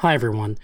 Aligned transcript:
Hi, 0.00 0.14
everyone. 0.14 0.56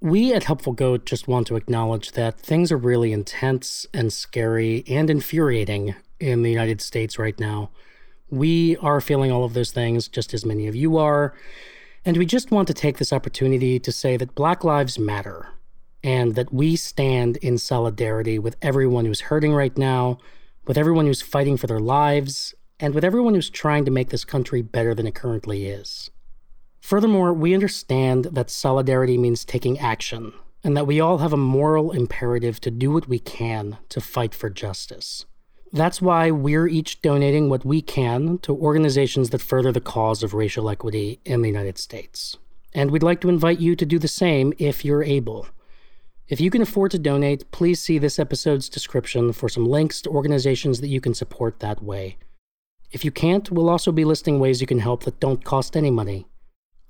We 0.00 0.34
at 0.34 0.42
Helpful 0.42 0.72
Goat 0.72 1.06
just 1.06 1.28
want 1.28 1.46
to 1.46 1.54
acknowledge 1.54 2.10
that 2.10 2.40
things 2.40 2.72
are 2.72 2.76
really 2.76 3.12
intense 3.12 3.86
and 3.94 4.12
scary 4.12 4.82
and 4.88 5.08
infuriating 5.08 5.94
in 6.18 6.42
the 6.42 6.50
United 6.50 6.80
States 6.80 7.20
right 7.20 7.38
now. 7.38 7.70
We 8.30 8.76
are 8.78 9.00
feeling 9.00 9.30
all 9.30 9.44
of 9.44 9.54
those 9.54 9.70
things 9.70 10.08
just 10.08 10.34
as 10.34 10.44
many 10.44 10.66
of 10.66 10.74
you 10.74 10.96
are. 10.96 11.34
And 12.04 12.16
we 12.16 12.26
just 12.26 12.50
want 12.50 12.66
to 12.66 12.74
take 12.74 12.98
this 12.98 13.12
opportunity 13.12 13.78
to 13.78 13.92
say 13.92 14.16
that 14.16 14.34
Black 14.34 14.64
Lives 14.64 14.98
Matter 14.98 15.50
and 16.02 16.34
that 16.34 16.52
we 16.52 16.74
stand 16.74 17.36
in 17.36 17.58
solidarity 17.58 18.40
with 18.40 18.56
everyone 18.60 19.04
who's 19.04 19.20
hurting 19.20 19.54
right 19.54 19.78
now, 19.78 20.18
with 20.66 20.76
everyone 20.76 21.06
who's 21.06 21.22
fighting 21.22 21.56
for 21.56 21.68
their 21.68 21.78
lives, 21.78 22.56
and 22.80 22.92
with 22.92 23.04
everyone 23.04 23.36
who's 23.36 23.50
trying 23.50 23.84
to 23.84 23.92
make 23.92 24.10
this 24.10 24.24
country 24.24 24.62
better 24.62 24.96
than 24.96 25.06
it 25.06 25.14
currently 25.14 25.66
is. 25.66 26.10
Furthermore, 26.80 27.32
we 27.32 27.54
understand 27.54 28.26
that 28.26 28.50
solidarity 28.50 29.18
means 29.18 29.44
taking 29.44 29.78
action, 29.78 30.32
and 30.64 30.76
that 30.76 30.86
we 30.86 31.00
all 31.00 31.18
have 31.18 31.32
a 31.32 31.36
moral 31.36 31.92
imperative 31.92 32.60
to 32.60 32.70
do 32.70 32.90
what 32.90 33.08
we 33.08 33.18
can 33.18 33.78
to 33.88 34.00
fight 34.00 34.34
for 34.34 34.50
justice. 34.50 35.26
That's 35.72 36.00
why 36.00 36.30
we're 36.30 36.66
each 36.66 37.02
donating 37.02 37.50
what 37.50 37.64
we 37.64 37.82
can 37.82 38.38
to 38.38 38.56
organizations 38.56 39.30
that 39.30 39.42
further 39.42 39.70
the 39.70 39.80
cause 39.80 40.22
of 40.22 40.32
racial 40.32 40.70
equity 40.70 41.20
in 41.24 41.42
the 41.42 41.48
United 41.48 41.76
States. 41.76 42.36
And 42.72 42.90
we'd 42.90 43.02
like 43.02 43.20
to 43.20 43.28
invite 43.28 43.60
you 43.60 43.76
to 43.76 43.84
do 43.84 43.98
the 43.98 44.08
same 44.08 44.52
if 44.58 44.84
you're 44.84 45.02
able. 45.02 45.46
If 46.28 46.40
you 46.40 46.50
can 46.50 46.62
afford 46.62 46.90
to 46.92 46.98
donate, 46.98 47.50
please 47.50 47.80
see 47.80 47.98
this 47.98 48.18
episode's 48.18 48.68
description 48.68 49.32
for 49.32 49.48
some 49.48 49.66
links 49.66 50.02
to 50.02 50.10
organizations 50.10 50.80
that 50.80 50.88
you 50.88 51.00
can 51.00 51.14
support 51.14 51.60
that 51.60 51.82
way. 51.82 52.18
If 52.90 53.04
you 53.04 53.10
can't, 53.10 53.50
we'll 53.50 53.68
also 53.68 53.92
be 53.92 54.04
listing 54.04 54.38
ways 54.38 54.60
you 54.60 54.66
can 54.66 54.78
help 54.78 55.04
that 55.04 55.20
don't 55.20 55.44
cost 55.44 55.76
any 55.76 55.90
money. 55.90 56.26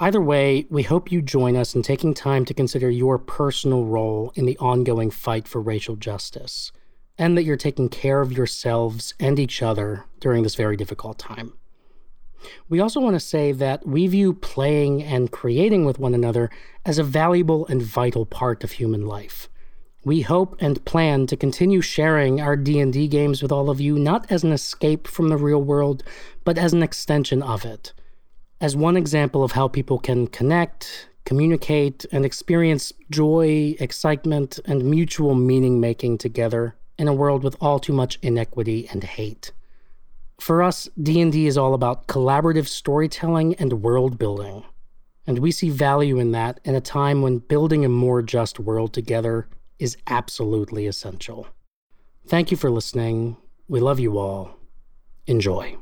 Either 0.01 0.20
way, 0.20 0.65
we 0.70 0.84
hope 0.84 1.11
you 1.11 1.20
join 1.20 1.57
us 1.57 1.75
in 1.75 1.83
taking 1.83 2.15
time 2.15 2.45
to 2.45 2.55
consider 2.55 2.89
your 2.89 3.19
personal 3.19 3.84
role 3.84 4.33
in 4.37 4.47
the 4.47 4.56
ongoing 4.59 5.11
fight 5.11 5.48
for 5.48 5.61
racial 5.61 5.97
justice, 5.97 6.70
and 7.19 7.36
that 7.36 7.42
you're 7.42 7.56
taking 7.56 7.89
care 7.89 8.20
of 8.20 8.31
yourselves 8.31 9.12
and 9.19 9.41
each 9.41 9.61
other 9.61 10.05
during 10.20 10.45
this 10.45 10.55
very 10.55 10.77
difficult 10.77 11.19
time. 11.19 11.53
We 12.69 12.78
also 12.78 13.00
want 13.00 13.14
to 13.14 13.20
say 13.20 13.50
that 13.50 13.89
we 13.89 14.06
view 14.06 14.34
playing 14.34 15.03
and 15.03 15.33
creating 15.33 15.84
with 15.84 15.98
one 15.98 16.15
another 16.15 16.48
as 16.87 17.00
a 17.00 17.05
valuable 17.05 17.67
and 17.67 17.83
vital 17.83 18.25
part 18.25 18.62
of 18.62 18.70
human 18.70 19.05
life. 19.05 19.48
We 20.05 20.20
hope 20.20 20.55
and 20.61 20.84
plan 20.84 21.27
to 21.27 21.37
continue 21.37 21.81
sharing 21.81 22.41
our 22.41 22.55
D&D 22.55 23.09
games 23.09 23.42
with 23.42 23.50
all 23.50 23.69
of 23.69 23.81
you 23.81 23.98
not 23.98 24.31
as 24.31 24.44
an 24.44 24.53
escape 24.53 25.09
from 25.09 25.28
the 25.28 25.37
real 25.37 25.61
world, 25.61 26.05
but 26.44 26.56
as 26.56 26.72
an 26.72 26.84
extension 26.84 27.42
of 27.42 27.65
it 27.65 27.92
as 28.61 28.77
one 28.77 28.97
example 28.97 29.45
of 29.45 29.53
how 29.53 29.69
people 29.69 29.98
can 29.98 30.27
connect, 30.27 31.09
communicate, 31.25 32.05
and 32.11 32.25
experience 32.25 32.92
joy, 33.11 33.77
excitement, 33.78 34.59
and 34.65 34.84
mutual 34.84 35.34
meaning 35.34 35.81
making 35.81 36.19
together 36.19 36.75
in 36.98 37.06
a 37.06 37.15
world 37.15 37.45
with 37.45 37.56
all 37.61 37.78
too 37.78 37.92
much 37.92 38.19
inequity 38.23 38.89
and 38.91 39.05
hate. 39.05 39.53
For 40.41 40.62
us, 40.62 40.89
D&D 41.00 41.47
is 41.47 41.59
all 41.59 41.75
about 41.75 42.06
collaborative 42.06 42.67
storytelling 42.67 43.55
and 43.56 43.83
world 43.83 44.19
building. 44.19 44.65
And 45.27 45.41
we 45.41 45.53
see 45.53 45.69
value 45.69 46.19
in 46.19 46.33
that 46.33 46.61
in 46.65 46.75
a 46.75 46.81
time 46.81 47.22
when 47.22 47.39
building 47.39 47.84
a 47.84 47.89
more 47.89 48.22
just 48.22 48.59
world 48.59 48.93
together 48.93 49.48
is 49.78 49.97
absolutely 50.06 50.87
essential. 50.87 51.47
Thank 52.27 52.50
you 52.50 52.56
for 52.56 52.70
listening. 52.70 53.37
We 53.69 53.81
love 53.81 54.00
you 54.00 54.19
all. 54.19 54.56
Enjoy. 55.27 55.77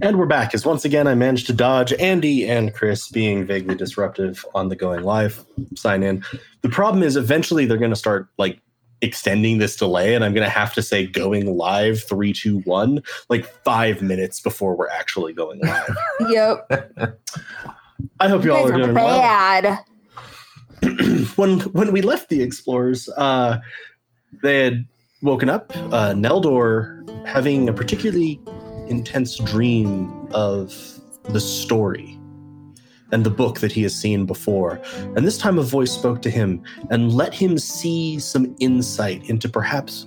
And 0.01 0.17
we're 0.17 0.27
back 0.27 0.53
as 0.53 0.65
once 0.65 0.85
again 0.85 1.07
I 1.07 1.15
managed 1.15 1.47
to 1.47 1.53
dodge 1.53 1.91
Andy 1.93 2.49
and 2.49 2.73
Chris 2.73 3.09
being 3.09 3.45
vaguely 3.45 3.75
disruptive 3.75 4.45
on 4.55 4.69
the 4.69 4.75
going 4.75 5.03
live 5.03 5.43
sign 5.75 6.03
in. 6.03 6.23
The 6.61 6.69
problem 6.69 7.03
is 7.03 7.17
eventually 7.17 7.65
they're 7.65 7.77
going 7.77 7.89
to 7.89 7.97
start 7.97 8.29
like 8.37 8.61
extending 9.01 9.57
this 9.57 9.75
delay, 9.75 10.15
and 10.15 10.23
I'm 10.23 10.33
going 10.33 10.45
to 10.45 10.49
have 10.49 10.73
to 10.75 10.81
say 10.81 11.05
going 11.05 11.57
live 11.57 12.01
three, 12.03 12.31
two, 12.31 12.59
one, 12.59 13.03
like 13.29 13.45
five 13.45 14.01
minutes 14.01 14.39
before 14.39 14.75
we're 14.75 14.89
actually 14.89 15.33
going 15.33 15.59
live. 15.59 15.97
Yep. 16.29 17.17
I 18.21 18.29
hope 18.29 18.45
you, 18.45 18.51
You 18.51 18.57
all 18.57 18.67
are 18.67 18.73
are 18.73 18.77
doing 18.77 18.93
well. 18.93 19.85
when 21.35 21.59
when 21.59 21.91
we 21.91 22.01
left 22.01 22.29
the 22.29 22.41
explorers, 22.41 23.09
uh, 23.17 23.59
they 24.41 24.63
had 24.63 24.85
woken 25.21 25.49
up. 25.49 25.75
Uh, 25.75 26.13
Neldor 26.13 27.07
having 27.27 27.67
a 27.69 27.73
particularly 27.73 28.39
intense 28.87 29.37
dream 29.37 30.27
of 30.31 30.73
the 31.25 31.39
story 31.39 32.19
and 33.11 33.23
the 33.23 33.29
book 33.29 33.59
that 33.59 33.71
he 33.71 33.81
has 33.83 33.95
seen 33.95 34.25
before. 34.25 34.79
And 35.15 35.25
this 35.25 35.37
time, 35.37 35.57
a 35.57 35.63
voice 35.63 35.91
spoke 35.91 36.21
to 36.23 36.29
him 36.29 36.63
and 36.89 37.11
let 37.13 37.33
him 37.33 37.57
see 37.57 38.19
some 38.19 38.55
insight 38.59 39.27
into 39.29 39.49
perhaps 39.49 40.05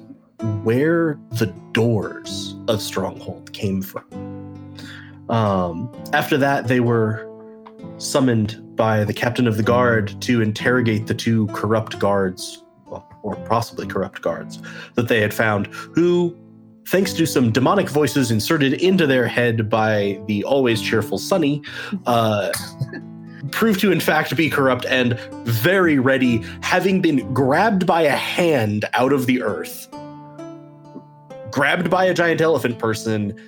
where 0.62 1.18
the 1.32 1.46
doors 1.72 2.54
of 2.68 2.80
Stronghold 2.80 3.52
came 3.52 3.82
from. 3.82 4.04
Um, 5.28 5.92
after 6.12 6.36
that, 6.38 6.68
they 6.68 6.80
were 6.80 7.28
summoned 8.02 8.76
by 8.76 9.04
the 9.04 9.12
captain 9.12 9.46
of 9.46 9.56
the 9.56 9.62
guard 9.62 10.20
to 10.22 10.42
interrogate 10.42 11.06
the 11.06 11.14
two 11.14 11.46
corrupt 11.48 11.98
guards, 11.98 12.62
well, 12.86 13.08
or 13.22 13.36
possibly 13.46 13.86
corrupt 13.86 14.22
guards, 14.22 14.60
that 14.94 15.08
they 15.08 15.20
had 15.20 15.32
found, 15.32 15.66
who, 15.66 16.36
thanks 16.88 17.12
to 17.12 17.26
some 17.26 17.52
demonic 17.52 17.88
voices 17.88 18.30
inserted 18.30 18.74
into 18.74 19.06
their 19.06 19.26
head 19.26 19.70
by 19.70 20.20
the 20.26 20.42
always 20.44 20.82
cheerful 20.82 21.18
Sunny, 21.18 21.62
uh, 22.06 22.52
proved 23.50 23.80
to 23.80 23.92
in 23.92 24.00
fact 24.00 24.36
be 24.36 24.50
corrupt 24.50 24.84
and 24.86 25.18
very 25.44 25.98
ready, 25.98 26.42
having 26.62 27.00
been 27.00 27.32
grabbed 27.32 27.86
by 27.86 28.02
a 28.02 28.16
hand 28.16 28.84
out 28.94 29.12
of 29.12 29.26
the 29.26 29.42
earth, 29.42 29.88
grabbed 31.50 31.90
by 31.90 32.04
a 32.04 32.14
giant 32.14 32.40
elephant 32.40 32.78
person, 32.78 33.38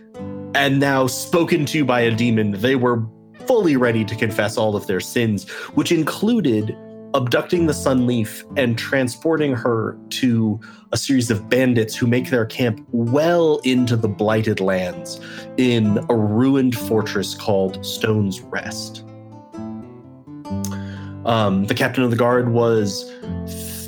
and 0.54 0.78
now 0.78 1.06
spoken 1.06 1.66
to 1.66 1.84
by 1.84 2.00
a 2.00 2.14
demon. 2.14 2.53
They 2.53 2.76
were 2.76 3.04
fully 3.47 3.77
ready 3.77 4.05
to 4.05 4.15
confess 4.16 4.56
all 4.56 4.77
of 4.77 4.87
their 4.87 5.00
sins, 5.00 5.49
which 5.75 5.93
included 5.93 6.77
abducting 7.15 7.66
the 7.66 7.72
Sunleaf 7.72 8.43
and 8.59 8.77
transporting 8.77 9.55
her 9.55 9.97
to 10.10 10.60
a 10.93 10.97
series 10.97 11.31
of 11.31 11.49
bandits 11.49 11.94
who 11.94 12.09
make 12.09 12.31
their 12.31 12.44
camp 12.44 12.84
well 12.91 13.59
into 13.65 13.97
the 13.97 14.09
Blighted 14.09 14.60
Lands 14.60 15.21
in 15.56 16.05
a 16.10 16.16
ruined 16.16 16.77
fortress 16.77 17.34
called 17.34 17.84
Stone's 17.87 18.41
Rest. 18.41 19.05
Um, 21.25 21.66
the 21.66 21.75
captain 21.75 22.03
of 22.03 22.11
the 22.11 22.16
guard 22.16 22.50
was 22.50 23.11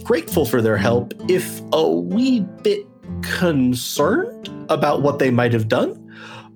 grateful 0.05 0.47
for 0.47 0.63
their 0.63 0.77
help, 0.77 1.13
if 1.29 1.61
a 1.73 1.91
wee 1.91 2.41
bit 2.63 2.87
concerned 3.23 4.49
about 4.69 5.03
what 5.03 5.19
they 5.19 5.31
might 5.31 5.53
have 5.53 5.69
done. 5.69 6.01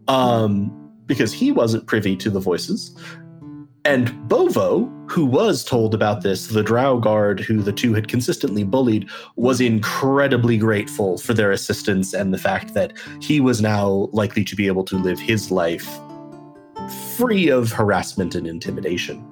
Um, 0.07 0.80
because 1.11 1.33
he 1.33 1.51
wasn't 1.51 1.89
privy 1.89 2.17
to 2.17 2.31
the 2.31 2.39
voices. 2.39 2.97
And 3.85 4.29
Bovo, 4.29 4.85
who 5.09 5.27
was 5.27 5.65
told 5.65 5.93
about 5.93 6.23
this, 6.23 6.47
the 6.47 6.63
drow 6.63 6.99
guard 6.99 7.41
who 7.41 7.61
the 7.61 7.73
two 7.73 7.95
had 7.95 8.07
consistently 8.07 8.63
bullied, 8.63 9.11
was 9.35 9.61
incredibly 9.61 10.57
grateful 10.57 11.19
for 11.19 11.35
their 11.35 11.51
assistance 11.51 12.15
and 12.15 12.33
the 12.33 12.39
fact 12.39 12.75
that 12.75 12.93
he 13.21 13.41
was 13.41 13.61
now 13.61 14.09
likely 14.13 14.45
to 14.45 14.55
be 14.55 14.69
able 14.69 14.85
to 14.85 14.97
live 14.97 15.19
his 15.19 15.51
life 15.51 15.99
free 17.17 17.49
of 17.49 17.73
harassment 17.73 18.37
and 18.37 18.47
intimidation. 18.47 19.27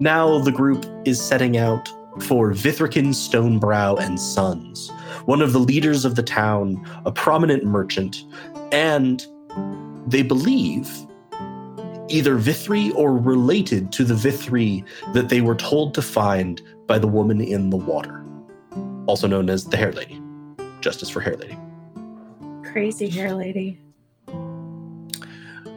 Now 0.00 0.40
the 0.40 0.52
group 0.52 0.84
is 1.04 1.22
setting 1.22 1.56
out 1.56 1.88
for 2.22 2.50
Vithrican 2.50 3.14
Stonebrow 3.14 4.00
and 4.00 4.18
Sons, 4.18 4.90
one 5.26 5.40
of 5.40 5.52
the 5.52 5.60
leaders 5.60 6.04
of 6.04 6.16
the 6.16 6.24
town, 6.24 6.84
a 7.04 7.12
prominent 7.12 7.64
merchant, 7.64 8.24
and 8.72 9.24
they 10.06 10.22
believe 10.22 10.90
either 12.08 12.36
Vithri 12.38 12.92
or 12.96 13.16
related 13.16 13.92
to 13.92 14.04
the 14.04 14.14
Vithri 14.14 14.84
that 15.12 15.28
they 15.28 15.40
were 15.40 15.54
told 15.54 15.94
to 15.94 16.02
find 16.02 16.60
by 16.86 16.98
the 16.98 17.06
woman 17.06 17.40
in 17.40 17.70
the 17.70 17.76
water, 17.76 18.24
also 19.06 19.28
known 19.28 19.48
as 19.48 19.64
the 19.66 19.76
Hair 19.76 19.92
Lady. 19.92 20.20
Justice 20.80 21.08
for 21.08 21.20
Hair 21.20 21.36
Lady. 21.36 21.56
Crazy 22.64 23.08
hair 23.08 23.32
lady. 23.34 23.80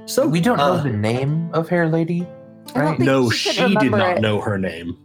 So 0.06 0.28
We 0.28 0.42
don't 0.42 0.58
know 0.58 0.74
uh, 0.74 0.84
the 0.84 0.90
name 0.92 1.50
of 1.54 1.68
Hair 1.70 1.90
Lady, 1.90 2.22
I 2.22 2.26
don't 2.74 2.84
right? 2.84 2.98
think 2.98 3.06
No, 3.08 3.30
she 3.30 3.52
she 3.52 3.76
did 3.76 3.92
not 3.92 4.18
it. 4.18 4.22
know 4.22 4.40
her 4.42 4.58
name. 4.58 4.98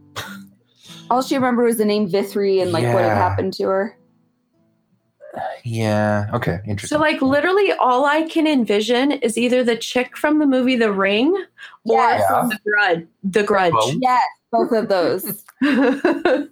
All 1.11 1.23
she 1.23 1.35
remembered 1.35 1.64
was 1.64 1.79
the 1.79 1.85
name 1.87 2.09
Vithri 2.09 2.61
and 2.62 2.73
like 2.73 2.85
what 2.93 3.03
had 3.05 3.17
happened 3.17 3.55
to 3.55 3.64
her. 3.64 3.98
Yeah. 5.64 6.26
Okay. 6.35 6.58
Interesting. 6.67 6.96
So, 6.96 7.00
like, 7.00 7.20
literally, 7.23 7.73
all 7.73 8.05
I 8.06 8.23
can 8.23 8.46
envision 8.46 9.12
is 9.12 9.37
either 9.38 9.62
the 9.64 9.76
chick 9.76 10.17
from 10.17 10.38
the 10.38 10.46
movie 10.46 10.76
The 10.76 10.93
Ring 10.93 11.32
or 11.85 11.96
Yes. 11.96 12.25
from 12.29 12.49
The 12.49 12.58
Grudge. 12.64 13.06
The 13.25 13.43
Grudge. 13.43 13.73
Well, 13.73 13.94
Yes, 14.00 14.23
both 14.52 14.73
of 14.73 14.88
those. 14.88 15.44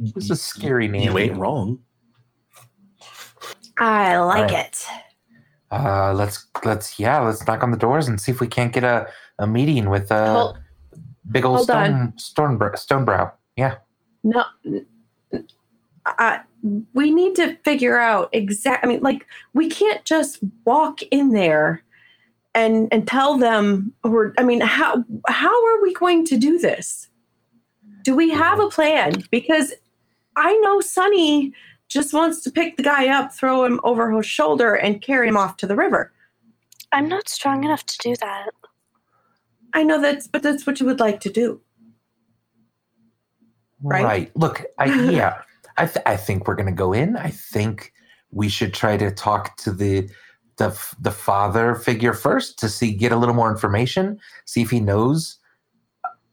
It's 0.00 0.30
a 0.30 0.36
scary 0.36 0.86
name. 0.86 1.10
You 1.10 1.18
ain't 1.18 1.36
wrong. 1.36 1.80
I 3.78 4.16
like 4.18 4.50
Right. 4.52 4.66
it. 4.66 4.86
Uh, 5.70 6.12
let's 6.14 6.46
let's 6.64 6.98
yeah, 6.98 7.18
let's 7.20 7.44
knock 7.46 7.62
on 7.62 7.72
the 7.72 7.76
doors 7.76 8.08
and 8.08 8.20
see 8.20 8.30
if 8.32 8.40
we 8.40 8.46
can't 8.46 8.72
get 8.72 8.84
a, 8.84 9.08
a 9.38 9.46
meeting 9.46 9.90
with 9.90 10.10
uh 10.12 10.32
Hold- 10.34 10.58
big 11.30 11.44
old 11.44 11.62
stone 11.64 11.92
on. 11.92 12.18
stone 12.18 12.58
stone 12.76 13.04
stonebrow. 13.04 13.32
Yeah. 13.56 13.76
No, 14.24 14.44
n- 14.64 14.86
n- 15.32 15.46
I, 16.06 16.40
we 16.62 17.10
need 17.10 17.34
to 17.36 17.56
figure 17.64 17.98
out 17.98 18.28
exact. 18.32 18.84
I 18.84 18.88
mean, 18.88 19.00
like 19.00 19.26
we 19.54 19.68
can't 19.68 20.04
just 20.04 20.38
walk 20.64 21.02
in 21.10 21.30
there 21.30 21.84
and 22.54 22.88
and 22.92 23.06
tell 23.06 23.38
them. 23.38 23.92
Or 24.04 24.34
I 24.38 24.42
mean, 24.42 24.60
how 24.60 25.04
how 25.28 25.66
are 25.66 25.82
we 25.82 25.94
going 25.94 26.24
to 26.26 26.36
do 26.36 26.58
this? 26.58 27.08
Do 28.02 28.14
we 28.14 28.30
have 28.30 28.58
a 28.60 28.68
plan? 28.68 29.24
Because 29.30 29.72
I 30.36 30.56
know 30.58 30.80
Sunny 30.80 31.52
just 31.88 32.12
wants 32.12 32.42
to 32.42 32.50
pick 32.50 32.76
the 32.76 32.82
guy 32.82 33.08
up, 33.08 33.32
throw 33.32 33.64
him 33.64 33.80
over 33.82 34.10
her 34.10 34.22
shoulder, 34.22 34.74
and 34.74 35.02
carry 35.02 35.28
him 35.28 35.36
off 35.36 35.56
to 35.58 35.66
the 35.66 35.76
river. 35.76 36.12
I'm 36.92 37.08
not 37.08 37.28
strong 37.28 37.64
enough 37.64 37.84
to 37.86 37.98
do 37.98 38.14
that. 38.16 38.50
I 39.74 39.82
know 39.82 40.00
that's, 40.00 40.26
but 40.26 40.42
that's 40.42 40.66
what 40.66 40.80
you 40.80 40.86
would 40.86 41.00
like 41.00 41.20
to 41.20 41.30
do. 41.30 41.60
Right? 43.82 44.04
Right. 44.04 44.36
Look, 44.36 44.64
I 44.78 44.86
yeah, 45.10 45.42
I 45.78 45.86
th- 45.86 46.04
I 46.06 46.16
think 46.16 46.46
we're 46.46 46.56
gonna 46.56 46.72
go 46.72 46.92
in. 46.92 47.16
I 47.16 47.30
think 47.30 47.92
we 48.30 48.48
should 48.48 48.74
try 48.74 48.96
to 48.96 49.10
talk 49.10 49.56
to 49.58 49.72
the 49.72 50.08
the 50.56 50.70
the 51.00 51.12
father 51.12 51.74
figure 51.76 52.12
first 52.12 52.58
to 52.58 52.68
see 52.68 52.92
get 52.92 53.12
a 53.12 53.16
little 53.16 53.34
more 53.34 53.50
information, 53.50 54.18
see 54.44 54.62
if 54.62 54.70
he 54.70 54.80
knows 54.80 55.38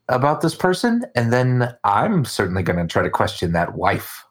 about 0.10 0.42
this 0.42 0.56
person, 0.56 1.06
and 1.16 1.32
then 1.32 1.76
I'm 1.84 2.26
certainly 2.26 2.64
gonna 2.64 2.88
try 2.88 3.04
to 3.04 3.10
question 3.10 3.54
that 3.54 3.76
wife 3.76 4.26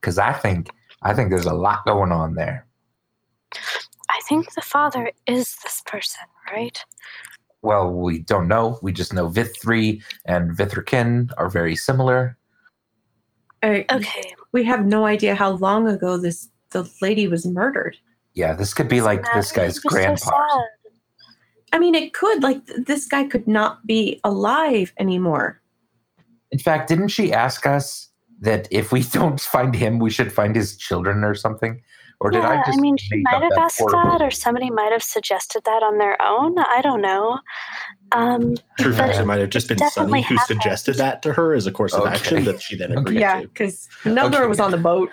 because 0.00 0.18
I 0.18 0.32
think 0.32 0.70
I 1.02 1.14
think 1.14 1.30
there's 1.30 1.46
a 1.46 1.54
lot 1.54 1.84
going 1.84 2.12
on 2.12 2.34
there. 2.34 2.66
I 4.08 4.20
think 4.28 4.54
the 4.54 4.62
father 4.62 5.10
is 5.26 5.56
this 5.62 5.82
person, 5.86 6.24
right? 6.50 6.82
Well, 7.62 7.92
we 7.92 8.20
don't 8.20 8.48
know. 8.48 8.78
We 8.82 8.92
just 8.92 9.12
know 9.12 9.28
Vithri 9.28 10.02
and 10.24 10.56
Vithrican 10.56 11.32
are 11.36 11.50
very 11.50 11.76
similar. 11.76 12.38
Uh, 13.62 13.82
Okay. 13.90 14.34
We 14.56 14.64
have 14.64 14.86
no 14.86 15.04
idea 15.04 15.34
how 15.34 15.50
long 15.50 15.86
ago 15.86 16.16
this 16.16 16.48
the 16.70 16.90
lady 17.02 17.28
was 17.28 17.44
murdered. 17.44 17.98
Yeah, 18.32 18.54
this 18.54 18.72
could 18.72 18.88
be 18.88 19.02
like 19.02 19.22
this 19.34 19.52
guy's 19.52 19.76
it 19.76 19.82
so 19.82 19.88
grandpa. 19.90 20.32
I 21.74 21.78
mean, 21.78 21.94
it 21.94 22.14
could 22.14 22.42
like 22.42 22.64
this 22.64 23.04
guy 23.06 23.24
could 23.24 23.46
not 23.46 23.86
be 23.86 24.18
alive 24.24 24.94
anymore. 24.98 25.60
In 26.52 26.58
fact, 26.58 26.88
didn't 26.88 27.08
she 27.08 27.34
ask 27.34 27.66
us 27.66 28.08
that 28.40 28.66
if 28.70 28.92
we 28.92 29.02
don't 29.18 29.38
find 29.38 29.74
him, 29.76 29.98
we 29.98 30.08
should 30.08 30.32
find 30.32 30.56
his 30.56 30.74
children 30.74 31.22
or 31.22 31.34
something? 31.34 31.82
Or 32.20 32.30
did 32.30 32.44
I 32.44 32.56
just 32.64 32.78
I 32.78 32.80
mean, 32.80 32.96
she 32.96 33.20
might 33.22 33.42
have 33.42 33.50
that 33.50 33.60
asked 33.60 33.78
that, 33.78 34.22
or 34.22 34.30
somebody 34.30 34.70
might 34.70 34.92
have 34.92 35.02
suggested 35.02 35.62
that 35.64 35.82
on 35.82 35.98
their 35.98 36.20
own. 36.22 36.58
I 36.58 36.80
don't 36.82 37.02
know. 37.02 37.38
Um, 38.12 38.54
True 38.78 38.92
But 38.92 38.96
fact, 38.98 39.18
it 39.18 39.22
it 39.22 39.26
might 39.26 39.40
have 39.40 39.50
just 39.50 39.68
been 39.68 39.78
definitely 39.78 40.22
Sunny 40.22 40.22
who 40.22 40.34
happened. 40.36 40.62
suggested 40.62 40.94
that 40.96 41.22
to 41.22 41.32
her 41.34 41.52
as 41.54 41.66
a 41.66 41.72
course 41.72 41.92
of 41.92 42.02
Okay. 42.06 42.14
action 42.14 42.44
that 42.44 42.62
she 42.62 42.76
then 42.76 42.92
agreed 42.92 43.20
Yeah, 43.20 43.34
to. 43.34 43.40
Yeah, 43.40 43.46
because 43.46 43.88
Neldor 44.04 44.36
Okay. 44.36 44.46
was 44.46 44.60
on 44.60 44.70
the 44.70 44.78
boat. 44.78 45.10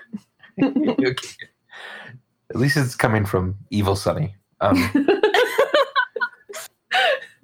Okay. 0.61 0.95
At 2.51 2.57
least 2.59 2.77
it's 2.77 2.95
coming 2.95 3.25
from 3.25 3.55
evil 3.71 3.95
Sunny. 3.95 4.35
Um, 4.61 4.77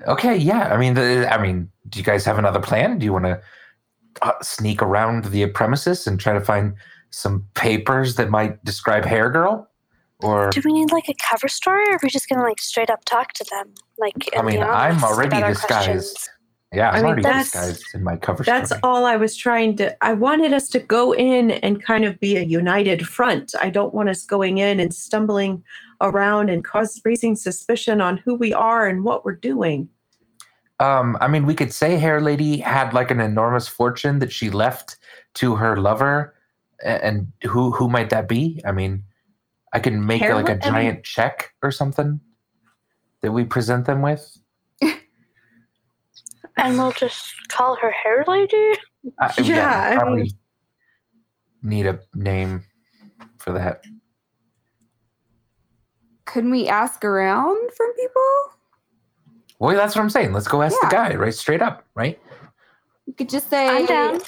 okay, 0.07 0.38
yeah. 0.38 0.73
I 0.73 0.77
mean, 0.77 0.94
the, 0.94 1.27
I 1.33 1.41
mean, 1.41 1.69
do 1.89 2.00
you 2.00 2.06
guys 2.06 2.23
have 2.25 2.38
another 2.38 2.59
plan? 2.61 3.00
Do 3.00 3.06
you 3.06 3.13
want 3.13 3.25
to 3.25 3.41
uh, 4.21 4.33
sneak 4.41 4.81
around 4.81 5.25
the 5.25 5.45
premises 5.47 6.07
and 6.07 6.19
try 6.19 6.33
to 6.33 6.41
find 6.41 6.73
some 7.11 7.45
papers 7.56 8.15
that 8.15 8.29
might 8.29 8.63
describe 8.65 9.06
Hair 9.06 9.29
Girl? 9.31 9.67
Or 10.21 10.50
do 10.50 10.61
we 10.65 10.73
need 10.73 10.91
like 10.91 11.07
a 11.07 11.15
cover 11.29 11.47
story, 11.47 11.85
or 11.89 11.94
are 11.94 12.00
we 12.03 12.09
just 12.09 12.27
gonna 12.27 12.44
like 12.44 12.59
straight 12.59 12.89
up 12.89 13.06
talk 13.06 13.31
to 13.33 13.45
them? 13.50 13.73
Like, 13.97 14.13
I 14.35 14.41
mean, 14.41 14.61
I'm 14.61 15.01
already 15.03 15.29
disguised. 15.41 15.61
questions? 15.61 16.29
yeah, 16.73 16.89
I 16.89 16.91
I'm 16.91 16.95
mean, 16.97 17.06
already 17.06 17.21
that's- 17.23 17.51
disguised 17.51 17.83
in 17.95 18.03
my 18.03 18.17
cover 18.17 18.44
That's 18.44 18.69
story. 18.69 18.81
all 18.83 19.06
I 19.06 19.15
was 19.15 19.35
trying 19.38 19.77
to. 19.77 19.95
I 20.06 20.13
wanted 20.13 20.51
us 20.51 20.67
to 20.69 20.79
go 20.79 21.13
in 21.13 21.51
and 21.51 21.81
kind 21.81 22.03
of 22.03 22.19
be 22.19 22.35
a 22.35 22.41
united 22.44 23.07
front. 23.07 23.56
I 23.61 23.69
don't 23.69 23.94
want 23.94 24.09
us 24.09 24.25
going 24.25 24.57
in 24.57 24.79
and 24.81 24.94
stumbling 24.94 25.63
around 26.01 26.50
and 26.50 26.63
cause 26.65 27.01
raising 27.06 27.35
suspicion 27.38 28.01
on 28.01 28.17
who 28.17 28.35
we 28.35 28.53
are 28.53 28.88
and 28.88 29.03
what 29.06 29.23
we're 29.23 29.35
doing. 29.35 29.88
Um, 30.81 31.17
I 31.21 31.27
mean, 31.27 31.45
we 31.45 31.56
could 31.56 31.73
say 31.73 31.95
Hair 31.97 32.21
Lady 32.21 32.57
had 32.57 32.94
like 32.94 33.09
an 33.11 33.19
enormous 33.19 33.67
fortune 33.67 34.19
that 34.19 34.31
she 34.31 34.50
left 34.50 34.97
to 35.35 35.56
her 35.56 35.75
lover, 35.77 36.13
a- 36.19 36.38
and 36.83 37.31
who 37.43 37.71
who 37.71 37.89
might 37.89 38.09
that 38.11 38.27
be? 38.27 38.61
I 38.65 38.71
mean, 38.71 39.03
I 39.73 39.79
can 39.79 40.05
make 40.05 40.21
Hair 40.21 40.35
like 40.35 40.49
a 40.49 40.53
li- 40.53 40.59
I 40.63 40.69
giant 40.69 41.03
check 41.03 41.53
or 41.61 41.71
something 41.71 42.19
that 43.21 43.31
we 43.31 43.43
present 43.45 43.85
them 43.85 44.01
with. 44.01 44.37
And 46.57 46.77
we'll 46.77 46.91
just 46.91 47.33
call 47.47 47.75
her 47.77 47.89
Hair 47.89 48.25
Lady. 48.27 48.73
I, 49.17 49.33
Yeah, 49.41 49.99
I 50.01 50.09
mean- 50.09 50.27
need 51.63 51.85
a 51.85 51.99
name 52.13 52.63
for 53.37 53.53
that. 53.53 53.81
Couldn't 56.25 56.51
we 56.51 56.67
ask 56.67 57.05
around 57.05 57.71
from 57.77 57.93
people? 57.93 58.21
Well, 59.59 59.75
that's 59.75 59.95
what 59.95 60.01
I'm 60.01 60.09
saying. 60.09 60.33
Let's 60.33 60.47
go 60.49 60.61
ask 60.61 60.75
the 60.81 60.87
guy 60.89 61.15
right 61.15 61.33
straight 61.33 61.61
up, 61.61 61.85
right? 61.95 62.19
You 63.05 63.13
could 63.13 63.29
just 63.29 63.49
say, 63.49 63.67
I'm 63.67 63.85
down. 63.85 64.19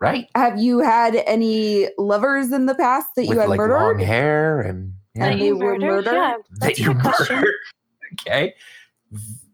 Right, 0.00 0.28
"Have 0.36 0.58
you 0.58 0.78
had 0.78 1.16
any 1.26 1.88
lovers 1.98 2.52
in 2.52 2.66
the 2.66 2.74
past 2.74 3.08
that 3.16 3.24
you 3.26 3.38
had 3.38 3.48
like 3.48 3.58
long 3.58 3.98
hair 3.98 4.60
and 4.60 4.92
yeah. 5.14 5.30
That 5.30 5.38
you 5.38 5.56
were 5.56 5.76
murdered? 5.78 6.04
murdered? 6.04 6.14
Yeah, 6.14 6.36
that 6.50 6.60
that's 6.60 6.78
a 6.78 6.82
you 6.82 6.94
question. 6.94 7.36
murdered. 7.36 7.54
okay. 8.26 8.54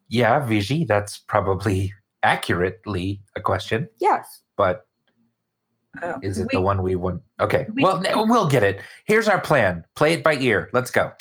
Yeah, 0.09 0.41
Viji, 0.47 0.87
that's 0.87 1.19
probably 1.19 1.93
accurately 2.23 3.23
a 3.37 3.41
question, 3.41 3.89
Yes. 4.01 4.43
but 4.57 4.87
Uh, 6.03 6.19
is 6.23 6.39
it 6.39 6.49
we- 6.53 6.59
the 6.59 6.61
one 6.61 6.83
we 6.83 6.95
want? 6.97 7.23
Okay, 7.41 7.67
we- 7.73 7.83
well, 7.83 8.03
we'll 8.27 8.49
get 8.49 8.63
it. 8.63 8.81
Here's 9.07 9.29
our 9.29 9.41
plan. 9.41 9.85
Play 9.95 10.13
it 10.15 10.23
by 10.23 10.35
ear. 10.37 10.69
Let's 10.73 10.91
go. 10.91 11.13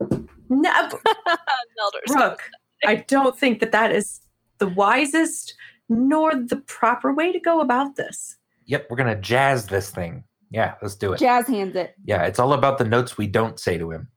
No, 0.00 0.18
Neldor's 0.50 2.08
Brooke, 2.08 2.42
I 2.84 2.96
don't 3.06 3.38
think 3.38 3.60
that 3.60 3.70
that 3.72 3.92
is 3.92 4.20
the 4.58 4.68
wisest 4.68 5.54
nor 5.88 6.34
the 6.34 6.56
proper 6.56 7.12
way 7.14 7.30
to 7.32 7.38
go 7.40 7.60
about 7.60 7.96
this. 7.96 8.36
Yep, 8.66 8.86
we're 8.90 8.96
gonna 8.96 9.20
jazz 9.20 9.66
this 9.66 9.90
thing. 9.90 10.24
Yeah, 10.50 10.74
let's 10.82 10.94
do 10.96 11.12
it. 11.14 11.18
Jazz 11.18 11.46
hands 11.46 11.74
it. 11.76 11.94
Yeah, 12.04 12.24
it's 12.24 12.38
all 12.38 12.52
about 12.52 12.76
the 12.78 12.84
notes 12.84 13.16
we 13.16 13.26
don't 13.26 13.58
say 13.58 13.78
to 13.78 13.90
him. 13.90 14.08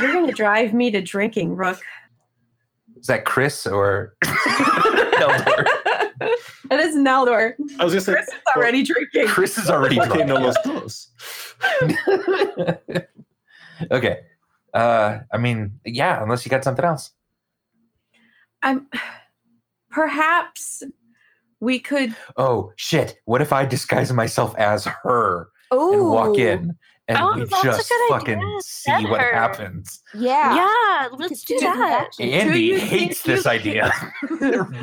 You're 0.00 0.12
going 0.12 0.26
to 0.26 0.32
drive 0.32 0.74
me 0.74 0.90
to 0.90 1.00
drinking, 1.00 1.54
Rook. 1.54 1.80
Is 2.98 3.06
that 3.06 3.24
Chris 3.24 3.66
or 3.66 4.16
Neldor? 4.24 5.66
That 6.70 6.80
is 6.80 6.96
Neldor. 6.96 7.52
I 7.78 7.84
was 7.84 7.92
gonna 7.92 8.00
say 8.00 8.12
Chris 8.14 8.28
is 8.28 8.34
already 8.56 8.82
drinking. 8.82 9.26
Chris 9.26 9.58
is 9.58 9.68
already 9.68 9.96
drinking 9.96 10.28
can't 10.28 10.30
almost 10.30 10.62
close. 10.62 11.10
okay. 13.90 14.20
Uh, 14.72 15.18
I 15.30 15.38
mean, 15.38 15.78
yeah, 15.84 16.22
unless 16.22 16.46
you 16.46 16.50
got 16.50 16.64
something 16.64 16.84
else. 16.84 17.10
I'm 18.62 18.86
perhaps 19.90 20.82
we 21.64 21.78
could 21.80 22.14
Oh 22.36 22.72
shit! 22.76 23.18
What 23.24 23.40
if 23.42 23.52
I 23.52 23.64
disguise 23.64 24.12
myself 24.12 24.54
as 24.56 24.84
her 24.84 25.48
Oh, 25.70 25.92
and 25.92 26.10
walk 26.10 26.38
in, 26.38 26.76
and 27.08 27.18
Oh, 27.20 27.34
we 27.36 27.46
just 27.62 27.92
fucking 28.08 28.38
idea. 28.38 28.60
see 28.60 28.90
Set 28.92 29.10
what 29.10 29.20
her. 29.20 29.32
happens? 29.34 30.02
Yeah. 30.14 30.54
Yeah, 30.56 31.08
let's 31.16 31.44
could 31.44 31.56
do 31.58 31.60
that. 31.60 32.10
Do 32.16 32.22
Andy 32.24 32.60
you 32.60 32.78
hates 32.78 33.22
think 33.22 33.26
you 33.26 33.34
this 33.36 33.46
idea. 33.46 33.92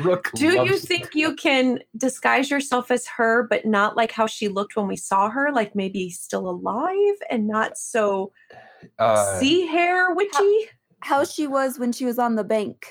Rook 0.02 0.30
Do 0.34 0.48
you 0.48 0.56
loves 0.58 0.84
think 0.84 1.14
you 1.14 1.34
can 1.36 1.78
disguise 1.96 2.50
yourself 2.50 2.90
as 2.90 3.06
her, 3.06 3.44
but 3.48 3.64
not 3.64 3.96
like 3.96 4.12
how 4.12 4.26
she 4.26 4.48
looked 4.48 4.76
when 4.76 4.86
we 4.88 4.96
saw 4.96 5.30
her? 5.30 5.50
Like 5.52 5.74
maybe 5.74 6.10
still 6.10 6.48
alive 6.50 7.16
and 7.30 7.46
not 7.46 7.78
so 7.78 8.32
uh, 8.98 9.38
sea 9.38 9.66
hair 9.66 10.12
witchy? 10.14 10.68
How 11.00 11.24
she 11.24 11.46
was 11.46 11.78
when 11.78 11.92
she 11.92 12.04
was 12.04 12.18
on 12.18 12.34
the 12.36 12.44
bank. 12.44 12.86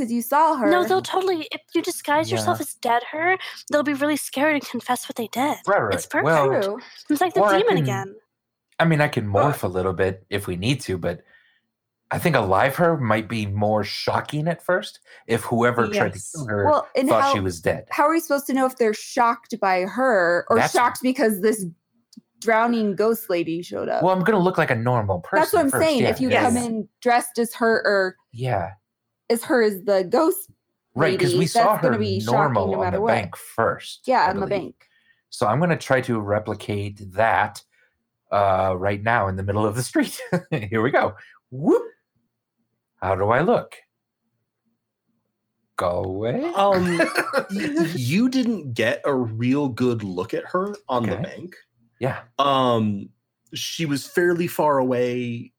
Because 0.00 0.12
you 0.12 0.22
saw 0.22 0.56
her. 0.56 0.70
No, 0.70 0.82
they'll 0.82 1.02
totally. 1.02 1.46
If 1.52 1.60
you 1.74 1.82
disguise 1.82 2.32
yourself 2.32 2.58
as 2.58 2.72
dead 2.74 3.02
her, 3.12 3.36
they'll 3.70 3.82
be 3.82 3.92
really 3.92 4.16
scared 4.16 4.54
and 4.54 4.66
confess 4.66 5.06
what 5.06 5.16
they 5.16 5.26
did. 5.26 5.58
Right, 5.66 5.82
right. 5.82 5.92
It's 5.94 6.06
perfect. 6.06 6.24
Well, 6.24 6.78
It's 7.10 7.20
like 7.20 7.34
the 7.34 7.40
Or 7.42 7.48
I 7.48 7.58
demon 7.58 7.74
can- 7.76 7.84
again. 7.84 8.16
I 8.78 8.86
mean, 8.86 9.02
I 9.02 9.08
can 9.08 9.26
morph 9.26 9.62
a 9.62 9.68
little 9.68 9.92
bit 9.92 10.24
if 10.30 10.46
we 10.46 10.56
need 10.56 10.80
to, 10.82 10.96
but 10.96 11.20
I 12.10 12.18
think 12.18 12.34
alive 12.34 12.76
her 12.76 12.96
might 12.96 13.28
be 13.28 13.44
more 13.44 13.84
shocking 13.84 14.48
at 14.48 14.62
first 14.62 15.00
if 15.26 15.42
whoever 15.42 15.86
tried 15.86 16.14
to 16.14 16.20
kill 16.34 16.46
her 16.46 16.64
Well, 16.64 16.88
thought 17.06 17.22
how, 17.22 17.34
she 17.34 17.40
was 17.40 17.60
dead. 17.60 17.86
how 17.90 18.04
are 18.04 18.10
we 18.10 18.20
supposed 18.20 18.46
to 18.46 18.54
know 18.54 18.64
if 18.64 18.76
they're 18.78 18.94
shocked 18.94 19.54
by 19.60 19.82
her 19.82 20.46
or 20.48 20.56
That's- 20.56 20.72
shocked 20.72 21.00
because 21.02 21.42
this 21.42 21.66
drowning 22.40 22.96
ghost 22.96 23.28
lady 23.28 23.60
showed 23.60 23.90
up. 23.90 24.02
Well, 24.02 24.16
I'm 24.16 24.24
gonna 24.24 24.38
look 24.38 24.56
like 24.56 24.70
a 24.70 24.74
normal 24.74 25.20
person. 25.20 25.42
That's 25.42 25.52
what 25.52 25.60
I'm 25.60 25.70
first, 25.70 25.84
saying. 25.84 26.00
yeah, 26.04 26.08
if 26.08 26.20
you 26.22 26.30
yeah, 26.30 26.40
come 26.44 26.56
in 26.56 26.88
dressed 27.02 27.38
as 27.38 27.52
her 27.56 27.82
or 27.84 28.16
yeah, 28.32 28.70
as 29.30 29.42
her 29.44 29.62
as 29.62 29.82
the 29.84 30.04
ghost, 30.04 30.50
right, 30.94 31.16
because 31.16 31.32
we 31.32 31.40
lady, 31.40 31.46
saw 31.48 31.72
that's 31.72 31.82
gonna 31.82 31.94
her 31.94 31.98
be 32.00 32.20
shocking 32.20 32.34
normal 32.34 32.66
no 32.66 32.74
on 32.74 32.80
matter 32.80 32.96
the 32.96 33.00
what. 33.02 33.08
bank 33.14 33.36
first. 33.36 34.02
yeah, 34.06 34.26
I 34.26 34.30
on 34.30 34.40
the 34.40 34.46
bank. 34.46 34.74
So 35.30 35.46
I'm 35.46 35.60
gonna 35.60 35.78
try 35.78 36.00
to 36.02 36.20
replicate 36.20 37.00
that 37.14 37.62
uh, 38.32 38.74
right 38.76 39.02
now 39.02 39.28
in 39.28 39.36
the 39.36 39.42
middle 39.42 39.64
of 39.64 39.74
the 39.76 39.82
street. 39.82 40.20
Here 40.50 40.82
we 40.82 40.90
go. 40.90 41.14
Whoop. 41.50 41.82
How 43.00 43.14
do 43.14 43.30
I 43.30 43.40
look? 43.40 43.76
Go 45.76 46.04
away. 46.04 46.44
Um, 46.54 47.00
you 47.94 48.28
didn't 48.28 48.74
get 48.74 49.00
a 49.06 49.14
real 49.14 49.68
good 49.68 50.02
look 50.04 50.34
at 50.34 50.44
her 50.44 50.74
on 50.88 51.04
the 51.06 51.16
bank. 51.16 51.56
yeah. 51.98 52.20
Um, 52.38 53.08
she 53.54 53.86
was 53.86 54.06
fairly 54.06 54.46
far 54.46 54.78
away. 54.78 55.52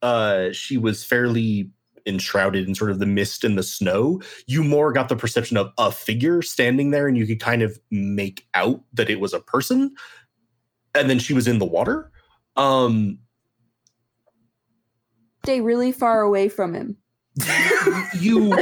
Uh, 0.00 0.52
she 0.52 0.78
was 0.78 1.04
fairly 1.04 1.70
enshrouded 2.08 2.66
in 2.66 2.74
sort 2.74 2.90
of 2.90 2.98
the 2.98 3.06
mist 3.06 3.44
and 3.44 3.56
the 3.56 3.62
snow. 3.62 4.20
You 4.46 4.64
more 4.64 4.92
got 4.92 5.08
the 5.08 5.16
perception 5.16 5.56
of 5.56 5.72
a 5.78 5.92
figure 5.92 6.42
standing 6.42 6.90
there, 6.90 7.06
and 7.06 7.16
you 7.16 7.26
could 7.26 7.40
kind 7.40 7.62
of 7.62 7.78
make 7.90 8.46
out 8.54 8.82
that 8.94 9.10
it 9.10 9.20
was 9.20 9.32
a 9.32 9.40
person. 9.40 9.94
And 10.94 11.08
then 11.08 11.18
she 11.18 11.34
was 11.34 11.46
in 11.46 11.58
the 11.58 11.66
water. 11.66 12.10
Um, 12.56 13.18
Stay 15.44 15.60
really 15.60 15.92
far 15.92 16.22
away 16.22 16.48
from 16.48 16.74
him. 16.74 16.96
you 18.18 18.58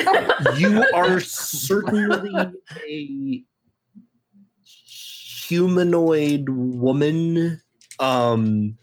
you 0.57 0.85
are 0.95 1.21
certainly 1.21 2.53
a 2.87 3.45
humanoid 5.47 6.49
woman 6.49 7.61
um 7.99 8.77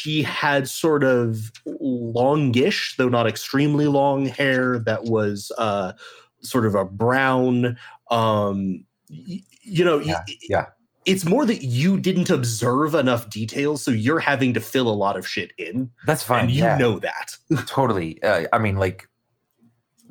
she 0.00 0.22
had 0.22 0.68
sort 0.68 1.04
of 1.04 1.52
longish 1.80 2.96
though 2.96 3.08
not 3.08 3.26
extremely 3.26 3.86
long 3.86 4.26
hair 4.26 4.78
that 4.78 5.04
was 5.04 5.52
uh 5.58 5.92
sort 6.40 6.64
of 6.66 6.74
a 6.74 6.84
brown 6.84 7.76
um 8.10 8.84
y- 9.10 9.42
you 9.62 9.84
know 9.84 9.98
y- 9.98 10.04
Yeah, 10.06 10.22
yeah. 10.48 10.66
it's 11.04 11.24
more 11.26 11.44
that 11.46 11.62
you 11.62 11.98
didn't 12.00 12.30
observe 12.30 12.94
enough 12.94 13.28
details 13.28 13.82
so 13.82 13.90
you're 13.90 14.20
having 14.20 14.54
to 14.54 14.60
fill 14.60 14.88
a 14.88 14.94
lot 15.04 15.16
of 15.18 15.26
shit 15.28 15.52
in 15.58 15.90
That's 16.06 16.22
fine. 16.22 16.44
and 16.44 16.50
you 16.50 16.62
yeah. 16.64 16.78
know 16.78 16.98
that 16.98 17.36
totally. 17.66 18.22
Uh, 18.22 18.46
I 18.52 18.58
mean, 18.58 18.76
like, 18.76 19.06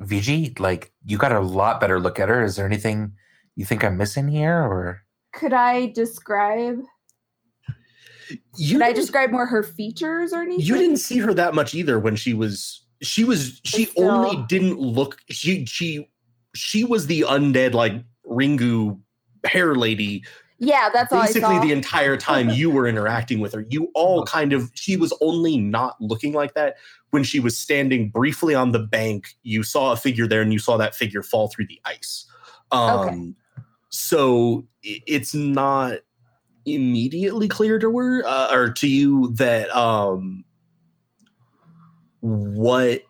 Viji, 0.02 0.58
like, 0.58 0.92
you 1.04 1.18
got 1.18 1.32
a 1.32 1.40
lot 1.40 1.80
better 1.80 2.00
look 2.00 2.18
at 2.18 2.28
her. 2.28 2.42
Is 2.42 2.56
there 2.56 2.64
anything 2.66 3.12
you 3.56 3.64
think 3.66 3.84
I'm 3.84 3.96
missing 3.98 4.28
here, 4.28 4.56
or 4.62 5.02
Could 5.34 5.52
I 5.52 5.86
describe? 5.88 6.78
You 8.56 8.78
Could 8.78 8.86
I 8.86 8.92
describe 8.92 9.30
more 9.30 9.46
her 9.46 9.62
features 9.62 10.32
or 10.32 10.42
anything? 10.42 10.64
you 10.64 10.76
didn't 10.76 10.98
see 10.98 11.18
her 11.18 11.32
that 11.34 11.54
much 11.54 11.74
either 11.74 11.98
when 11.98 12.16
she 12.16 12.34
was 12.34 12.82
she 13.02 13.24
was 13.24 13.60
she 13.64 13.86
still- 13.86 14.10
only 14.10 14.44
didn't 14.48 14.78
look 14.78 15.18
she 15.30 15.64
she 15.66 16.08
she 16.54 16.84
was 16.84 17.06
the 17.06 17.22
undead 17.22 17.72
like 17.74 17.94
ringu 18.26 18.98
hair 19.44 19.74
lady 19.74 20.22
Yeah, 20.58 20.90
that's 20.92 21.12
all 21.12 21.20
I 21.20 21.26
basically 21.26 21.56
saw. 21.56 21.62
the 21.62 21.72
entire 21.72 22.16
time 22.18 22.50
you 22.60 22.70
were 22.70 22.86
interacting 22.86 23.40
with 23.40 23.54
her 23.54 23.64
you 23.70 23.90
all 23.94 24.24
kind 24.24 24.52
of 24.52 24.70
she 24.74 24.96
was 24.96 25.12
only 25.22 25.56
not 25.58 25.96
looking 26.00 26.32
like 26.34 26.54
that 26.54 26.76
when 27.10 27.24
she 27.24 27.40
was 27.40 27.56
standing 27.58 28.10
briefly 28.10 28.54
on 28.54 28.72
the 28.72 28.78
bank 28.78 29.28
you 29.42 29.62
saw 29.62 29.92
a 29.92 29.96
figure 29.96 30.26
there 30.26 30.42
and 30.42 30.52
you 30.52 30.58
saw 30.58 30.76
that 30.76 30.94
figure 30.94 31.22
fall 31.22 31.48
through 31.48 31.66
the 31.66 31.80
ice 31.86 32.26
um 32.72 33.00
Okay. 33.00 33.32
so 33.88 34.66
i- 34.84 35.02
it's 35.06 35.34
not 35.34 35.94
immediately 36.74 37.48
clear 37.48 37.78
to 37.78 37.96
her 37.98 38.24
uh, 38.26 38.52
or 38.52 38.70
to 38.70 38.88
you 38.88 39.32
that 39.34 39.74
um 39.74 40.44
what 42.20 43.02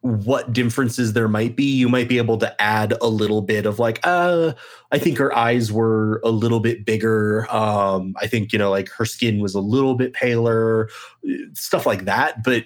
what 0.00 0.52
differences 0.52 1.12
there 1.12 1.28
might 1.28 1.56
be 1.56 1.64
you 1.64 1.88
might 1.88 2.08
be 2.08 2.18
able 2.18 2.38
to 2.38 2.62
add 2.62 2.94
a 3.00 3.08
little 3.08 3.42
bit 3.42 3.66
of 3.66 3.78
like 3.78 3.98
uh 4.04 4.52
i 4.92 4.98
think 4.98 5.18
her 5.18 5.36
eyes 5.36 5.72
were 5.72 6.20
a 6.24 6.30
little 6.30 6.60
bit 6.60 6.84
bigger 6.86 7.50
um 7.54 8.14
i 8.20 8.26
think 8.26 8.52
you 8.52 8.58
know 8.58 8.70
like 8.70 8.88
her 8.90 9.04
skin 9.04 9.40
was 9.40 9.54
a 9.54 9.60
little 9.60 9.94
bit 9.94 10.12
paler 10.12 10.88
uh, 11.28 11.32
stuff 11.52 11.84
like 11.84 12.04
that 12.04 12.42
but 12.44 12.64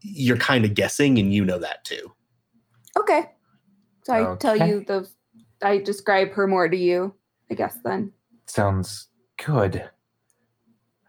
you're 0.00 0.36
kind 0.38 0.64
of 0.64 0.72
guessing 0.74 1.18
and 1.18 1.34
you 1.34 1.44
know 1.44 1.58
that 1.58 1.84
too 1.84 2.10
okay. 2.98 3.30
So 4.04 4.14
I 4.32 4.36
tell 4.36 4.56
you 4.56 4.84
the. 4.84 5.08
I 5.62 5.78
describe 5.78 6.32
her 6.32 6.46
more 6.46 6.68
to 6.68 6.76
you, 6.76 7.14
I 7.50 7.54
guess. 7.54 7.76
Then 7.84 8.12
sounds 8.50 9.08
good? 9.44 9.88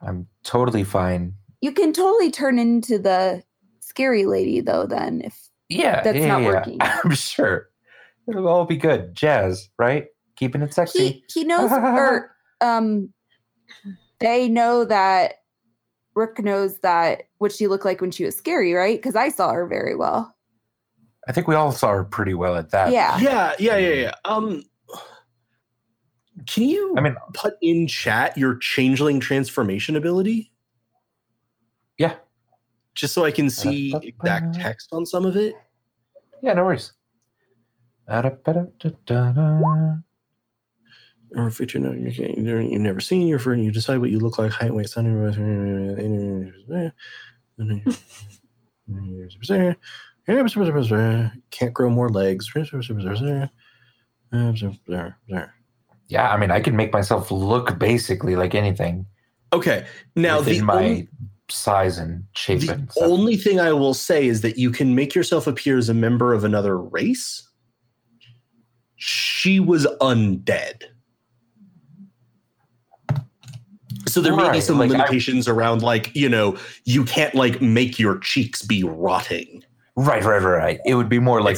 I'm 0.02 0.28
totally 0.44 0.84
fine. 0.84 1.36
you 1.62 1.72
can 1.72 1.94
totally 1.94 2.32
turn 2.32 2.58
into 2.60 2.98
the 2.98 3.44
scary 3.80 4.26
lady, 4.26 4.62
though. 4.62 4.86
Then 4.86 5.22
if 5.24 5.50
Yeah, 5.70 6.02
That's 6.04 6.18
yeah, 6.18 6.28
not 6.28 6.42
yeah, 6.42 6.48
yeah. 6.48 6.56
working. 6.56 6.78
I'm 6.82 7.16
sure 7.16 7.70
it'll 8.28 8.48
all 8.48 8.66
be 8.66 8.78
good. 8.78 9.14
Jazz, 9.16 9.70
right? 9.78 10.08
Keeping 10.38 10.62
it 10.62 10.74
sexy. 10.74 11.24
he 11.28 11.42
he 11.42 11.44
knows 11.44 11.72
or 11.72 12.36
um 12.62 13.14
they 14.20 14.48
know 14.48 14.86
that 14.86 15.36
Rick 16.16 16.40
knows 16.40 16.80
that 16.80 17.24
what 17.38 17.52
she 17.52 17.68
looked 17.68 17.86
like 17.86 18.02
when 18.02 18.12
she 18.12 18.26
was 18.26 18.36
scary, 18.36 18.74
right? 18.74 18.98
Because 18.98 19.16
I 19.16 19.30
saw 19.30 19.52
her 19.54 19.66
very 19.68 19.96
well. 19.96 20.36
I 21.28 21.32
think 21.32 21.48
we 21.48 21.56
all 21.56 21.72
saw 21.72 21.92
her 21.92 22.04
pretty 22.04 22.34
well 22.34 22.56
at 22.56 22.72
that. 22.72 22.92
Yeah. 22.92 23.20
yeah 23.20 23.54
yeah 23.60 23.78
yeah 23.78 23.94
yeah 23.94 24.12
um 24.26 24.64
can 26.48 26.64
you 26.64 26.96
I 26.98 27.02
mean, 27.02 27.16
put 27.34 27.56
in 27.62 27.88
chat 27.88 28.38
your 28.38 28.56
changeling 28.58 29.20
transformation 29.20 29.96
ability 29.96 30.52
yeah, 31.98 32.16
just 32.96 33.14
so 33.14 33.26
i 33.26 33.32
can 33.32 33.50
see 33.50 33.94
exact 34.04 34.56
text 34.56 34.90
on 34.92 35.06
some 35.06 35.26
of 35.26 35.36
it 35.36 35.56
yeah, 36.42 36.54
no 36.54 36.66
worries. 36.66 36.94
Or 41.36 41.48
if 41.48 41.62
it's 41.62 41.74
you 41.74 41.80
know 41.80 41.94
you 41.94 42.12
can't, 42.12 42.38
you're- 42.38 42.68
you've 42.68 42.82
never 42.82 43.00
seen 43.00 43.28
your 43.28 43.40
friend, 43.40 43.64
you 43.64 43.72
decide 43.72 44.00
what 44.00 44.10
you 44.10 44.20
look 44.20 44.38
like, 44.38 44.52
height, 44.52 44.74
weight, 44.74 44.90
son. 44.90 45.06
Can't 51.52 51.74
grow 51.74 51.90
more 51.90 52.10
legs. 52.10 52.52
Yeah, 56.12 56.30
I 56.30 56.38
mean, 56.38 56.52
I 56.52 56.60
can 56.60 56.76
make 56.76 56.92
myself 56.92 57.32
look 57.32 57.80
basically 57.80 58.36
like 58.36 58.54
anything 58.54 59.06
Okay, 59.54 59.86
now 60.16 60.40
the 60.40 60.62
my 60.62 60.74
only, 60.76 61.10
size 61.50 61.98
and 61.98 62.24
shape 62.36 62.62
the 62.62 62.72
and 62.72 62.90
only 62.98 63.36
thing 63.36 63.60
I 63.60 63.74
will 63.74 63.94
say 63.94 64.26
is 64.28 64.42
that 64.42 64.58
you 64.58 64.72
can 64.72 64.96
make 64.96 65.14
yourself 65.14 65.46
appear 65.46 65.78
as 65.78 65.90
a 65.90 65.94
member 65.94 66.34
of 66.34 66.46
another 66.46 66.78
race. 66.78 67.50
She 68.96 69.60
was 69.60 69.86
undead. 70.00 70.84
So 74.08 74.22
there 74.22 74.36
may 74.36 74.50
be 74.52 74.62
some 74.62 74.80
like, 74.80 74.90
I- 74.90 74.94
limitations 74.94 75.48
around 75.50 75.82
like, 75.82 76.16
you 76.16 76.30
know, 76.30 76.58
you 76.86 77.04
can't 77.04 77.36
like 77.36 77.62
make 77.62 78.00
your 78.00 78.20
cheeks 78.20 78.62
be 78.62 78.84
rotting, 78.84 79.64
right, 79.98 80.24
right, 80.24 80.42
right, 80.42 80.58
right. 80.58 80.80
It 80.86 80.96
would 80.96 81.10
be 81.10 81.20
more 81.20 81.42
like. 81.42 81.58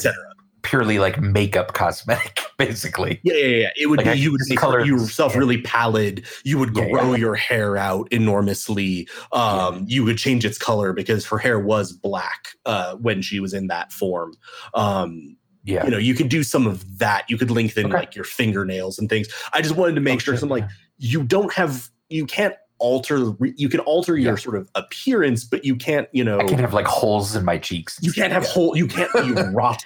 Purely 0.73 0.97
like 0.97 1.21
makeup 1.21 1.73
cosmetic, 1.73 2.39
basically. 2.57 3.19
Yeah, 3.23 3.35
yeah, 3.35 3.57
yeah. 3.57 3.69
It 3.79 3.87
would 3.91 3.97
Like, 3.97 4.05
be 4.05 4.09
I 4.09 4.13
you 4.15 4.31
would 4.31 4.41
make 4.49 4.57
color 4.57 4.83
yourself 4.83 5.35
really 5.35 5.61
pallid. 5.61 6.25
You 6.43 6.57
would 6.57 6.75
Yeah, 6.75 6.89
grow 6.89 7.11
yeah. 7.11 7.17
your 7.19 7.35
hair 7.35 7.77
out 7.77 8.07
enormously. 8.11 9.07
Um, 9.31 9.85
You 9.87 10.03
would 10.03 10.17
change 10.17 10.45
its 10.45 10.57
color 10.57 10.91
because 10.91 11.27
her 11.27 11.37
hair 11.37 11.59
was 11.59 11.91
black 11.91 12.47
uh, 12.65 12.95
when 12.95 13.21
she 13.21 13.39
was 13.39 13.53
in 13.53 13.67
that 13.67 13.91
form. 13.93 14.33
Um, 14.73 15.37
Yeah. 15.63 15.85
You 15.85 15.91
know, 15.91 15.99
you 15.99 16.15
could 16.15 16.29
do 16.29 16.41
some 16.41 16.65
of 16.65 16.97
that. 16.97 17.25
You 17.29 17.37
could 17.37 17.51
lengthen 17.51 17.85
Okay. 17.85 17.93
like 17.95 18.15
your 18.15 18.25
fingernails 18.25 18.97
and 18.97 19.07
things. 19.09 19.27
I 19.53 19.61
just 19.61 19.75
wanted 19.75 19.93
to 19.93 20.01
make 20.01 20.15
Oh, 20.15 20.19
sure. 20.19 20.33
shit, 20.33 20.39
Some 20.39 20.49
like 20.49 20.65
you 20.97 21.21
don't 21.23 21.53
have, 21.53 21.89
you 22.09 22.25
can't 22.25 22.55
alter. 22.79 23.31
You 23.55 23.69
can 23.69 23.79
alter 23.81 24.17
your 24.17 24.33
Yeah. 24.33 24.39
sort 24.43 24.57
of 24.57 24.67
appearance, 24.75 25.45
but 25.45 25.63
you 25.63 25.75
can't. 25.77 26.09
You 26.11 26.23
know, 26.25 26.39
I 26.41 26.43
can't 26.45 26.59
have 26.59 26.73
like 26.73 26.85
holes 26.87 27.33
in 27.35 27.45
my 27.45 27.57
cheeks. 27.57 27.97
you 28.01 28.11
can't 28.11 28.33
have 28.33 28.43
Yeah. 28.43 28.49
whole. 28.49 28.75
You 28.75 28.87
can't 28.87 29.11
be 29.21 29.31
rot 29.53 29.85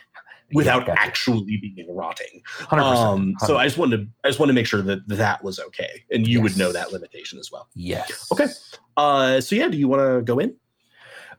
without 0.54 0.86
gotcha. 0.86 1.01
actually 1.01 1.58
being 1.58 1.88
rotting. 1.89 2.42
100%. 2.60 2.80
Um, 2.80 3.36
so 3.39 3.58
I 3.58 3.66
just 3.66 3.77
wanted 3.77 3.98
to 3.98 4.08
I 4.24 4.30
just 4.30 4.39
wanted 4.39 4.54
to 4.54 4.56
make 4.56 4.68
sure 4.68 4.82
that 4.82 5.08
that 5.08 5.44
was 5.44 5.60
okay, 5.60 6.04
and 6.12 6.27
you 6.27 6.42
would 6.42 6.58
know 6.58 6.72
that 6.72 6.92
limitation 6.92 7.39
as 7.39 7.51
well. 7.51 7.70
yes. 7.75 8.27
Okay. 8.32 8.48
Uh, 8.96 9.42
so 9.42 9.56
yeah, 9.56 9.68
do 9.68 9.77
you 9.77 9.88
want 9.88 10.01
to 10.01 10.22
go 10.22 10.39
in? 10.39 10.56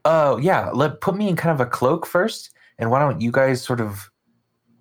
Oh 0.05 0.39
yeah, 0.39 0.71
let 0.71 1.01
put 1.01 1.17
me 1.17 1.29
in 1.29 1.37
kind 1.37 1.53
of 1.53 1.67
a 1.67 1.69
cloak 1.69 2.07
first, 2.07 2.51
and 2.79 2.91
why 2.91 2.99
don't 2.99 3.21
you 3.21 3.33
guys 3.33 3.63
sort 3.63 3.81
of 3.81 4.11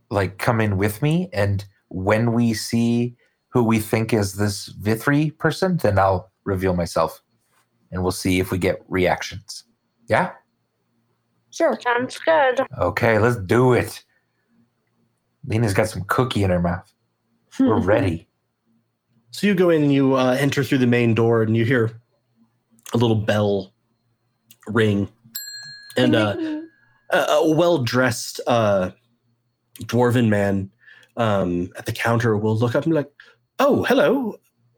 like 0.09 0.37
come 0.37 0.61
in 0.61 0.77
with 0.77 1.01
me, 1.01 1.29
and 1.33 1.65
when 1.89 2.33
we 2.33 2.53
see 2.53 3.15
who 3.49 3.63
we 3.63 3.79
think 3.79 4.13
is 4.13 4.33
this 4.33 4.73
Vithri 4.73 5.35
person, 5.37 5.77
then 5.77 5.97
I'll 5.97 6.31
reveal 6.43 6.75
myself, 6.75 7.21
and 7.91 8.03
we'll 8.03 8.11
see 8.11 8.39
if 8.39 8.51
we 8.51 8.57
get 8.57 8.83
reactions. 8.87 9.63
Yeah. 10.07 10.31
Sure. 11.49 11.77
Sounds 11.81 12.19
good. 12.19 12.61
Okay, 12.77 13.17
let's 13.17 13.37
do 13.37 13.73
it. 13.73 14.03
Lena's 15.47 15.73
got 15.73 15.89
some 15.89 16.03
cookie 16.07 16.43
in 16.43 16.49
her 16.49 16.59
mouth. 16.61 16.93
We're 17.59 17.79
ready. 17.79 18.27
So 19.31 19.47
you 19.47 19.55
go 19.55 19.69
in 19.69 19.83
and 19.83 19.93
you 19.93 20.15
uh, 20.15 20.35
enter 20.39 20.63
through 20.63 20.77
the 20.79 20.87
main 20.87 21.13
door, 21.15 21.41
and 21.41 21.55
you 21.55 21.65
hear 21.65 21.99
a 22.93 22.97
little 22.97 23.15
bell 23.15 23.73
ring, 24.67 25.09
and 25.95 26.15
uh, 26.15 26.35
a, 27.11 27.17
a 27.17 27.55
well-dressed 27.55 28.41
uh, 28.47 28.91
dwarven 29.83 30.27
man 30.27 30.69
um, 31.15 31.69
at 31.77 31.85
the 31.85 31.91
counter 31.91 32.37
will 32.37 32.55
look 32.55 32.75
up 32.75 32.83
and 32.83 32.91
be 32.91 32.95
like, 32.95 33.11
"Oh, 33.59 33.83
hello, 33.83 34.35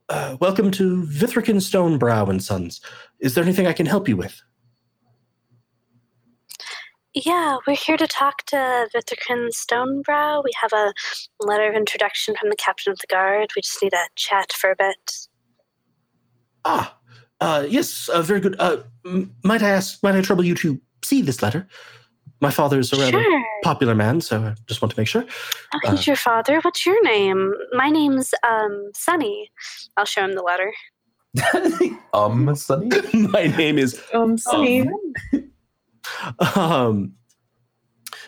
uh, 0.10 0.38
welcome 0.40 0.72
to 0.72 1.04
Vithrican 1.04 1.58
Stonebrow 1.58 2.30
and 2.30 2.44
Sons. 2.44 2.82
Is 3.20 3.36
there 3.36 3.44
anything 3.44 3.68
I 3.68 3.74
can 3.74 3.86
help 3.86 4.08
you 4.08 4.18
with?" 4.18 4.42
Yeah, 7.26 7.58
we're 7.68 7.76
here 7.76 7.98
to 7.98 8.08
talk 8.08 8.46
to 8.48 8.88
Vithrican 8.96 9.50
Stonebrow. 9.50 10.42
We 10.44 10.52
have 10.62 10.72
a 10.74 10.94
letter 11.40 11.70
of 11.70 11.76
introduction 11.76 12.36
from 12.40 12.50
the 12.50 12.56
captain 12.56 12.92
of 12.94 13.00
the 13.00 13.08
guard. 13.08 13.50
We 13.56 13.62
just 13.62 13.82
need 13.84 13.94
a 13.94 14.08
chat 14.16 14.54
for 14.54 14.72
a 14.72 14.76
bit. 14.78 15.28
Ah, 16.64 16.96
uh, 17.42 17.66
yes, 17.68 18.08
uh, 18.10 18.22
very 18.22 18.40
good. 18.40 18.56
Uh, 18.60 18.78
m- 19.06 19.36
might 19.44 19.62
I 19.62 19.70
ask, 19.70 20.02
might 20.04 20.16
I 20.16 20.22
trouble 20.22 20.46
you 20.46 20.56
to 20.56 20.80
see 21.04 21.22
this 21.22 21.42
letter? 21.42 21.68
My 22.42 22.52
father 22.52 22.80
is 22.80 22.94
a 22.94 22.96
rather 22.96 23.12
Sure. 23.12 23.44
popular 23.64 23.96
man, 23.96 24.22
so 24.22 24.42
I 24.42 24.56
just 24.68 24.82
want 24.82 24.94
to 24.94 25.00
make 25.00 25.08
sure. 25.08 25.26
Oh, 25.74 25.80
Uh, 25.84 25.92
he's 25.92 26.08
your 26.08 26.16
father. 26.16 26.60
What's 26.62 26.86
your 26.86 27.02
name? 27.04 27.54
My 27.74 27.90
name's 27.90 28.34
um 28.48 28.92
Sunny. 28.94 29.52
I'll 29.98 30.06
show 30.06 30.24
him 30.24 30.36
the 30.36 30.42
letter. 30.44 30.74
um, 32.14 32.56
Sunny. 32.56 32.90
My 33.14 33.48
name 33.48 33.78
is 33.78 34.02
Um, 34.14 34.38
Sunny. 34.38 34.82
um 34.82 35.49
uh, 36.40 36.94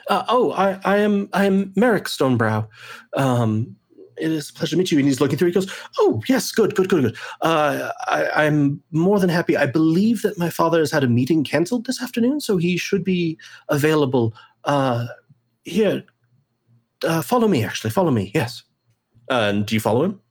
oh 0.09 0.51
I, 0.51 0.79
I 0.83 0.97
am 0.97 1.29
I 1.33 1.45
am 1.45 1.73
Merrick 1.75 2.05
Stonebrow. 2.05 2.67
Um 3.15 3.75
it 4.21 4.31
is 4.31 4.49
a 4.49 4.53
pleasure 4.53 4.75
to 4.75 4.77
meet 4.77 4.91
you. 4.91 4.99
And 4.99 5.07
he's 5.07 5.19
looking 5.19 5.37
through. 5.37 5.47
He 5.47 5.53
goes, 5.53 5.71
"Oh 5.99 6.21
yes, 6.27 6.51
good, 6.51 6.75
good, 6.75 6.87
good, 6.89 7.01
good. 7.01 7.17
Uh, 7.41 7.89
I, 8.07 8.45
I'm 8.45 8.81
more 8.91 9.19
than 9.19 9.29
happy. 9.29 9.57
I 9.57 9.65
believe 9.65 10.21
that 10.21 10.37
my 10.37 10.49
father 10.49 10.79
has 10.79 10.91
had 10.91 11.03
a 11.03 11.07
meeting 11.07 11.43
canceled 11.43 11.85
this 11.85 12.01
afternoon, 12.01 12.39
so 12.39 12.57
he 12.57 12.77
should 12.77 13.03
be 13.03 13.37
available. 13.69 14.35
Uh, 14.63 15.07
here, 15.63 16.03
uh, 17.03 17.21
follow 17.21 17.47
me. 17.47 17.63
Actually, 17.63 17.89
follow 17.89 18.11
me. 18.11 18.31
Yes. 18.33 18.63
Uh, 19.29 19.49
and 19.49 19.65
do 19.65 19.75
you 19.75 19.79
follow 19.79 20.03
him? 20.03 20.21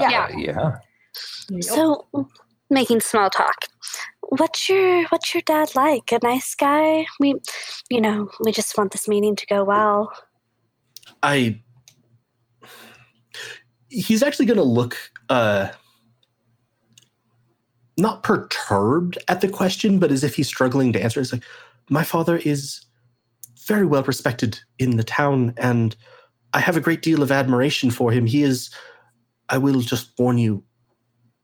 Yeah. 0.00 0.24
Uh, 0.24 0.36
yeah. 0.36 1.60
So, 1.60 2.06
making 2.70 3.00
small 3.00 3.30
talk. 3.30 3.56
What's 4.20 4.68
your 4.68 5.04
What's 5.08 5.34
your 5.34 5.42
dad 5.46 5.74
like? 5.74 6.12
A 6.12 6.18
nice 6.22 6.54
guy? 6.54 7.06
We, 7.20 7.36
you 7.90 8.00
know, 8.00 8.30
we 8.40 8.52
just 8.52 8.76
want 8.76 8.92
this 8.92 9.08
meeting 9.08 9.36
to 9.36 9.46
go 9.46 9.64
well. 9.64 10.12
I 11.22 11.60
he's 13.88 14.22
actually 14.22 14.46
going 14.46 14.58
to 14.58 14.62
look 14.62 14.96
uh 15.30 15.68
not 17.98 18.22
perturbed 18.22 19.18
at 19.28 19.40
the 19.40 19.48
question 19.48 19.98
but 19.98 20.12
as 20.12 20.22
if 20.22 20.34
he's 20.34 20.48
struggling 20.48 20.92
to 20.92 21.02
answer 21.02 21.20
it's 21.20 21.32
like 21.32 21.44
my 21.88 22.04
father 22.04 22.36
is 22.38 22.84
very 23.66 23.86
well 23.86 24.02
respected 24.02 24.60
in 24.78 24.96
the 24.96 25.04
town 25.04 25.54
and 25.56 25.96
i 26.52 26.60
have 26.60 26.76
a 26.76 26.80
great 26.80 27.02
deal 27.02 27.22
of 27.22 27.32
admiration 27.32 27.90
for 27.90 28.10
him 28.10 28.26
he 28.26 28.42
is 28.42 28.70
i 29.48 29.56
will 29.56 29.80
just 29.80 30.10
warn 30.18 30.36
you 30.36 30.62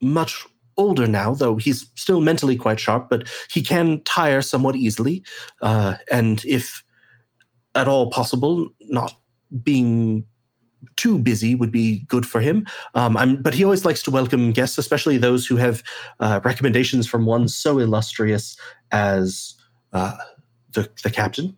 much 0.00 0.47
older 0.76 1.07
now 1.07 1.35
though 1.35 1.57
he's 1.57 1.91
still 1.95 2.21
mentally 2.21 2.57
quite 2.57 2.81
sharp 2.81 3.09
but 3.09 3.29
he 3.50 3.62
can 3.62 4.02
tire 4.05 4.43
somewhat 4.43 4.76
easily 4.76 5.23
uh, 5.62 5.95
and 6.11 6.45
if 6.45 6.83
at 7.75 7.88
all 7.88 8.11
possible 8.11 8.69
not 8.88 9.14
being 9.62 10.25
too 10.97 11.19
busy 11.19 11.55
would 11.55 11.71
be 11.71 12.00
good 12.09 12.26
for 12.26 12.41
him. 12.41 12.67
Um, 12.95 13.17
I'm, 13.17 13.41
but 13.41 13.55
he 13.55 13.64
always 13.64 13.85
likes 13.85 14.02
to 14.05 14.11
welcome 14.11 14.52
guests, 14.52 14.79
especially 14.79 15.19
those 15.19 15.47
who 15.47 15.57
have 15.57 15.83
uh, 16.21 16.41
recommendations 16.45 17.07
from 17.07 17.26
one 17.26 17.49
so 17.49 17.79
illustrious 17.79 18.57
as 18.91 19.55
uh, 19.93 20.17
the 20.73 20.88
the 21.02 21.11
captain. 21.11 21.57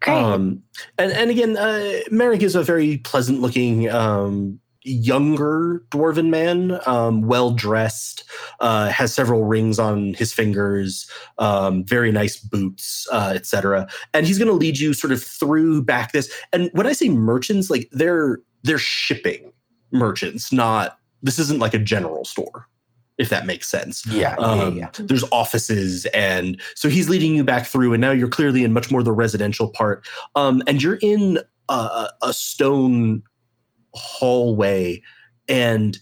Great. 0.00 0.16
Um, 0.16 0.62
and 0.96 1.12
and 1.12 1.30
again, 1.30 1.56
uh, 1.56 2.00
Merrick 2.10 2.42
is 2.42 2.54
a 2.54 2.62
very 2.62 2.98
pleasant 2.98 3.40
looking. 3.40 3.90
Um, 3.90 4.60
younger 4.84 5.82
dwarven 5.90 6.28
man 6.28 6.78
um, 6.86 7.22
well 7.22 7.50
dressed 7.50 8.24
uh, 8.60 8.88
has 8.90 9.12
several 9.12 9.44
rings 9.44 9.78
on 9.78 10.14
his 10.14 10.32
fingers 10.32 11.10
um, 11.38 11.84
very 11.84 12.12
nice 12.12 12.38
boots 12.38 13.06
uh, 13.12 13.32
etc 13.34 13.88
and 14.14 14.26
he's 14.26 14.38
going 14.38 14.48
to 14.48 14.54
lead 14.54 14.78
you 14.78 14.92
sort 14.94 15.12
of 15.12 15.22
through 15.22 15.82
back 15.82 16.12
this 16.12 16.32
and 16.52 16.70
when 16.72 16.86
i 16.86 16.92
say 16.92 17.08
merchants 17.08 17.70
like 17.70 17.88
they're 17.92 18.38
they're 18.62 18.78
shipping 18.78 19.52
merchants 19.92 20.52
not 20.52 20.98
this 21.22 21.38
isn't 21.38 21.58
like 21.60 21.74
a 21.74 21.78
general 21.78 22.24
store 22.24 22.66
if 23.18 23.30
that 23.30 23.46
makes 23.46 23.68
sense 23.68 24.06
Yeah. 24.06 24.36
yeah, 24.38 24.46
um, 24.46 24.76
yeah. 24.76 24.90
there's 24.98 25.24
offices 25.32 26.06
and 26.06 26.60
so 26.76 26.88
he's 26.88 27.08
leading 27.08 27.34
you 27.34 27.42
back 27.42 27.66
through 27.66 27.92
and 27.94 28.00
now 28.00 28.12
you're 28.12 28.28
clearly 28.28 28.62
in 28.62 28.72
much 28.72 28.90
more 28.92 29.02
the 29.02 29.12
residential 29.12 29.70
part 29.70 30.06
um, 30.36 30.62
and 30.68 30.80
you're 30.82 30.98
in 31.02 31.40
a, 31.68 32.08
a 32.22 32.32
stone 32.32 33.22
hallway 33.94 35.02
and 35.48 35.98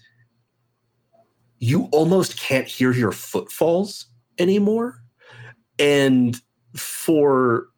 you 1.59 1.88
almost 1.92 2.38
can't 2.38 2.66
hear 2.66 2.92
your 2.92 3.12
footfalls 3.12 4.07
anymore 4.38 5.01
and 5.79 6.40
for 6.75 7.68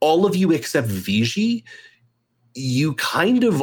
all 0.00 0.26
of 0.26 0.36
you 0.36 0.52
except 0.52 0.88
Viji, 0.88 1.64
you 2.54 2.94
kind 2.94 3.44
of 3.44 3.62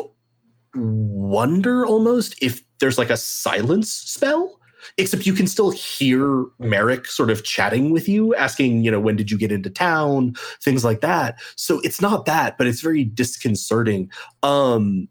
wonder 0.73 1.85
almost 1.85 2.35
if 2.41 2.61
there's 2.79 2.97
like 2.97 3.09
a 3.09 3.17
silence 3.17 3.91
spell 3.93 4.59
except 4.97 5.25
you 5.25 5.33
can 5.33 5.47
still 5.47 5.71
hear 5.71 6.45
Merrick 6.59 7.07
sort 7.07 7.31
of 7.31 7.43
chatting 7.43 7.89
with 7.89 8.07
you, 8.07 8.35
asking, 8.35 8.83
you 8.83 8.91
know, 8.91 8.99
when 8.99 9.15
did 9.15 9.31
you 9.31 9.37
get 9.37 9.51
into 9.51 9.69
town, 9.69 10.35
things 10.61 10.85
like 10.85 11.01
that. 11.01 11.39
So 11.55 11.79
it's 11.79 12.01
not 12.01 12.25
that, 12.25 12.57
but 12.57 12.67
it's 12.67 12.81
very 12.81 13.03
disconcerting. 13.03 14.11
Um 14.43 15.07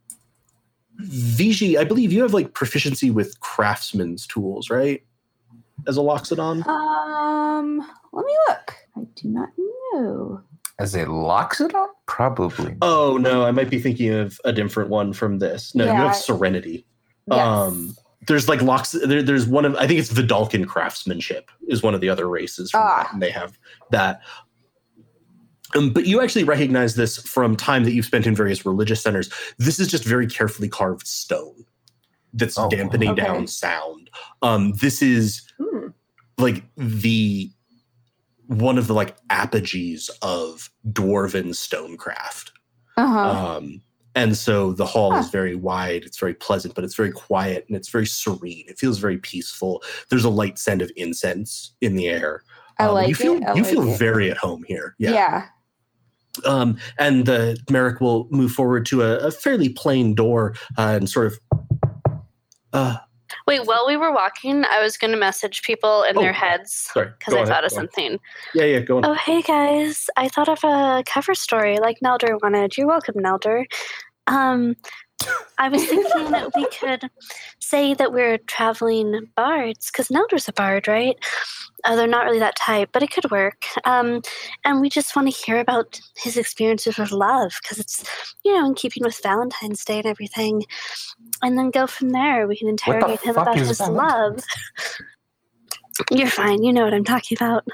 Viji, 1.02 1.76
I 1.78 1.84
believe 1.84 2.12
you 2.12 2.22
have 2.22 2.34
like 2.34 2.54
proficiency 2.54 3.10
with 3.10 3.38
craftsman's 3.40 4.26
tools, 4.26 4.70
right? 4.70 5.02
As 5.86 5.96
a 5.96 6.00
Loxodon? 6.00 6.66
Um, 6.66 7.78
let 8.12 8.24
me 8.24 8.32
look. 8.48 8.74
I 8.96 9.00
do 9.16 9.28
not 9.28 9.48
know. 9.92 10.40
As 10.78 10.94
a 10.94 11.04
Loxodon? 11.04 11.88
Probably. 12.06 12.76
Oh 12.82 13.16
no, 13.20 13.44
I 13.44 13.50
might 13.50 13.70
be 13.70 13.80
thinking 13.80 14.10
of 14.12 14.40
a 14.44 14.52
different 14.52 14.90
one 14.90 15.12
from 15.12 15.38
this. 15.38 15.74
No, 15.74 15.84
you 15.84 15.90
have 15.90 16.16
Serenity. 16.16 16.86
Yes. 17.30 17.38
Um 17.40 17.96
there's 18.26 18.48
like 18.48 18.62
locks 18.62 18.92
there, 18.92 19.22
there's 19.22 19.46
one 19.46 19.66
of 19.66 19.74
i 19.76 19.86
think 19.86 20.00
it's 20.00 20.10
Vedalken 20.10 20.66
craftsmanship 20.66 21.50
is 21.68 21.82
one 21.82 21.94
of 21.94 22.00
the 22.00 22.08
other 22.08 22.26
races 22.26 22.70
from 22.70 22.80
Ah. 22.82 23.02
that, 23.02 23.12
and 23.12 23.20
they 23.22 23.30
have 23.30 23.58
that 23.90 24.22
um, 25.76 25.90
but 25.90 26.06
you 26.06 26.20
actually 26.20 26.44
recognize 26.44 26.94
this 26.94 27.18
from 27.18 27.56
time 27.56 27.84
that 27.84 27.92
you've 27.92 28.04
spent 28.06 28.26
in 28.26 28.34
various 28.34 28.64
religious 28.66 29.00
centers 29.02 29.30
this 29.58 29.78
is 29.80 29.88
just 29.88 30.04
very 30.04 30.26
carefully 30.26 30.68
carved 30.68 31.06
stone 31.06 31.64
that's 32.32 32.58
Oh, 32.58 32.68
dampening 32.68 33.10
okay. 33.10 33.22
down 33.22 33.46
sound 33.46 34.10
um 34.42 34.72
this 34.80 35.02
is 35.02 35.42
Hmm. 35.58 35.88
like 36.38 36.62
the 36.76 37.50
one 38.46 38.76
of 38.76 38.86
the 38.88 38.94
like 38.94 39.16
apogees 39.28 40.10
of 40.22 40.68
dwarven 40.90 41.54
stonecraft 41.54 42.52
uh-huh. 42.96 43.56
um, 43.56 43.80
and 44.14 44.36
so 44.36 44.72
the 44.72 44.86
hall 44.86 45.16
is 45.16 45.28
very 45.30 45.56
wide, 45.56 46.04
it's 46.04 46.20
very 46.20 46.34
pleasant, 46.34 46.76
but 46.76 46.84
it's 46.84 46.94
very 46.94 47.10
quiet 47.10 47.64
and 47.66 47.76
it's 47.76 47.88
very 47.88 48.06
serene. 48.06 48.64
It 48.68 48.78
feels 48.78 48.98
very 48.98 49.18
peaceful. 49.18 49.82
There's 50.08 50.22
a 50.22 50.30
light 50.30 50.56
scent 50.56 50.82
of 50.82 50.92
incense 50.94 51.74
in 51.80 51.96
the 51.96 52.06
air. 52.06 52.44
I 52.78 52.84
Um, 52.86 52.94
like 52.94 53.08
you 53.08 53.16
feel 53.16 53.34
it. 53.38 53.42
I 53.42 53.54
you 53.54 53.62
like 53.64 53.72
feel 53.72 53.88
it. 53.88 53.98
very 53.98 54.30
at 54.30 54.36
home 54.36 54.62
here. 54.68 54.94
yeah. 55.00 55.10
Yeah. 55.10 55.46
Um, 56.44 56.78
and 56.98 57.28
uh, 57.28 57.54
Merrick 57.70 58.00
will 58.00 58.26
move 58.30 58.52
forward 58.52 58.86
to 58.86 59.02
a, 59.02 59.18
a 59.18 59.30
fairly 59.30 59.68
plain 59.68 60.14
door 60.14 60.54
uh, 60.76 60.96
and 61.00 61.08
sort 61.08 61.26
of 61.28 61.38
uh, 62.72 62.96
Wait, 63.46 63.66
while 63.66 63.86
we 63.86 63.96
were 63.96 64.12
walking, 64.12 64.64
I 64.64 64.82
was 64.82 64.96
going 64.96 65.10
to 65.10 65.16
message 65.16 65.62
people 65.62 66.02
in 66.04 66.16
Oh, 66.16 66.20
their 66.20 66.32
heads 66.32 66.88
because 66.94 67.34
I 67.34 67.40
on, 67.40 67.46
thought 67.46 67.64
of 67.64 67.70
go 67.70 67.76
on. 67.76 67.82
something. 67.82 68.18
Yeah, 68.54 68.64
yeah, 68.64 68.78
go 68.80 68.98
on. 68.98 69.04
Oh, 69.04 69.14
hey 69.14 69.42
guys. 69.42 70.08
I 70.16 70.28
thought 70.28 70.48
of 70.48 70.62
a 70.64 71.02
cover 71.06 71.34
story 71.34 71.78
like 71.78 71.98
Neldor 72.02 72.40
wanted. 72.42 72.76
You're 72.76 72.86
welcome, 72.86 73.14
Neldor. 73.16 73.64
Um, 74.26 74.76
I 75.58 75.68
was 75.68 75.84
thinking 75.86 76.30
that 76.32 76.50
we 76.54 76.66
could 76.66 77.10
say 77.60 77.94
that 77.94 78.12
we're 78.12 78.38
traveling 78.38 79.28
bards 79.36 79.90
because 79.90 80.10
Neldor's 80.10 80.48
a 80.48 80.52
bard, 80.52 80.88
right? 80.88 81.16
Uh, 81.84 81.96
they're 81.96 82.06
not 82.06 82.24
really 82.24 82.38
that 82.38 82.56
type, 82.56 82.90
but 82.92 83.02
it 83.02 83.10
could 83.10 83.30
work. 83.30 83.64
Um, 83.84 84.22
and 84.64 84.80
we 84.80 84.88
just 84.88 85.14
want 85.14 85.28
to 85.28 85.34
hear 85.34 85.60
about 85.60 86.00
his 86.16 86.36
experiences 86.36 86.98
with 86.98 87.12
love 87.12 87.52
because 87.62 87.78
it's, 87.78 88.04
you 88.44 88.54
know, 88.54 88.66
in 88.66 88.74
keeping 88.74 89.04
with 89.04 89.20
Valentine's 89.22 89.84
Day 89.84 89.98
and 89.98 90.06
everything. 90.06 90.64
And 91.42 91.58
then 91.58 91.70
go 91.70 91.86
from 91.86 92.10
there. 92.10 92.46
We 92.46 92.56
can 92.56 92.68
interrogate 92.68 93.20
him 93.20 93.36
about 93.36 93.58
is 93.58 93.68
his 93.68 93.80
love. 93.80 94.40
You're 96.10 96.28
fine. 96.28 96.62
You 96.62 96.72
know 96.72 96.84
what 96.84 96.94
I'm 96.94 97.04
talking 97.04 97.36
about. 97.38 97.66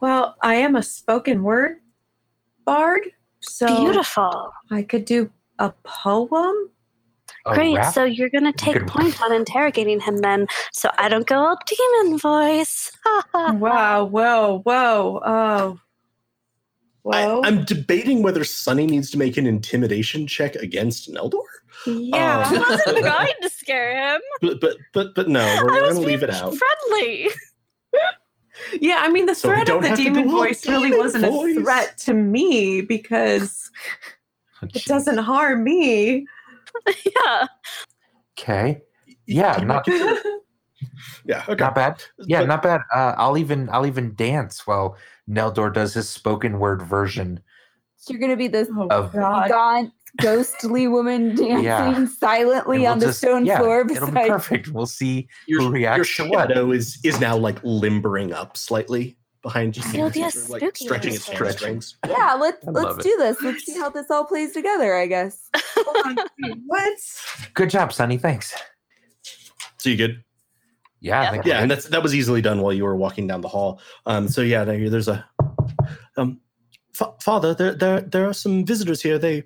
Well, 0.00 0.36
I 0.42 0.54
am 0.56 0.76
a 0.76 0.82
spoken 0.82 1.42
word 1.42 1.76
bard, 2.64 3.02
so 3.40 3.66
Beautiful. 3.66 4.52
I 4.70 4.82
could 4.82 5.04
do 5.04 5.30
a 5.58 5.72
poem. 5.84 6.54
a 7.46 7.54
Great. 7.54 7.76
rap? 7.76 7.94
So 7.94 8.04
you're 8.04 8.30
gonna 8.30 8.52
take 8.52 8.78
Good. 8.78 8.88
point 8.88 9.20
on 9.22 9.32
interrogating 9.32 10.00
him 10.00 10.18
then, 10.18 10.46
so 10.72 10.90
I 10.98 11.08
don't 11.08 11.26
go 11.26 11.36
all 11.38 11.58
demon 11.66 12.18
voice. 12.18 12.92
wow, 13.34 14.04
whoa, 14.04 14.60
whoa, 14.64 15.20
oh. 15.24 15.80
I, 17.10 17.24
Whoa. 17.26 17.40
I'm 17.44 17.64
debating 17.64 18.22
whether 18.22 18.44
Sunny 18.44 18.86
needs 18.86 19.10
to 19.12 19.18
make 19.18 19.38
an 19.38 19.46
intimidation 19.46 20.26
check 20.26 20.56
against 20.56 21.10
Neldor. 21.10 21.40
yeah. 21.86 22.44
Uh, 22.46 22.50
I 22.54 22.58
wasn't 22.70 22.98
trying 22.98 23.34
to 23.40 23.48
scare 23.48 23.96
him. 24.14 24.20
But 24.42 24.60
but 24.60 24.76
but 24.92 25.14
but 25.14 25.28
no, 25.28 25.40
we're, 25.64 25.70
I 25.72 25.80
we're 25.80 25.86
was 25.86 25.94
gonna 25.94 26.06
leave 26.06 26.22
it 26.22 26.30
out. 26.30 26.54
friendly. 26.54 27.30
Yeah, 28.80 28.98
I 29.00 29.08
mean, 29.10 29.24
the 29.26 29.34
So 29.34 29.48
threat 29.48 29.66
don't 29.68 29.78
of 29.78 29.82
the 29.84 29.88
have 29.90 29.98
to 29.98 30.04
demon 30.04 30.28
voice 30.30 30.66
really 30.66 30.92
wasn't 30.92 31.24
voice. 31.24 31.56
a 31.56 31.60
threat 31.62 31.96
to 31.98 32.12
me 32.14 32.82
because 32.82 33.70
it 34.62 34.84
doesn't 34.84 35.18
harm 35.18 35.64
me. 35.64 36.26
yeah. 37.04 37.46
Okay. 38.38 38.80
Yeah, 39.26 39.56
not 39.64 39.86
Yeah, 41.24 41.44
okay. 41.48 41.62
not 41.62 41.74
bad. 41.74 42.02
Yeah, 42.26 42.40
But- 42.40 42.46
not 42.48 42.62
bad. 42.62 42.80
Uh, 42.94 43.14
I'll 43.18 43.36
even 43.36 43.68
I'll 43.70 43.86
even 43.86 44.14
dance 44.14 44.66
while 44.66 44.96
Neldor 45.28 45.72
does 45.72 45.92
his 45.94 46.08
spoken 46.08 46.58
word 46.58 46.82
version. 46.82 47.40
So 47.96 48.12
you're 48.12 48.20
gonna 48.20 48.36
be 48.36 48.48
this 48.48 48.68
Oh, 48.74 48.86
Of- 48.88 49.12
gaunt, 49.12 49.92
ghostly 50.20 50.86
woman 50.88 51.34
dancing 51.36 51.64
Yeah. 51.64 52.06
silently 52.06 52.86
on 52.86 52.98
we'll 52.98 53.00
the 53.00 53.06
just- 53.06 53.18
stone 53.18 53.44
yeah, 53.44 53.58
floor 53.58 53.80
It'll 53.90 54.06
be 54.10 54.12
perfect. 54.28 54.68
We'll 54.68 54.86
see 54.86 55.28
Your, 55.46 55.62
who 55.62 55.70
reacts 55.70 56.18
your 56.18 56.26
to 56.28 56.32
what. 56.32 56.48
shadow 56.48 56.70
is 56.70 56.98
is 57.04 57.20
now 57.20 57.36
like 57.36 57.58
limbering 57.64 58.32
up 58.32 58.56
slightly 58.56 59.17
behind 59.48 59.76
you. 59.76 59.82
It'll 59.94 60.10
be 60.10 60.22
a 60.22 60.30
sort 60.30 60.44
of, 60.44 60.50
like 60.50 60.60
spooky 60.62 60.84
stretching 60.84 61.14
its 61.14 61.28
episode. 61.28 61.44
hamstrings. 61.46 61.96
Yeah, 62.06 62.34
let's 62.34 62.58
let's 62.64 62.98
it. 62.98 63.02
do 63.02 63.16
this. 63.18 63.40
Let's 63.42 63.64
see 63.64 63.78
how 63.78 63.88
this 63.90 64.10
all 64.10 64.24
plays 64.24 64.52
together. 64.52 64.94
I 64.94 65.06
guess. 65.06 65.48
what? 66.66 66.98
Good 67.54 67.70
job, 67.70 67.92
Sunny. 67.92 68.18
Thanks. 68.18 68.54
So 69.78 69.88
you 69.90 69.96
good? 69.96 70.22
Yeah, 71.00 71.20
I 71.20 71.22
Yep. 71.24 71.32
think 71.32 71.44
we're 71.44 71.50
Yeah, 71.50 71.58
and 71.60 71.68
good. 71.70 71.76
that's 71.78 71.88
that 71.88 72.02
was 72.02 72.14
easily 72.14 72.42
done 72.42 72.60
while 72.60 72.72
you 72.72 72.84
were 72.84 72.96
walking 72.96 73.26
down 73.26 73.40
the 73.40 73.48
hall. 73.48 73.80
Um, 74.06 74.28
so 74.28 74.42
yeah, 74.42 74.64
there's 74.64 75.08
a 75.08 75.24
um, 76.16 76.40
fa- 76.92 77.14
father. 77.22 77.54
There, 77.54 77.74
there 77.74 78.00
there 78.02 78.28
are 78.28 78.34
some 78.34 78.64
visitors 78.66 79.00
here. 79.00 79.18
They 79.18 79.44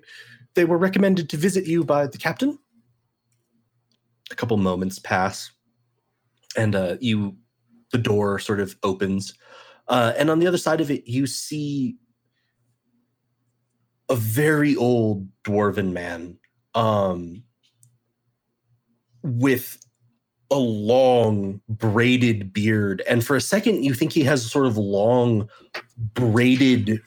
they 0.55 0.65
were 0.65 0.77
recommended 0.77 1.29
to 1.29 1.37
visit 1.37 1.65
you 1.65 1.83
by 1.83 2.07
the 2.07 2.17
captain. 2.17 2.59
A 4.31 4.35
couple 4.35 4.57
moments 4.57 4.99
pass, 4.99 5.51
and 6.57 6.75
uh, 6.75 6.97
you 6.99 7.37
the 7.91 7.97
door 7.99 8.39
sort 8.39 8.59
of 8.59 8.75
opens, 8.81 9.35
uh, 9.87 10.13
and 10.17 10.29
on 10.29 10.39
the 10.39 10.47
other 10.47 10.57
side 10.57 10.81
of 10.81 10.89
it, 10.89 11.07
you 11.07 11.27
see 11.27 11.97
a 14.09 14.15
very 14.15 14.75
old 14.75 15.27
dwarven 15.43 15.91
man 15.91 16.37
um, 16.75 17.43
with 19.23 19.77
a 20.51 20.57
long 20.57 21.61
braided 21.67 22.53
beard. 22.53 23.01
And 23.09 23.25
for 23.25 23.35
a 23.35 23.41
second 23.41 23.83
you 23.83 23.93
think 23.93 24.13
he 24.13 24.23
has 24.23 24.49
sort 24.49 24.67
of 24.67 24.77
long 24.77 25.49
braided 25.97 27.01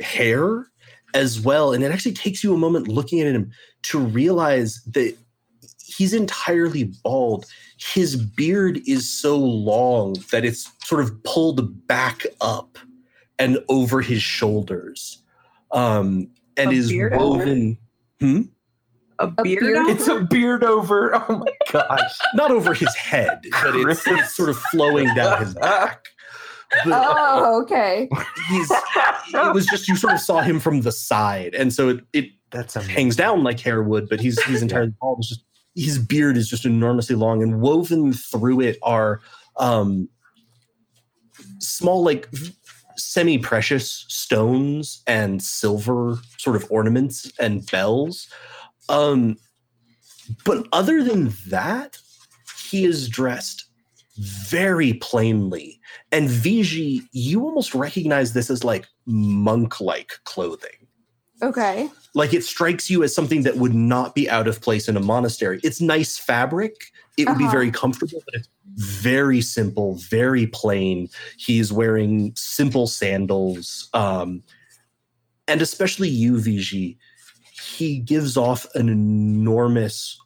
hair 0.00 0.66
as 1.12 1.40
well. 1.40 1.72
And 1.72 1.82
it 1.82 1.90
actually 1.90 2.12
takes 2.12 2.44
you 2.44 2.54
a 2.54 2.58
moment 2.58 2.88
looking 2.88 3.20
at 3.20 3.34
him 3.34 3.50
to 3.84 3.98
realize 3.98 4.82
that 4.84 5.16
he's 5.96 6.12
entirely 6.14 6.84
bald 7.02 7.46
his 7.78 8.16
beard 8.16 8.80
is 8.86 9.08
so 9.08 9.36
long 9.38 10.14
that 10.30 10.44
it's 10.44 10.70
sort 10.84 11.02
of 11.02 11.22
pulled 11.24 11.86
back 11.86 12.22
up 12.40 12.78
and 13.38 13.58
over 13.68 14.00
his 14.00 14.22
shoulders 14.22 15.22
um 15.72 16.28
and 16.56 16.70
A 16.70 16.74
is 16.74 16.88
beard 16.90 17.12
over? 17.14 17.38
woven 17.38 17.78
A 19.20 19.26
beard? 19.28 19.60
beard? 19.60 19.76
over? 19.76 19.90
It's 19.90 20.08
a 20.08 20.20
beard 20.20 20.64
over. 20.64 21.14
Oh 21.28 21.38
my 21.38 21.52
gosh. 21.72 22.18
not 22.34 22.50
over 22.50 22.74
his 22.74 22.94
head 22.94 23.40
but 23.62 23.74
it's, 23.76 24.06
it's 24.06 24.34
sort 24.36 24.48
of 24.48 24.56
flowing 24.56 25.12
down 25.14 25.40
his 25.44 25.54
back 25.54 26.04
but 26.84 26.92
Oh, 27.06 27.62
okay. 27.62 28.08
he's 28.48 28.70
it 28.70 29.54
was 29.54 29.66
just 29.66 29.86
you 29.88 29.94
sort 29.96 30.14
of 30.14 30.20
saw 30.20 30.40
him 30.40 30.58
from 30.58 30.80
the 30.82 30.90
side 30.92 31.54
and 31.54 31.72
so 31.72 31.88
it, 31.90 32.00
it 32.12 32.24
That's 32.50 32.74
amazing. 32.76 32.94
hangs 32.94 33.16
down 33.16 33.42
like 33.44 33.60
hair 33.60 33.82
would 33.82 34.08
but 34.08 34.20
he's 34.20 34.40
he's 34.44 34.62
entirely 34.62 34.92
bald 35.00 35.18
it's 35.20 35.28
just 35.28 35.44
his 35.74 35.98
beard 35.98 36.36
is 36.36 36.48
just 36.48 36.64
enormously 36.64 37.16
long 37.16 37.42
and 37.42 37.60
woven 37.60 38.12
through 38.12 38.60
it 38.60 38.78
are 38.82 39.20
um 39.56 40.08
small 41.58 42.02
like 42.02 42.28
semi 42.96 43.38
precious 43.38 44.04
stones 44.08 45.02
and 45.06 45.42
silver 45.42 46.16
sort 46.38 46.56
of 46.56 46.66
ornaments 46.70 47.32
and 47.40 47.68
bells 47.70 48.28
um 48.88 49.36
but 50.44 50.66
other 50.72 51.02
than 51.02 51.32
that 51.48 51.98
he 52.68 52.84
is 52.84 53.08
dressed 53.08 53.66
very 54.16 54.94
plainly 54.94 55.80
and 56.14 56.28
Viji, 56.28 57.02
you 57.10 57.44
almost 57.44 57.74
recognize 57.74 58.32
this 58.32 58.48
as 58.48 58.62
like 58.62 58.86
monk 59.04 59.80
like 59.80 60.12
clothing. 60.22 60.83
Okay. 61.42 61.90
Like 62.14 62.32
it 62.32 62.44
strikes 62.44 62.88
you 62.88 63.02
as 63.02 63.14
something 63.14 63.42
that 63.42 63.56
would 63.56 63.74
not 63.74 64.14
be 64.14 64.30
out 64.30 64.46
of 64.48 64.60
place 64.60 64.88
in 64.88 64.96
a 64.96 65.00
monastery. 65.00 65.60
It's 65.64 65.80
nice 65.80 66.16
fabric. 66.16 66.74
It 67.16 67.28
would 67.28 67.38
be 67.38 67.44
Uh-huh. 67.44 67.52
very 67.52 67.70
comfortable, 67.70 68.22
but 68.24 68.34
it's 68.34 68.48
very 68.76 69.40
simple, 69.40 69.96
very 69.96 70.46
plain. 70.46 71.08
He's 71.36 71.72
wearing 71.72 72.32
simple 72.36 72.86
sandals. 72.86 73.88
Um, 73.94 74.42
and 75.48 75.60
especially 75.60 76.08
you, 76.08 76.34
Viji, 76.34 76.96
he 77.74 77.98
gives 77.98 78.36
off 78.36 78.66
an 78.74 78.88
enormous 78.88 80.18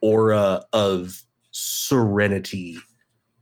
aura 0.00 0.64
of 0.72 1.22
serenity 1.50 2.78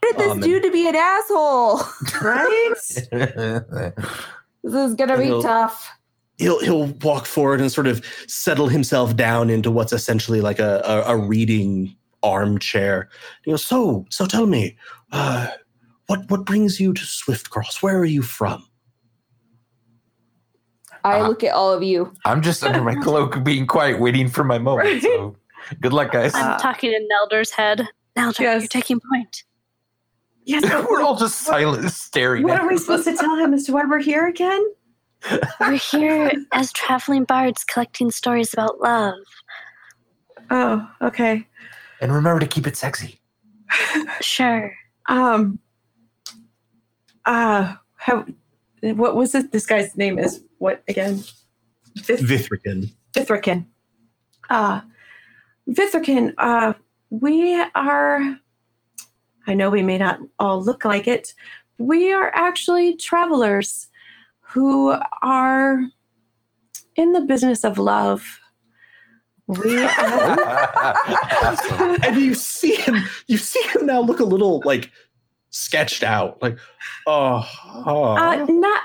What 0.00 0.16
did 0.16 0.24
this 0.26 0.32
Um, 0.32 0.40
do 0.40 0.60
to 0.60 0.70
be 0.72 0.88
an 0.88 0.96
asshole? 0.96 1.80
Right? 2.22 2.74
This 4.64 4.74
is 4.74 4.94
gonna 4.96 5.16
be 5.16 5.26
Hello. 5.26 5.40
tough. 5.40 5.88
He'll 6.36 6.58
he'll 6.60 6.86
walk 7.02 7.26
forward 7.26 7.60
and 7.60 7.70
sort 7.70 7.86
of 7.86 8.04
settle 8.26 8.68
himself 8.68 9.14
down 9.16 9.50
into 9.50 9.70
what's 9.70 9.92
essentially 9.92 10.40
like 10.40 10.58
a 10.58 10.82
a, 10.84 11.14
a 11.14 11.16
reading 11.16 11.94
armchair. 12.24 13.08
You 13.46 13.52
know, 13.52 13.56
so 13.56 14.04
so 14.10 14.26
tell 14.26 14.46
me, 14.46 14.76
uh, 15.12 15.48
what 16.08 16.28
what 16.28 16.44
brings 16.44 16.80
you 16.80 16.92
to 16.92 17.04
Swift 17.04 17.50
Cross? 17.50 17.82
Where 17.82 17.98
are 17.98 18.04
you 18.04 18.22
from? 18.22 18.67
I 21.04 21.20
Uh, 21.20 21.28
look 21.28 21.44
at 21.44 21.54
all 21.54 21.72
of 21.72 21.82
you. 21.82 22.12
I'm 22.24 22.42
just 22.42 22.62
under 22.64 22.82
my 22.82 22.94
cloak, 23.02 23.42
being 23.44 23.66
quiet, 23.66 23.98
waiting 24.00 24.28
for 24.28 24.44
my 24.44 24.58
moment. 24.58 24.88
Right. 24.88 25.02
So, 25.02 25.36
good 25.80 25.92
luck, 25.92 26.12
guys. 26.12 26.34
I'm 26.34 26.52
Uh, 26.52 26.58
talking 26.58 26.92
in 26.92 27.06
Neldor's 27.08 27.50
head. 27.50 27.86
Neldor, 28.16 28.40
yes. 28.40 28.62
you're 28.62 28.68
taking 28.68 29.00
point. 29.12 29.44
Yes. 30.44 30.62
but 30.68 30.86
We're 30.90 31.02
all 31.02 31.16
just 31.16 31.42
silent, 31.42 31.90
staring. 31.92 32.42
What 32.44 32.54
at 32.54 32.60
are 32.62 32.68
we 32.68 32.78
supposed 32.78 33.04
to 33.04 33.16
tell 33.16 33.36
him 33.36 33.54
as 33.54 33.64
to 33.66 33.72
why 33.72 33.84
we're 33.84 34.00
here 34.00 34.26
again? 34.26 34.64
We're 35.60 35.72
here 35.72 36.30
as 36.52 36.72
traveling 36.72 37.24
bards 37.24 37.64
collecting 37.64 38.12
stories 38.12 38.52
about 38.52 38.80
love. 38.80 39.14
Oh, 40.50 40.88
okay. 41.02 41.44
And 42.00 42.12
remember 42.14 42.38
to 42.38 42.46
keep 42.46 42.68
it 42.68 42.76
sexy. 42.76 43.20
Sure. 44.20 44.72
Um. 45.08 45.58
Uh. 47.26 47.74
How? 47.96 48.24
What 48.82 49.16
was 49.16 49.34
it? 49.34 49.52
This 49.52 49.66
guy's 49.66 49.96
name 49.96 50.18
is 50.18 50.42
what 50.58 50.82
again? 50.88 51.22
Vith- 51.96 52.20
Vithrican. 52.20 52.92
Vithrican. 53.12 53.66
Uh, 54.50 54.80
Vithrican, 55.68 56.32
uh, 56.38 56.72
we 57.10 57.60
are, 57.74 58.38
I 59.46 59.54
know 59.54 59.70
we 59.70 59.82
may 59.82 59.98
not 59.98 60.20
all 60.38 60.62
look 60.62 60.84
like 60.84 61.06
it. 61.06 61.34
We 61.78 62.12
are 62.12 62.30
actually 62.34 62.96
travelers 62.96 63.88
who 64.40 64.96
are 65.22 65.80
in 66.96 67.12
the 67.12 67.20
business 67.20 67.64
of 67.64 67.78
love. 67.78 68.40
We 69.46 69.78
are, 69.78 70.96
and 72.02 72.16
you 72.16 72.34
see 72.34 72.74
him 72.74 72.96
you 73.28 73.38
see 73.38 73.62
him 73.68 73.86
now 73.86 74.00
look 74.00 74.20
a 74.20 74.24
little 74.24 74.60
like 74.66 74.90
sketched 75.50 76.02
out 76.02 76.40
like 76.42 76.58
oh, 77.06 77.48
oh. 77.86 78.16
uh, 78.16 78.46
not, 78.48 78.82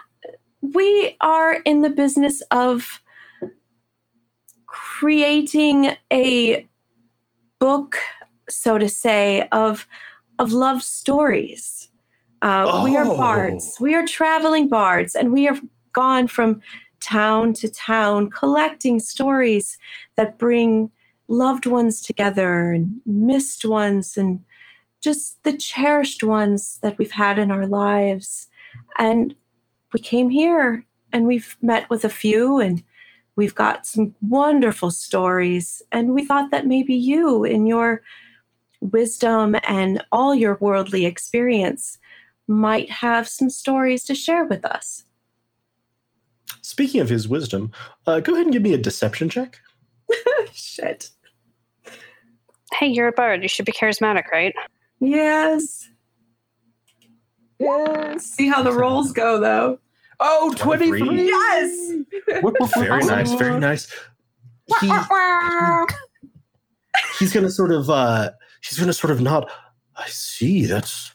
we 0.62 1.18
are 1.22 1.56
in 1.66 1.82
the 1.82 1.90
business 1.90 2.42
of 2.52 3.02
creating 4.66 5.96
a 6.12 6.68
book, 7.60 7.98
so 8.50 8.78
to 8.78 8.90
say, 8.90 9.48
of 9.52 9.88
of 10.40 10.52
love 10.52 10.82
stories. 10.82 11.90
Uh, 12.42 12.82
We 12.84 12.98
are 12.98 13.06
Oh. 13.06 13.16
bards. 13.18 13.78
We 13.80 13.94
are 13.96 14.06
traveling 14.06 14.68
bards, 14.68 15.16
and 15.16 15.32
we 15.32 15.44
have 15.44 15.62
gone 15.94 16.28
from 16.28 16.62
town 17.00 17.54
to 17.54 17.70
town 17.70 18.30
collecting 18.30 19.00
stories 19.00 19.78
that 20.16 20.38
bring 20.38 20.90
loved 21.28 21.66
ones 21.66 22.02
together 22.02 22.72
and 22.72 23.02
missed 23.06 23.64
ones 23.66 24.18
and 24.18 24.40
just 25.04 25.44
the 25.44 25.56
cherished 25.56 26.24
ones 26.24 26.80
that 26.82 26.98
we've 26.98 27.12
had 27.12 27.38
in 27.38 27.52
our 27.52 27.68
lives. 27.68 28.48
And 28.98 29.36
we 29.94 30.00
came 30.00 30.30
here 30.30 30.86
and 31.12 31.28
we've 31.28 31.58
met 31.62 31.90
with 31.90 32.06
a 32.06 32.10
few 32.10 32.60
and 32.60 32.84
we've 33.36 33.56
got 33.56 33.86
some 33.86 34.16
wonderful 34.22 34.92
stories. 34.92 35.82
And 35.92 36.14
we 36.14 36.26
thought 36.26 36.52
that 36.52 36.68
maybe 36.68 36.96
you, 36.96 37.44
in 37.44 37.66
your 37.68 38.02
wisdom 38.80 39.56
and 39.68 40.04
all 40.12 40.34
your 40.34 40.58
worldly 40.60 41.06
experience, 41.06 41.98
might 42.48 42.90
have 42.90 43.28
some 43.28 43.50
stories 43.50 44.04
to 44.06 44.16
share 44.16 44.46
with 44.46 44.66
us. 44.66 45.06
speaking 46.62 47.02
of 47.02 47.10
his 47.10 47.28
wisdom 47.28 47.72
uh, 48.06 48.20
go 48.20 48.34
ahead 48.34 48.46
and 48.46 48.54
give 48.54 48.62
me 48.62 48.74
a 48.74 48.78
deception 48.78 49.30
check 49.30 49.60
Shit. 50.54 51.10
Hey, 52.74 52.88
you're 52.88 53.08
a 53.08 53.12
bard. 53.12 53.42
You 53.44 53.48
should 53.48 53.66
be 53.66 53.72
charismatic, 53.72 54.28
right? 54.32 54.54
Yes. 55.04 55.90
Yes. 57.60 58.26
See 58.26 58.48
how 58.48 58.64
the 58.64 58.72
rolls 58.72 59.12
go, 59.12 59.40
though. 59.40 59.80
oh, 60.20 60.54
23. 60.58 61.00
23. 61.00 61.28
Yes. 61.28 61.94
Very 62.76 63.04
nice 63.06 63.34
very 63.34 63.60
nice 63.60 63.88
he, 64.80 64.92
he's 67.20 67.34
gonna 67.34 67.50
sort 67.50 67.72
of 67.72 67.90
uh 67.90 68.32
he's 68.64 68.80
gonna 68.80 68.94
sort 68.94 69.12
of 69.12 69.22
nod 69.22 69.50
i 69.98 70.08
see 70.08 70.66
that's 70.66 71.14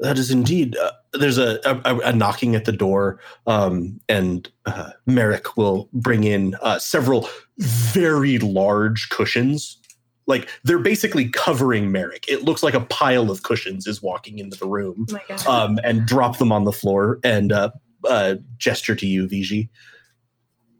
that 0.00 0.18
is 0.18 0.30
indeed 0.30 0.76
uh, 0.76 0.90
there's 1.12 1.38
a, 1.38 1.60
a 1.64 1.98
a 2.00 2.12
knocking 2.12 2.54
at 2.56 2.64
the 2.64 2.72
door 2.72 3.20
um 3.46 4.00
and 4.08 4.50
uh, 4.66 4.90
merrick 5.06 5.56
will 5.56 5.88
bring 5.92 6.24
in 6.24 6.56
uh, 6.62 6.78
several 6.78 7.28
very 7.58 8.38
large 8.38 9.08
cushions 9.10 9.78
like 10.26 10.48
they're 10.64 10.78
basically 10.78 11.28
covering 11.28 11.90
merrick 11.90 12.24
it 12.28 12.44
looks 12.44 12.62
like 12.62 12.74
a 12.74 12.80
pile 12.80 13.30
of 13.30 13.42
cushions 13.42 13.86
is 13.86 14.02
walking 14.02 14.38
into 14.38 14.56
the 14.56 14.66
room 14.66 15.06
Oh 15.10 15.50
um 15.50 15.80
and 15.84 16.06
drop 16.06 16.38
them 16.38 16.52
on 16.52 16.64
the 16.64 16.72
floor 16.72 17.18
and 17.24 17.52
uh 17.52 17.70
uh 18.08 18.36
gesture 18.58 18.94
to 18.94 19.06
you 19.06 19.26
Viji 19.26 19.68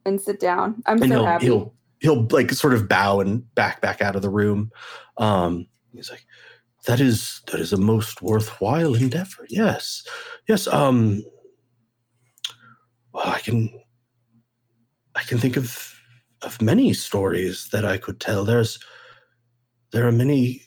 and 0.04 0.20
sit 0.20 0.40
down. 0.40 0.82
I'm 0.86 1.02
and 1.02 1.10
so 1.10 1.18
he'll, 1.18 1.26
happy. 1.26 1.44
he'll 1.46 1.74
he'll 2.00 2.26
like 2.30 2.50
sort 2.52 2.74
of 2.74 2.88
bow 2.88 3.20
and 3.20 3.54
back 3.54 3.80
back 3.80 4.02
out 4.02 4.16
of 4.16 4.22
the 4.22 4.30
room. 4.30 4.70
Um, 5.18 5.66
he's 5.92 6.10
like, 6.10 6.26
"That 6.86 7.00
is 7.00 7.42
that 7.50 7.60
is 7.60 7.72
a 7.72 7.76
most 7.76 8.22
worthwhile 8.22 8.94
endeavor." 8.94 9.46
Yes, 9.48 10.06
yes. 10.48 10.66
Um, 10.66 11.22
well, 13.12 13.26
I 13.26 13.38
can 13.40 13.70
I 15.14 15.22
can 15.22 15.38
think 15.38 15.56
of 15.56 15.94
of 16.42 16.60
many 16.60 16.92
stories 16.92 17.68
that 17.72 17.84
I 17.84 17.98
could 17.98 18.20
tell. 18.20 18.44
There's 18.44 18.78
there 19.92 20.06
are 20.06 20.12
many 20.12 20.62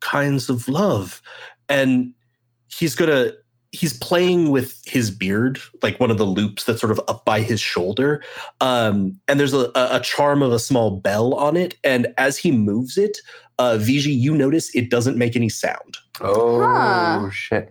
kinds 0.00 0.48
of 0.48 0.68
love, 0.68 1.22
and 1.68 2.12
he's 2.68 2.94
gonna 2.94 3.32
he's 3.74 3.96
playing 3.98 4.50
with 4.50 4.82
his 4.84 5.10
beard, 5.10 5.58
like 5.82 5.98
one 5.98 6.10
of 6.10 6.18
the 6.18 6.26
loops 6.26 6.64
that's 6.64 6.80
sort 6.80 6.90
of 6.90 7.00
up 7.08 7.24
by 7.24 7.40
his 7.40 7.58
shoulder. 7.58 8.22
Um, 8.60 9.18
and 9.28 9.40
there's 9.40 9.54
a, 9.54 9.70
a 9.74 9.96
a 9.96 10.00
charm 10.00 10.42
of 10.42 10.52
a 10.52 10.58
small 10.58 10.90
bell 10.90 11.32
on 11.34 11.56
it. 11.56 11.76
And 11.82 12.08
as 12.18 12.36
he 12.36 12.50
moves 12.52 12.98
it, 12.98 13.16
uh, 13.58 13.78
Viji, 13.80 14.14
you 14.14 14.34
notice 14.36 14.74
it 14.74 14.90
doesn't 14.90 15.16
make 15.16 15.36
any 15.36 15.48
sound. 15.48 15.96
Oh, 16.20 16.60
Huh. 16.62 17.30
shit. 17.30 17.70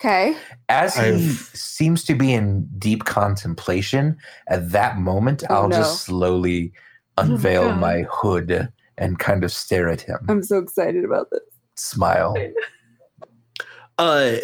okay. 0.00 0.34
As 0.70 0.94
he 0.94 1.00
I've- 1.02 1.28
seems 1.52 2.04
to 2.04 2.14
be 2.14 2.32
in 2.32 2.66
deep 2.78 3.04
contemplation, 3.04 4.16
at 4.48 4.70
that 4.72 4.98
moment, 4.98 5.44
Oh, 5.50 5.54
I'll 5.54 5.68
no. 5.68 5.76
just 5.76 6.04
slowly 6.04 6.72
my 7.18 7.24
unveil 7.24 7.64
God. 7.68 7.80
my 7.80 8.02
hood 8.10 8.68
and 8.98 9.18
kind 9.18 9.44
of 9.44 9.52
stare 9.52 9.88
at 9.88 10.00
him, 10.02 10.18
I'm 10.28 10.42
so 10.42 10.58
excited 10.58 11.04
about 11.04 11.30
this. 11.30 11.40
smile. 11.76 12.36
Uh, 13.98 14.36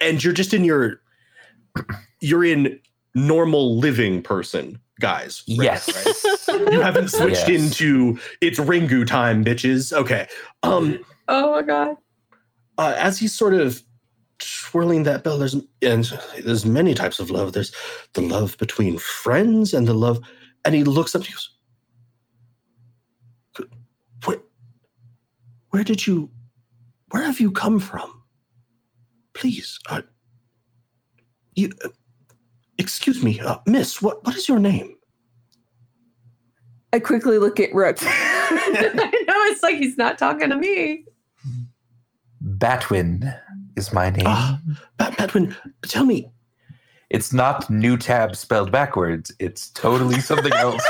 and 0.00 0.22
you're 0.24 0.32
just 0.32 0.52
in 0.54 0.64
your, 0.64 1.00
you're 2.20 2.44
in 2.44 2.80
normal 3.14 3.78
living 3.78 4.22
person, 4.22 4.80
guys. 5.00 5.42
right? 5.48 5.58
Yes. 5.64 6.24
You 6.48 6.80
haven't 6.80 7.08
switched 7.10 7.48
Yes. 7.48 7.80
into 7.80 8.18
it's 8.40 8.58
Ringu 8.58 9.06
time, 9.06 9.44
bitches. 9.44 9.92
Okay. 9.92 10.26
Um, 10.62 10.98
Oh 11.28 11.52
my 11.52 11.62
God. 11.62 11.96
uh, 12.78 12.94
as 12.96 13.18
he's 13.18 13.34
sort 13.34 13.54
of 13.54 13.82
swirling 14.40 15.02
that 15.04 15.22
bell, 15.24 15.38
there's 15.38 15.54
and 15.82 16.10
there's 16.44 16.64
many 16.64 16.94
types 16.94 17.18
of 17.20 17.30
love. 17.30 17.52
There's 17.52 17.72
the 18.14 18.20
love 18.22 18.56
between 18.58 18.98
friends 18.98 19.74
and 19.74 19.86
the 19.86 19.94
love, 19.94 20.20
and 20.64 20.74
he 20.74 20.84
looks 20.84 21.14
up 21.14 21.20
and 21.20 21.26
he 21.28 21.32
goes, 21.34 21.50
"Good- 23.54 23.70
"Where, 24.24 24.38
where 25.78 25.84
did 25.84 26.08
you, 26.08 26.28
where 27.12 27.22
have 27.22 27.38
you 27.38 27.52
come 27.52 27.78
from? 27.78 28.24
Please, 29.32 29.78
uh, 29.88 30.02
you, 31.54 31.70
uh, 31.84 31.90
excuse 32.78 33.22
me, 33.22 33.38
uh, 33.38 33.58
Miss. 33.64 34.02
What 34.02 34.24
what 34.26 34.34
is 34.34 34.48
your 34.48 34.58
name?" 34.58 34.96
I 36.92 36.98
quickly 36.98 37.38
look 37.38 37.60
at 37.60 37.72
Rook. 37.72 37.98
I 38.02 38.92
know 39.28 39.34
it's 39.52 39.62
like 39.62 39.76
he's 39.76 39.96
not 39.96 40.18
talking 40.18 40.48
to 40.50 40.56
me. 40.56 41.04
Batwin 42.42 43.32
is 43.76 43.92
my 43.92 44.10
name. 44.10 44.26
Ah. 44.26 44.60
Pat, 44.98 45.16
Patwin, 45.16 45.54
tell 45.82 46.04
me, 46.04 46.28
It's 47.08 47.32
not 47.32 47.70
new 47.70 47.96
tab 47.96 48.34
spelled 48.34 48.72
backwards. 48.72 49.32
It's 49.38 49.70
totally 49.70 50.18
something 50.18 50.52
else. 50.54 50.82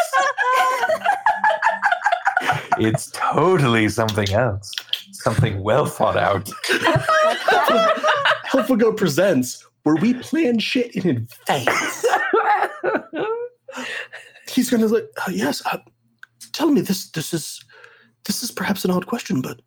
It's 2.81 3.11
totally 3.12 3.88
something 3.88 4.31
else. 4.31 4.73
Something 5.12 5.62
well 5.62 5.87
thought 5.87 6.17
out. 6.17 6.51
Helpful 8.45 8.77
Goat 8.77 8.97
presents 8.97 9.67
where 9.83 9.97
we 9.97 10.14
plan 10.14 10.59
shit 10.59 10.95
in 10.97 11.09
advance. 11.09 12.07
he's 14.49 14.71
gonna 14.71 14.87
like 14.87 15.09
uh, 15.27 15.31
yes 15.31 15.62
uh, 15.67 15.79
tell 16.53 16.71
me 16.71 16.81
this 16.81 17.11
this 17.11 17.33
is 17.33 17.64
this 18.25 18.43
is 18.43 18.51
perhaps 18.51 18.85
an 18.85 18.91
odd 18.91 19.07
question 19.07 19.41
but 19.41 19.61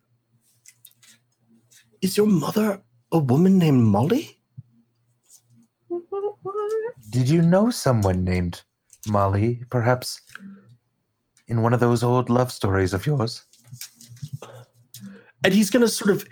is 2.02 2.16
your 2.16 2.26
mother 2.26 2.82
a 3.12 3.18
woman 3.18 3.58
named 3.58 3.80
molly 3.80 4.38
Did 7.10 7.28
you 7.28 7.42
know 7.42 7.68
someone 7.68 8.24
named 8.24 8.62
Molly, 9.06 9.60
perhaps 9.68 10.20
in 11.48 11.62
one 11.62 11.72
of 11.72 11.80
those 11.80 12.02
old 12.02 12.30
love 12.30 12.52
stories 12.52 12.94
of 12.94 13.06
yours? 13.06 13.44
and 15.44 15.52
he's 15.52 15.70
gonna 15.70 15.88
sort 15.88 16.10
of 16.10 16.24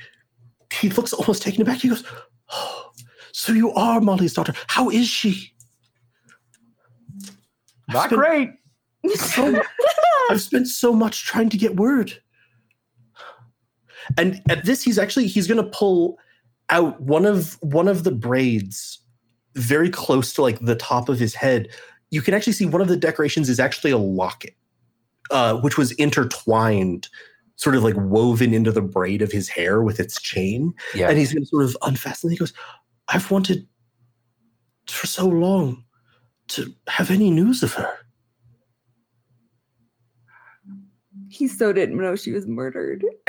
he 0.73 0.89
looks 0.91 1.13
almost 1.13 1.43
taken 1.43 1.63
aback 1.63 1.79
he 1.79 1.89
goes 1.89 2.05
oh, 2.53 2.91
so 3.33 3.53
you 3.53 3.73
are 3.73 4.01
Molly's 4.01 4.35
daughter. 4.35 4.53
How 4.67 4.91
is 4.91 5.09
she? 5.09 5.53
Not 7.89 8.07
spent- 8.07 8.21
great. 8.21 8.51
So, 9.15 9.63
I've 10.31 10.43
spent 10.43 10.69
so 10.69 10.93
much 10.93 11.25
trying 11.25 11.49
to 11.49 11.57
get 11.57 11.77
word. 11.77 12.13
And 14.19 14.43
at 14.51 14.65
this, 14.67 14.83
he's 14.83 14.99
actually 14.99 15.27
he's 15.27 15.47
gonna 15.47 15.65
pull 15.65 16.19
out 16.69 17.01
one 17.01 17.25
of 17.25 17.57
one 17.63 17.89
of 17.89 18.05
the 18.05 18.13
braids 18.13 18.99
very 19.55 19.91
close 19.91 20.33
to 20.35 20.43
like 20.43 20.61
the 20.61 20.77
top 20.77 21.09
of 21.09 21.19
his 21.19 21.35
head. 21.35 21.69
You 22.11 22.23
can 22.23 22.35
actually 22.35 22.53
see 22.53 22.67
one 22.67 22.83
of 22.83 22.89
the 22.89 22.97
decorations 22.97 23.49
is 23.49 23.61
actually 23.61 23.93
a 23.93 23.99
locket, 23.99 24.55
uh, 25.31 25.55
which 25.57 25.77
was 25.79 25.93
intertwined, 25.93 27.09
sort 27.57 27.75
of 27.77 27.83
like 27.85 27.97
woven 27.97 28.53
into 28.55 28.73
the 28.73 28.83
braid 28.83 29.23
of 29.23 29.33
his 29.33 29.49
hair 29.49 29.83
with 29.83 30.01
its 30.01 30.21
chain. 30.21 30.73
Yeah. 30.95 31.09
And 31.09 31.19
he's 31.19 31.33
gonna 31.33 31.47
sort 31.47 31.65
of 31.65 31.77
unfasten. 31.83 32.31
it. 32.31 32.33
He 32.35 32.39
goes, 32.39 32.53
"I've 33.09 33.31
wanted 33.31 33.67
for 34.89 35.07
so 35.07 35.27
long 35.27 35.85
to 36.49 36.73
have 36.89 37.11
any 37.11 37.31
news 37.31 37.63
of 37.63 37.75
her." 37.75 37.93
He 41.29 41.47
so 41.47 41.73
didn't 41.73 41.97
know 41.97 42.17
she 42.17 42.33
was 42.33 42.47
murdered. 42.47 43.05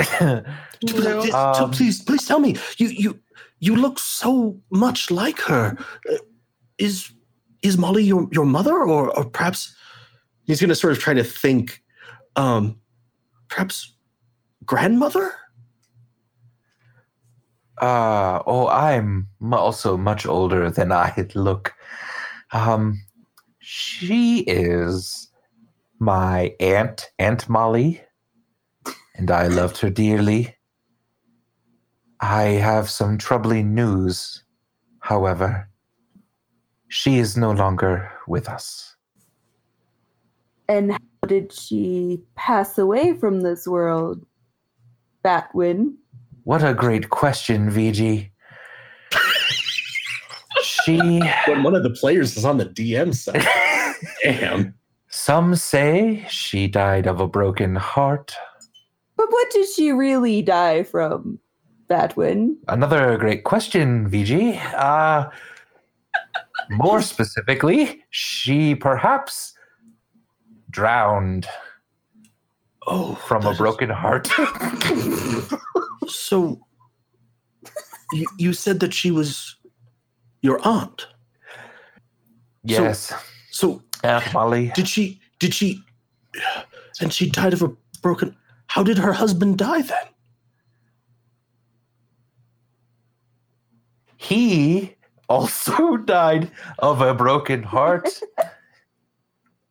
Please, 0.80 1.32
Um, 1.34 1.70
please, 1.70 2.02
please 2.02 2.26
tell 2.26 2.40
me. 2.40 2.56
You, 2.76 2.88
you, 2.88 3.20
you 3.60 3.76
look 3.76 3.98
so 4.00 4.60
much 4.72 5.10
like 5.10 5.38
her. 5.42 5.76
Uh, 6.10 6.16
Is, 6.78 7.12
is 7.62 7.78
Molly 7.78 8.02
your 8.02 8.28
your 8.32 8.44
mother, 8.44 8.74
or, 8.76 9.16
or 9.16 9.24
perhaps 9.24 9.72
he's 10.46 10.60
going 10.60 10.68
to 10.70 10.74
sort 10.74 10.92
of 10.92 10.98
try 10.98 11.14
to 11.14 11.22
think, 11.22 11.80
um, 12.36 12.80
perhaps 13.48 13.94
grandmother? 14.64 15.32
Uh, 17.78 18.42
oh, 18.46 18.68
I'm 18.68 19.28
also 19.50 19.96
much 19.96 20.26
older 20.26 20.70
than 20.70 20.92
I 20.92 21.28
look. 21.34 21.74
Um, 22.52 23.02
she 23.58 24.40
is 24.40 25.28
my 25.98 26.54
aunt, 26.60 27.10
Aunt 27.18 27.48
Molly, 27.48 28.02
and 29.16 29.30
I 29.30 29.46
loved 29.46 29.78
her 29.78 29.90
dearly. 29.90 30.54
I 32.20 32.42
have 32.42 32.88
some 32.88 33.18
troubling 33.18 33.74
news, 33.74 34.44
however. 35.00 35.68
She 36.88 37.18
is 37.18 37.36
no 37.36 37.50
longer 37.50 38.12
with 38.28 38.48
us. 38.48 38.96
And 40.68 40.92
how 40.92 40.98
did 41.26 41.52
she 41.52 42.20
pass 42.34 42.78
away 42.78 43.14
from 43.14 43.42
this 43.42 43.66
world? 43.66 44.24
Batwin. 45.24 45.94
What 46.44 46.64
a 46.64 46.74
great 46.74 47.10
question, 47.10 47.70
Viji. 47.70 48.30
she. 50.64 51.20
When 51.46 51.62
one 51.62 51.76
of 51.76 51.84
the 51.84 51.90
players 51.90 52.36
is 52.36 52.44
on 52.44 52.58
the 52.58 52.66
DM 52.66 53.14
side. 53.14 53.46
Damn. 54.22 54.74
Some 55.08 55.54
say 55.54 56.26
she 56.28 56.66
died 56.66 57.06
of 57.06 57.20
a 57.20 57.28
broken 57.28 57.76
heart. 57.76 58.34
But 59.16 59.30
what 59.30 59.50
did 59.52 59.68
she 59.68 59.92
really 59.92 60.42
die 60.42 60.82
from? 60.82 61.38
Batwin. 61.88 62.56
Another 62.68 63.16
great 63.18 63.44
question, 63.44 64.08
Viji. 64.10 64.58
Uh, 64.74 65.30
more 66.70 67.02
specifically, 67.02 68.02
she 68.10 68.74
perhaps 68.74 69.54
drowned 70.72 71.46
Oh, 72.84 73.14
from 73.14 73.44
a 73.46 73.50
is- 73.50 73.58
broken 73.58 73.90
heart. 73.90 74.28
So, 76.08 76.60
you, 78.12 78.26
you 78.36 78.52
said 78.52 78.80
that 78.80 78.92
she 78.92 79.10
was 79.12 79.56
your 80.42 80.58
aunt. 80.66 81.06
yes, 82.64 83.12
So, 83.52 83.82
Aunt 84.02 84.32
Molly. 84.34 84.72
did 84.74 84.88
she? 84.88 85.20
Did 85.38 85.54
she? 85.54 85.80
And 87.00 87.12
she 87.12 87.30
died 87.30 87.52
of 87.54 87.62
a 87.62 87.70
broken. 88.02 88.36
How 88.66 88.82
did 88.82 88.98
her 88.98 89.12
husband 89.12 89.58
die 89.58 89.82
then? 89.82 90.06
He 94.16 94.94
also 95.28 95.96
died 96.04 96.50
of 96.80 97.00
a 97.00 97.14
broken 97.14 97.62
heart 97.62 98.08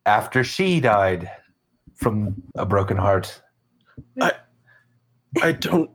after 0.05 0.43
she 0.43 0.79
died 0.79 1.29
from 1.95 2.41
a 2.55 2.65
broken 2.65 2.97
heart. 2.97 3.41
I 4.21 4.33
I 5.41 5.51
don't 5.53 5.91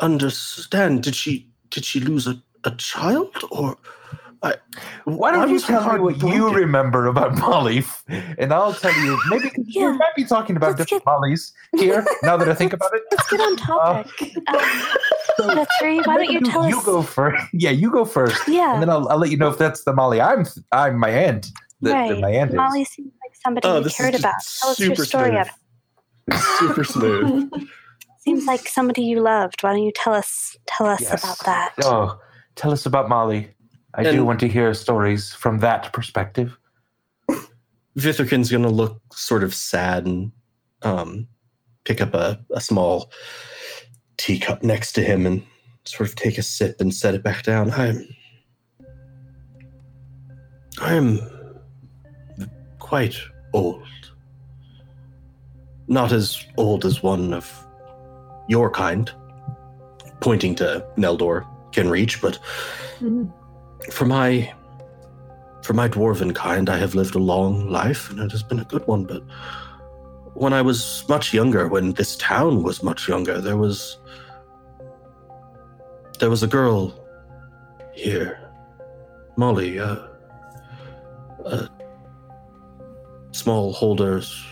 understand. 0.00 1.02
Did 1.02 1.14
she 1.16 1.50
did 1.70 1.84
she 1.84 2.00
lose 2.00 2.26
a, 2.26 2.40
a 2.64 2.70
child 2.72 3.34
or 3.50 3.76
I 4.44 4.54
Why 5.04 5.32
don't 5.32 5.48
you 5.48 5.58
tell 5.58 5.80
me 5.80 5.84
heart 5.86 6.02
what 6.02 6.20
you 6.22 6.50
remember 6.54 7.06
about 7.06 7.34
Molly, 7.38 7.82
and 8.08 8.52
I'll 8.52 8.74
tell 8.74 8.94
you. 9.00 9.18
Maybe 9.30 9.50
Yeah. 9.66 9.90
we 9.90 9.96
might 9.96 10.14
be 10.14 10.24
talking 10.24 10.56
about 10.56 10.78
Let's 10.78 10.90
different 10.90 11.04
Mollys 11.06 11.52
here. 11.76 12.04
Now 12.22 12.36
that 12.36 12.48
I 12.48 12.54
think 12.54 12.74
about 12.74 12.90
it, 12.94 13.02
Let's 13.10 13.30
get 13.30 13.40
on 13.40 13.56
topic. 13.56 14.36
um, 14.48 15.54
Guthrie, 15.54 16.00
why 16.00 16.16
don't 16.18 16.30
you 16.30 16.40
Maybe 16.40 16.50
tell 16.50 16.68
you 16.68 16.78
us? 16.78 16.84
go 16.84 17.00
first. 17.02 17.42
Yeah, 17.54 17.70
you 17.70 17.90
go 17.90 18.04
first, 18.04 18.46
yeah, 18.46 18.74
and 18.74 18.82
then 18.82 18.90
I'll, 18.90 19.08
I'll 19.08 19.18
let 19.18 19.30
you 19.30 19.38
know 19.38 19.48
if 19.48 19.56
that's 19.56 19.84
the 19.84 19.94
Molly. 19.94 20.20
I'm 20.20 20.44
I'm 20.72 20.98
my 20.98 21.08
aunt. 21.10 21.50
That, 21.80 21.90
that 21.92 22.12
right. 22.12 22.20
my 22.20 22.30
aunt 22.30 22.50
is. 22.50 22.56
Molly 22.56 22.84
seems 22.84 23.12
like 23.22 23.23
somebody 23.44 23.68
Oh, 23.68 23.78
you 23.80 23.90
cared 23.90 24.14
about. 24.14 24.34
Tell 24.60 24.70
us 24.70 24.80
your 24.80 24.90
super 24.96 25.04
story. 25.04 25.30
smooth. 25.30 25.46
Of. 26.32 26.42
super 26.58 26.84
smooth. 26.84 27.52
Seems 28.18 28.46
like 28.46 28.66
somebody 28.68 29.02
you 29.02 29.20
loved. 29.20 29.62
Why 29.62 29.72
don't 29.74 29.82
you 29.82 29.92
tell 29.94 30.14
us 30.14 30.56
tell 30.66 30.86
us 30.86 31.02
Yes. 31.02 31.22
about 31.22 31.38
that? 31.44 31.72
Oh, 31.84 32.18
tell 32.56 32.70
us 32.72 32.86
about 32.86 33.08
Molly. 33.08 33.50
I 33.94 34.02
do 34.02 34.24
want 34.24 34.40
to 34.40 34.48
hear 34.48 34.72
stories 34.74 35.32
from 35.34 35.58
that 35.58 35.92
perspective. 35.92 36.56
Vithrican's 37.96 38.50
gonna 38.50 38.68
look 38.70 39.00
sort 39.12 39.44
of 39.44 39.54
sad 39.54 40.04
and 40.06 40.32
um, 40.82 41.28
pick 41.84 42.00
up 42.00 42.12
a, 42.14 42.40
a 42.52 42.60
small 42.60 43.12
teacup 44.16 44.62
next 44.64 44.92
to 44.94 45.02
him 45.02 45.26
and 45.26 45.44
sort 45.84 46.08
of 46.08 46.16
take 46.16 46.38
a 46.38 46.42
sip 46.42 46.80
and 46.80 46.92
set 46.92 47.14
it 47.14 47.22
back 47.22 47.44
down. 47.44 47.70
I'm 47.70 48.08
I'm 50.80 51.20
quite 52.80 53.16
old. 53.54 53.82
Not 55.88 56.12
as 56.12 56.44
old 56.56 56.84
as 56.84 57.02
one 57.02 57.32
of 57.32 57.50
your 58.48 58.70
kind, 58.70 59.10
pointing 60.20 60.54
to 60.56 60.86
Neldor 60.96 61.46
can 61.72 61.88
reach, 61.88 62.20
but 62.20 62.38
for 63.90 64.04
my 64.04 64.52
for 65.62 65.72
my 65.72 65.88
dwarven 65.88 66.34
kind, 66.34 66.68
I 66.68 66.76
have 66.76 66.94
lived 66.94 67.14
a 67.14 67.18
long 67.18 67.70
life, 67.70 68.10
and 68.10 68.20
it 68.20 68.30
has 68.32 68.42
been 68.42 68.60
a 68.60 68.64
good 68.64 68.86
one. 68.86 69.04
But 69.04 69.22
when 70.34 70.52
I 70.52 70.60
was 70.60 71.04
much 71.08 71.32
younger, 71.32 71.68
when 71.68 71.92
this 71.92 72.16
town 72.16 72.62
was 72.62 72.82
much 72.82 73.08
younger, 73.08 73.40
there 73.40 73.56
was 73.56 73.98
there 76.18 76.30
was 76.30 76.42
a 76.42 76.46
girl 76.46 76.94
here, 77.92 78.50
Molly, 79.36 79.78
uh, 79.78 79.96
a 81.46 81.68
small 83.34 83.72
holder's 83.72 84.46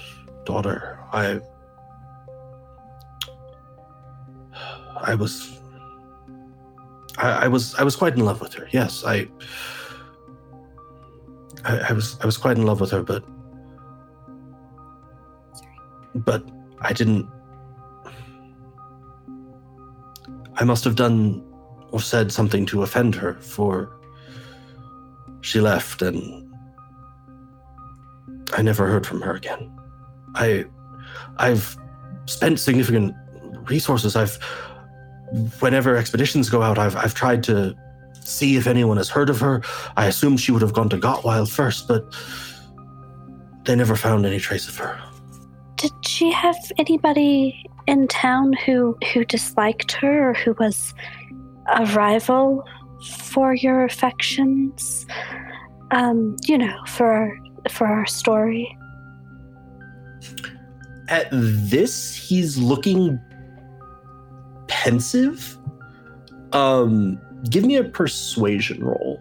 daughter. 0.44 0.98
I 1.12 1.40
I 4.96 5.14
was 5.14 5.60
I, 7.18 7.44
I 7.44 7.48
was 7.48 7.74
I 7.76 7.84
was 7.84 7.96
quite 7.96 8.14
in 8.14 8.24
love 8.24 8.40
with 8.40 8.52
her. 8.54 8.68
Yes, 8.72 9.04
I, 9.04 9.28
I 11.64 11.78
I 11.90 11.92
was 11.92 12.18
I 12.20 12.26
was 12.26 12.36
quite 12.36 12.56
in 12.56 12.66
love 12.66 12.80
with 12.80 12.90
her, 12.90 13.02
but 13.02 13.24
but 16.14 16.44
I 16.80 16.92
didn't. 16.92 17.28
I 20.56 20.64
must 20.64 20.84
have 20.84 20.96
done 20.96 21.42
or 21.92 22.00
said 22.00 22.32
something 22.32 22.66
to 22.66 22.82
offend 22.82 23.14
her, 23.14 23.34
for 23.34 23.96
she 25.40 25.60
left, 25.60 26.02
and 26.02 26.41
I 28.52 28.62
never 28.62 28.86
heard 28.86 29.06
from 29.06 29.20
her 29.22 29.34
again. 29.34 29.70
I 30.34 30.64
I've 31.38 31.76
spent 32.26 32.60
significant 32.60 33.14
resources. 33.68 34.16
I've 34.16 34.38
whenever 35.60 35.96
expeditions 35.96 36.50
go 36.50 36.62
out, 36.62 36.78
I've 36.78 36.96
I've 36.96 37.14
tried 37.14 37.42
to 37.44 37.74
see 38.20 38.56
if 38.56 38.66
anyone 38.66 38.96
has 38.96 39.08
heard 39.08 39.30
of 39.30 39.40
her. 39.40 39.62
I 39.96 40.06
assumed 40.06 40.40
she 40.40 40.52
would 40.52 40.62
have 40.62 40.72
gone 40.72 40.88
to 40.90 40.96
Gotwild 40.96 41.50
first, 41.50 41.88
but 41.88 42.04
they 43.64 43.74
never 43.74 43.96
found 43.96 44.26
any 44.26 44.38
trace 44.38 44.68
of 44.68 44.76
her. 44.76 45.00
Did 45.76 45.92
she 46.06 46.30
have 46.32 46.56
anybody 46.78 47.64
in 47.86 48.08
town 48.08 48.52
who 48.52 48.96
who 49.12 49.24
disliked 49.24 49.92
her 49.92 50.30
or 50.30 50.34
who 50.34 50.54
was 50.58 50.94
a 51.74 51.86
rival 51.86 52.64
for 53.32 53.54
your 53.54 53.84
affections? 53.84 55.06
Um, 55.90 56.36
you 56.46 56.56
know, 56.56 56.78
for 56.86 57.36
for 57.70 57.86
our 57.86 58.06
story. 58.06 58.76
At 61.08 61.28
this, 61.30 62.14
he's 62.14 62.58
looking 62.58 63.20
pensive. 64.68 65.58
Um, 66.52 67.20
give 67.50 67.64
me 67.64 67.76
a 67.76 67.84
persuasion 67.84 68.84
roll. 68.84 69.20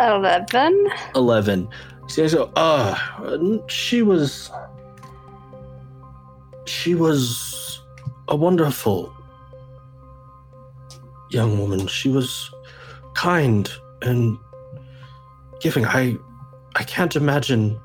Eleven. 0.00 0.88
11. 1.14 1.68
So, 2.08 2.26
so 2.26 2.52
uh, 2.56 2.98
she 3.68 4.02
was. 4.02 4.50
She 6.66 6.94
was 6.94 7.80
a 8.28 8.36
wonderful 8.36 9.14
young 11.30 11.58
woman. 11.58 11.86
She 11.86 12.08
was 12.08 12.53
kind 13.14 13.70
and 14.02 14.38
giving. 15.60 15.84
I, 15.84 16.16
I 16.76 16.84
can't 16.84 17.16
imagine 17.16 17.80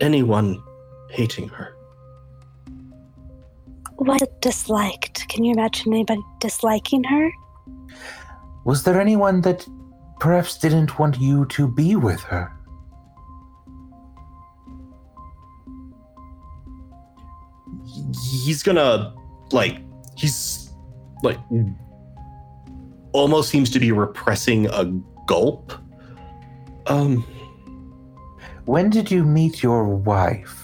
anyone 0.00 0.62
hating 1.10 1.48
her. 1.48 1.74
Was 3.98 4.22
disliked? 4.40 5.28
Can 5.28 5.44
you 5.44 5.52
imagine 5.52 5.92
anybody 5.92 6.22
disliking 6.40 7.02
her? 7.04 7.30
Was 8.64 8.84
there 8.84 9.00
anyone 9.00 9.40
that 9.40 9.66
perhaps 10.20 10.58
didn't 10.58 10.98
want 10.98 11.18
you 11.18 11.46
to 11.46 11.66
be 11.66 11.96
with 11.96 12.20
her? 12.22 12.52
he's 18.48 18.62
gonna 18.62 19.14
like 19.52 19.78
he's 20.16 20.70
like 21.22 21.38
almost 23.18 23.50
seems 23.50 23.70
to 23.70 23.80
be 23.80 23.92
repressing 23.92 24.66
a 24.66 24.84
gulp. 25.26 25.72
Um 26.86 27.24
When 28.64 28.90
did 28.90 29.10
you 29.10 29.24
meet 29.24 29.62
your 29.62 29.84
wife? 29.84 30.58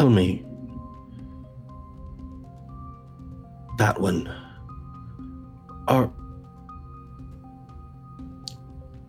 tell 0.00 0.08
me. 0.08 0.42
That 3.76 4.00
one. 4.00 4.32
Are 5.88 6.10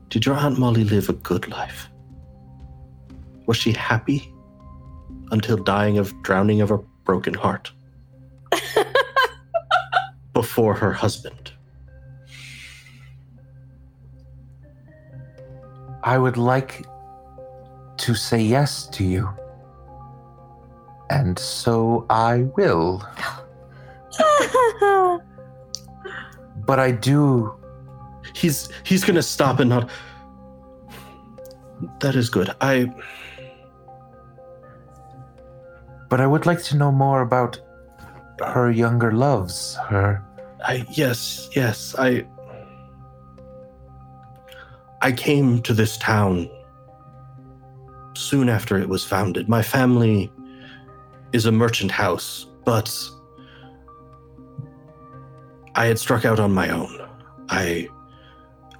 did 0.09 0.25
your 0.25 0.35
aunt 0.35 0.59
molly 0.59 0.83
live 0.83 1.07
a 1.07 1.13
good 1.13 1.47
life? 1.47 1.87
Was 3.45 3.55
she 3.55 3.71
happy 3.71 4.33
until 5.31 5.55
dying 5.55 5.97
of 5.97 6.13
drowning 6.23 6.59
of 6.59 6.71
a 6.71 6.77
broken 7.05 7.33
heart 7.33 7.71
before 10.41 10.73
her 10.73 10.93
husband 11.03 11.51
I 16.03 16.17
would 16.17 16.37
like 16.37 16.85
to 17.97 18.15
say 18.15 18.41
yes 18.41 18.87
to 18.87 19.03
you. 19.03 19.29
And 21.11 21.37
so 21.37 22.05
I 22.09 22.47
will. 22.57 23.07
But 26.65 26.79
I 26.79 26.91
do. 26.91 27.53
he's 28.33 28.69
he's 28.83 29.03
gonna 29.03 29.21
stop 29.21 29.59
and 29.59 29.69
not 29.69 29.89
that 31.99 32.15
is 32.15 32.29
good 32.29 32.49
i 32.61 32.73
But 36.09 36.21
I 36.21 36.27
would 36.27 36.45
like 36.45 36.61
to 36.69 36.77
know 36.77 36.91
more 36.91 37.21
about 37.21 37.59
her 38.53 38.69
younger 38.69 39.11
loves. 39.11 39.75
Her. 39.89 40.21
I 40.63 40.85
yes, 40.91 41.49
yes, 41.55 41.95
I 41.97 42.25
I 45.01 45.11
came 45.11 45.61
to 45.63 45.73
this 45.73 45.97
town 45.97 46.49
soon 48.15 48.49
after 48.49 48.77
it 48.77 48.87
was 48.87 49.03
founded. 49.03 49.49
My 49.49 49.63
family 49.63 50.31
is 51.33 51.45
a 51.45 51.51
merchant 51.51 51.91
house, 51.91 52.45
but 52.65 52.95
I 55.75 55.85
had 55.85 55.97
struck 55.97 56.25
out 56.25 56.39
on 56.39 56.51
my 56.51 56.69
own. 56.69 56.99
I 57.49 57.87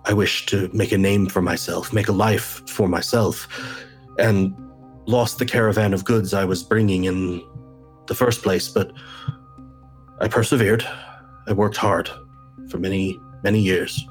I 0.05 0.13
wished 0.13 0.49
to 0.49 0.69
make 0.73 0.91
a 0.91 0.97
name 0.97 1.27
for 1.27 1.41
myself, 1.41 1.93
make 1.93 2.07
a 2.07 2.13
life 2.13 2.67
for 2.67 2.88
myself, 2.88 3.47
and 4.17 4.53
lost 5.07 5.39
the 5.39 5.45
caravan 5.45 5.93
of 5.93 6.05
goods 6.05 6.34
I 6.34 6.45
was 6.45 6.63
bringing 6.63 7.05
in 7.05 7.43
the 8.07 8.15
first 8.15 8.41
place, 8.41 8.67
but 8.67 8.91
I 10.19 10.27
persevered. 10.27 10.86
I 11.48 11.54
worked 11.54 11.78
hard 11.78 12.10
for 12.70 12.78
many, 12.78 13.20
many 13.44 13.60
years. 13.60 14.08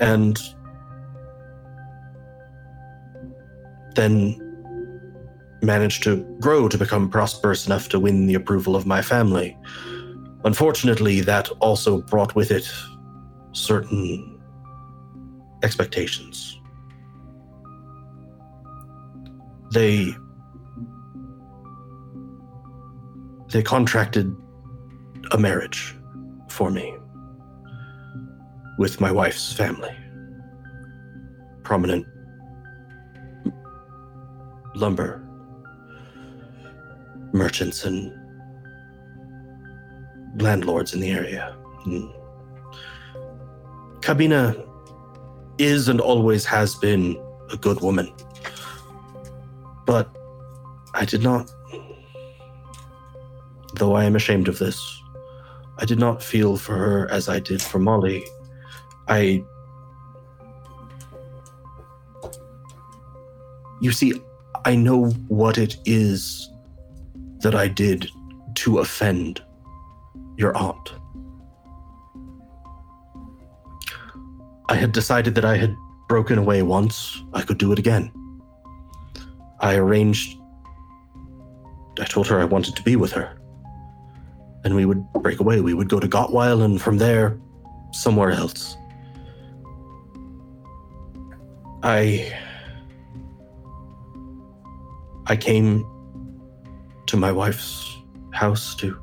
And 0.00 0.38
then 3.94 4.48
managed 5.62 6.04
to 6.04 6.24
grow 6.40 6.68
to 6.68 6.78
become 6.78 7.10
prosperous 7.10 7.66
enough 7.66 7.88
to 7.88 7.98
win 7.98 8.26
the 8.26 8.34
approval 8.34 8.76
of 8.76 8.86
my 8.86 9.02
family. 9.02 9.56
Unfortunately, 10.44 11.20
that 11.20 11.50
also 11.58 12.02
brought 12.02 12.34
with 12.34 12.50
it 12.50 12.70
certain 13.52 14.40
expectations. 15.62 16.60
They 19.72 20.14
they 23.50 23.62
contracted 23.62 24.36
a 25.30 25.38
marriage 25.38 25.96
for 26.48 26.70
me 26.70 26.96
with 28.78 29.00
my 29.00 29.10
wife's 29.10 29.52
family. 29.52 29.94
Prominent 31.62 32.06
lumber 34.74 35.22
merchants 37.32 37.84
and 37.84 38.12
landlords 40.40 40.94
in 40.94 41.00
the 41.00 41.10
area. 41.10 41.56
And 41.84 42.12
Kabina 44.00 44.66
is 45.58 45.88
and 45.88 46.00
always 46.00 46.44
has 46.44 46.74
been 46.76 47.16
a 47.52 47.56
good 47.56 47.80
woman. 47.80 48.12
But 49.86 50.08
I 50.94 51.04
did 51.04 51.22
not, 51.22 51.50
though 53.74 53.94
I 53.94 54.04
am 54.04 54.16
ashamed 54.16 54.48
of 54.48 54.58
this, 54.58 54.97
I 55.78 55.84
did 55.84 55.98
not 55.98 56.22
feel 56.22 56.56
for 56.56 56.76
her 56.76 57.10
as 57.10 57.28
I 57.28 57.38
did 57.40 57.62
for 57.62 57.78
Molly. 57.78 58.24
I. 59.06 59.42
You 63.80 63.92
see, 63.92 64.14
I 64.64 64.74
know 64.74 65.06
what 65.28 65.56
it 65.56 65.76
is 65.84 66.50
that 67.40 67.54
I 67.54 67.68
did 67.68 68.10
to 68.56 68.80
offend 68.80 69.40
your 70.36 70.56
aunt. 70.56 70.92
I 74.68 74.74
had 74.74 74.92
decided 74.92 75.34
that 75.36 75.44
I 75.44 75.56
had 75.56 75.76
broken 76.08 76.38
away 76.38 76.62
once, 76.62 77.22
I 77.32 77.42
could 77.42 77.58
do 77.58 77.70
it 77.70 77.78
again. 77.78 78.10
I 79.60 79.76
arranged. 79.76 80.38
I 82.00 82.04
told 82.04 82.26
her 82.28 82.40
I 82.40 82.44
wanted 82.44 82.74
to 82.76 82.82
be 82.82 82.96
with 82.96 83.12
her. 83.12 83.37
And 84.68 84.76
we 84.76 84.84
would 84.84 85.02
break 85.14 85.40
away. 85.40 85.62
We 85.62 85.72
would 85.72 85.88
go 85.88 85.98
to 85.98 86.06
Gotwile 86.06 86.62
and 86.62 86.78
from 86.78 86.98
there, 86.98 87.40
somewhere 87.92 88.32
else. 88.32 88.76
I. 91.82 92.30
I 95.26 95.36
came 95.36 95.86
to 97.06 97.16
my 97.16 97.32
wife's 97.32 97.96
house 98.34 98.74
to. 98.76 98.94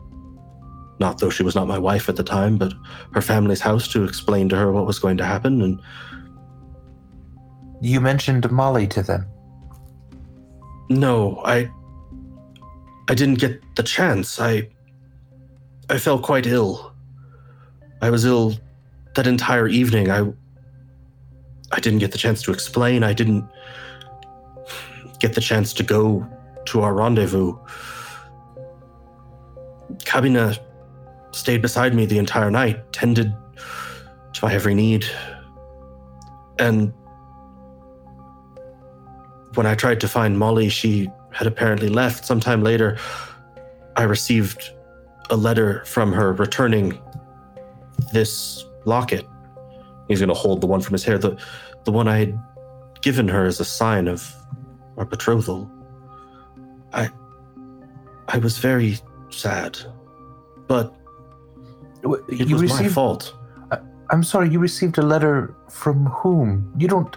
Not 0.99 1.18
though 1.18 1.32
she 1.32 1.41
was 1.41 1.55
not 1.55 1.68
my 1.68 1.80
wife 1.80 2.09
at 2.09 2.16
the 2.16 2.24
time, 2.24 2.59
but 2.59 2.72
her 3.13 3.22
family's 3.22 3.59
house 3.59 3.88
to 3.88 4.03
explain 4.03 4.47
to 4.49 4.55
her 4.55 4.72
what 4.72 4.86
was 4.86 4.99
going 4.99 5.18
to 5.18 5.26
happen. 5.26 5.63
And 5.63 5.82
You 7.82 7.99
mentioned 8.01 8.51
Molly 8.51 8.86
to 8.89 9.01
them. 9.01 9.26
no, 10.91 11.41
I. 11.43 11.72
I 13.09 13.16
didn't 13.16 13.39
get 13.39 13.63
the 13.76 13.82
chance. 13.82 14.39
I. 14.39 14.70
I 15.89 15.99
felt 15.99 16.23
quite 16.23 16.47
ill. 16.47 16.93
I 18.01 18.09
was 18.09 18.25
ill 18.25 18.55
that 19.15 19.27
entire 19.27 19.67
evening. 19.67 20.09
I. 20.11 20.31
I 21.71 21.79
didn't 21.79 21.99
get 21.99 22.11
the 22.11 22.17
chance 22.17 22.41
to 22.43 22.51
explain. 22.51 23.03
I 23.03 23.13
didn't 23.13 23.47
get 25.19 25.33
the 25.33 25.41
chance 25.41 25.73
to 25.73 25.83
go 25.83 26.27
to 26.65 26.81
our 26.81 26.93
rendezvous. 26.93 27.57
Kabina 30.03 30.57
stayed 31.31 31.61
beside 31.61 31.93
me 31.93 32.05
the 32.05 32.17
entire 32.17 32.51
night, 32.51 32.93
tended 32.93 33.36
to 34.33 34.45
my 34.45 34.53
every 34.53 34.75
need. 34.75 35.05
And 36.59 36.93
when 39.55 39.65
I 39.65 39.75
tried 39.75 39.99
to 40.01 40.07
find 40.07 40.38
Molly, 40.38 40.69
she 40.69 41.09
had 41.31 41.47
apparently 41.47 41.89
left. 41.89 42.25
Sometime 42.25 42.63
later, 42.63 42.97
I 43.95 44.03
received 44.03 44.71
a 45.30 45.36
letter 45.36 45.84
from 45.86 46.11
her 46.13 46.34
returning 46.34 46.99
this 48.13 48.65
locket. 48.86 49.26
He's 50.07 50.19
going 50.19 50.30
to 50.30 50.36
hold 50.36 50.61
the 50.61 50.67
one 50.67 50.82
from 50.82 50.93
his 50.93 51.03
hair, 51.03 51.17
the, 51.17 51.38
the 51.84 51.91
one 51.91 52.07
I 52.07 52.19
had 52.19 52.39
given 53.01 53.28
her 53.28 53.45
as 53.45 53.59
a 53.59 53.65
sign 53.65 54.07
of 54.07 54.34
our 54.97 55.05
betrothal. 55.05 55.69
I 56.93 57.09
I 58.28 58.38
was 58.39 58.57
very 58.57 58.97
sad, 59.30 59.78
but 60.67 60.95
it 62.30 62.47
You 62.47 62.55
was 62.55 62.63
my 62.71 62.78
received. 62.78 62.93
fault. 62.93 63.36
I'm 64.11 64.23
sorry. 64.23 64.49
You 64.49 64.59
received 64.59 64.97
a 64.97 65.01
letter 65.01 65.55
from 65.69 66.05
whom? 66.07 66.71
You 66.78 66.88
don't 66.88 67.15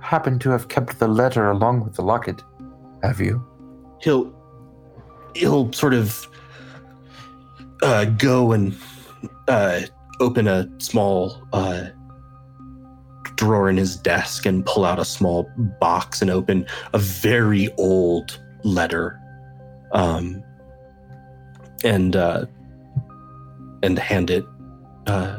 happen 0.00 0.38
to 0.40 0.50
have 0.50 0.68
kept 0.68 0.98
the 0.98 1.08
letter 1.08 1.50
along 1.50 1.84
with 1.84 1.94
the 1.94 2.02
locket, 2.02 2.42
have 3.02 3.20
you? 3.20 3.44
He'll 4.00 4.32
he'll 5.34 5.72
sort 5.72 5.94
of 5.94 6.26
uh, 7.82 8.04
go 8.04 8.52
and 8.52 8.76
uh, 9.48 9.80
open 10.20 10.48
a 10.48 10.68
small 10.78 11.42
uh, 11.52 11.86
drawer 13.36 13.68
in 13.70 13.76
his 13.76 13.96
desk 13.96 14.46
and 14.46 14.64
pull 14.66 14.84
out 14.84 14.98
a 14.98 15.04
small 15.04 15.50
box 15.80 16.20
and 16.20 16.30
open 16.30 16.66
a 16.92 16.98
very 16.98 17.68
old 17.78 18.40
letter, 18.64 19.18
um, 19.92 20.42
and 21.84 22.16
uh, 22.16 22.44
and 23.82 23.98
hand 23.98 24.30
it 24.30 24.44
uh, 25.06 25.38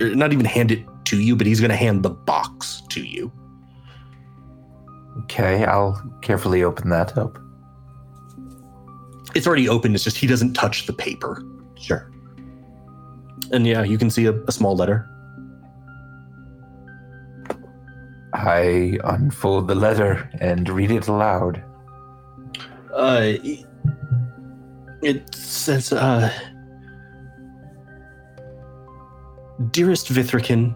not 0.00 0.32
even 0.32 0.44
hand 0.44 0.70
it 0.70 0.84
to 1.06 1.20
you, 1.20 1.36
but 1.36 1.46
he's 1.46 1.60
going 1.60 1.70
to 1.70 1.76
hand 1.76 2.02
the 2.02 2.10
box 2.10 2.82
to 2.90 3.04
you. 3.04 3.32
Okay, 5.24 5.64
I'll 5.64 6.00
carefully 6.22 6.62
open 6.62 6.90
that 6.90 7.16
up. 7.16 7.38
It's 9.36 9.46
already 9.46 9.68
open. 9.68 9.94
It's 9.94 10.02
just 10.02 10.16
he 10.16 10.26
doesn't 10.26 10.54
touch 10.54 10.86
the 10.86 10.94
paper. 10.94 11.42
Sure. 11.78 12.10
And 13.52 13.66
yeah, 13.66 13.82
you 13.82 13.98
can 13.98 14.08
see 14.08 14.24
a, 14.24 14.32
a 14.32 14.52
small 14.52 14.74
letter. 14.74 15.06
I 18.32 18.98
unfold 19.04 19.68
the 19.68 19.74
letter 19.74 20.30
and 20.40 20.66
read 20.68 20.90
it 20.90 21.06
aloud. 21.08 21.62
Uh, 22.94 23.34
it 25.02 25.34
says, 25.34 25.92
uh, 25.92 26.32
Dearest 29.70 30.08
Vithrican, 30.08 30.74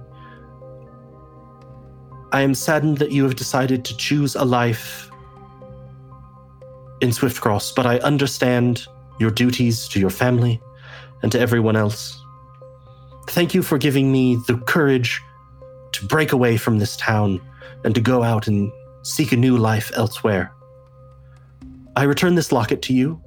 I 2.33 2.43
am 2.43 2.55
saddened 2.55 2.99
that 2.99 3.11
you 3.11 3.25
have 3.25 3.37
decided 3.37 3.87
to 3.87 3.97
choose 3.97 4.35
a 4.35 4.45
life 4.45 5.10
in 7.01 7.11
Swiftcross, 7.11 7.75
but 7.75 7.87
I 7.87 7.99
understand 7.99 8.87
your 9.19 9.31
duties 9.31 9.89
to 9.89 10.01
your 10.01 10.11
family 10.11 10.61
and 11.23 11.31
to 11.33 11.41
everyone 11.41 11.77
else. 11.77 12.23
Thank 13.29 13.55
you 13.55 13.63
for 13.63 13.79
giving 13.79 14.11
me 14.11 14.37
the 14.47 14.59
courage 14.67 15.21
to 15.93 16.07
break 16.07 16.33
away 16.33 16.57
from 16.57 16.79
this 16.79 16.97
town 16.97 17.41
and 17.85 17.95
to 17.95 18.01
go 18.01 18.23
out 18.23 18.47
and 18.47 18.73
seek 19.03 19.33
a 19.33 19.37
new 19.37 19.57
life 19.57 19.91
elsewhere. 19.95 20.53
I 21.97 22.05
return 22.05 22.35
this 22.35 22.53
locket 22.53 22.83
to 22.83 22.95
you. 22.95 23.21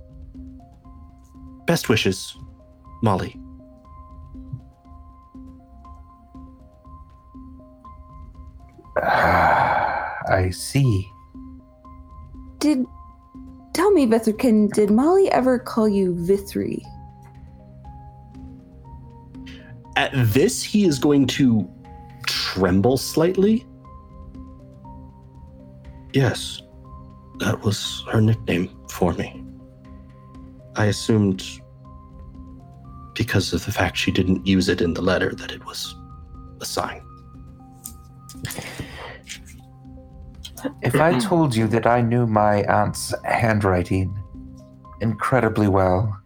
Best 1.66 1.90
wishes, 1.90 2.36
Molly. 3.02 3.40
Ah, 9.02 10.18
I 10.30 10.50
see. 10.52 11.08
Did 12.60 12.86
tell 13.74 13.92
me, 13.92 14.06
Vithrican, 14.08 14.72
did 14.72 14.92
Molly 14.92 15.30
ever 15.32 15.60
call 15.60 15.90
you 15.90 16.14
Vithri? 16.14 16.82
At 19.96 20.12
this, 20.14 20.64
he 20.64 20.86
is 20.86 20.98
going 21.00 21.28
to 21.28 21.70
tremble 22.26 22.98
slightly. 22.98 23.66
Yes, 26.14 26.62
that 27.40 27.62
was 27.62 28.04
her 28.12 28.22
nickname 28.22 28.70
for 28.90 29.14
me. 29.14 29.44
I 30.76 30.86
assumed 30.86 31.44
because 33.14 33.54
of 33.54 33.66
the 33.66 33.72
fact 33.72 33.98
she 33.98 34.12
didn't 34.12 34.46
use 34.46 34.70
it 34.70 34.82
in 34.82 34.94
the 34.94 35.02
letter 35.02 35.34
that 35.36 35.52
it 35.52 35.64
was 35.66 35.96
a 36.62 36.66
sign. 36.66 37.02
If 40.82 40.96
I 40.96 41.18
told 41.30 41.56
you 41.56 41.68
that 41.68 41.86
I 41.86 42.02
knew 42.02 42.28
my 42.28 42.64
aunt's 42.64 43.14
handwriting 43.24 44.18
incredibly 45.02 45.68
well, 45.68 46.20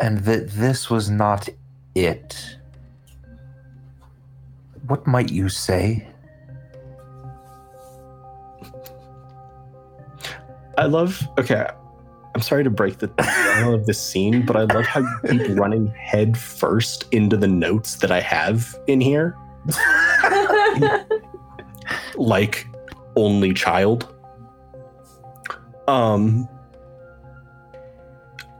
and 0.00 0.18
that 0.20 0.50
this 0.50 0.90
was 0.90 1.10
not 1.10 1.48
it, 1.94 2.58
what 4.86 5.06
might 5.06 5.30
you 5.30 5.48
say? 5.48 6.06
I 10.76 10.86
love. 10.86 11.26
Okay, 11.38 11.66
I'm 12.34 12.40
sorry 12.40 12.64
to 12.64 12.70
break 12.70 12.98
the 12.98 13.08
of 13.64 13.86
this 13.86 14.00
scene, 14.00 14.44
but 14.44 14.56
I 14.56 14.64
love 14.64 14.84
how 14.86 15.00
you 15.00 15.18
keep 15.22 15.48
running 15.58 15.86
head 15.88 16.36
first 16.36 17.06
into 17.12 17.36
the 17.36 17.46
notes 17.46 17.96
that 17.96 18.10
I 18.10 18.20
have 18.20 18.76
in 18.86 19.00
here, 19.00 19.36
like 22.16 22.66
only 23.16 23.52
child. 23.52 24.14
Um, 25.86 26.48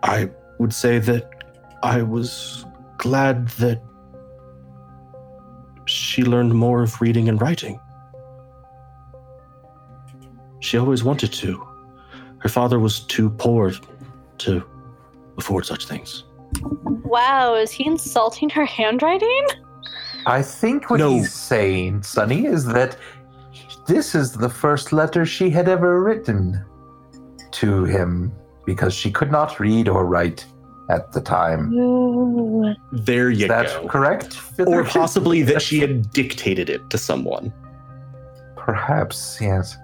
I 0.02 0.30
would 0.58 0.72
say 0.72 0.98
that 0.98 1.30
I 1.82 2.02
was 2.02 2.66
glad 2.98 3.48
that 3.48 3.82
she 5.86 6.22
learned 6.24 6.54
more 6.54 6.82
of 6.82 7.00
reading 7.00 7.28
and 7.28 7.40
writing. 7.40 7.80
She 10.60 10.78
always 10.78 11.04
wanted 11.04 11.32
to. 11.34 11.66
Her 12.38 12.48
father 12.48 12.78
was 12.78 13.00
too 13.00 13.30
poor 13.30 13.72
to 14.38 14.64
afford 15.36 15.66
such 15.66 15.86
things. 15.86 16.24
Wow, 17.04 17.54
is 17.54 17.70
he 17.70 17.86
insulting 17.86 18.48
her 18.50 18.64
handwriting? 18.64 19.46
I 20.26 20.42
think 20.42 20.90
what 20.90 20.98
No. 21.00 21.10
he's 21.10 21.32
saying, 21.32 22.02
Sunny, 22.02 22.46
is 22.46 22.64
that 22.66 22.96
this 23.86 24.14
is 24.14 24.32
the 24.32 24.48
first 24.48 24.92
letter 24.92 25.26
she 25.26 25.50
had 25.50 25.68
ever 25.68 26.02
written 26.02 26.64
to 27.52 27.84
him 27.84 28.32
because 28.64 28.94
she 28.94 29.10
could 29.10 29.30
not 29.30 29.60
read 29.60 29.88
or 29.88 30.06
write 30.06 30.46
at 30.90 31.12
the 31.12 31.20
time. 31.20 31.70
There 32.92 33.30
you 33.30 33.44
Is 33.44 33.48
that 33.48 33.66
go. 33.82 33.88
correct? 33.88 34.38
Or 34.58 34.84
possibly 34.84 35.42
that 35.42 35.60
she 35.68 35.80
had 35.80 36.10
dictated 36.12 36.70
it 36.70 36.88
to 36.90 36.98
someone. 36.98 37.52
Perhaps, 38.56 39.38
yes. 39.40 39.76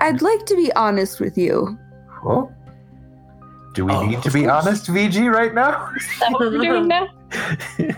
I'd 0.00 0.22
like 0.22 0.46
to 0.46 0.56
be 0.56 0.72
honest 0.74 1.20
with 1.20 1.36
you. 1.38 1.78
Oh. 2.24 2.50
Do 3.72 3.86
we 3.86 3.92
Oh, 3.92 4.04
need 4.06 4.22
to 4.22 4.30
be 4.30 4.44
course. 4.44 4.66
honest, 4.66 4.86
Viji, 4.86 5.32
right 5.32 5.54
now? 5.54 5.90
Is 5.96 6.06
that 6.20 6.32
what 6.32 6.40
we're 6.40 6.58
doing 6.58 6.88
now? 6.88 7.08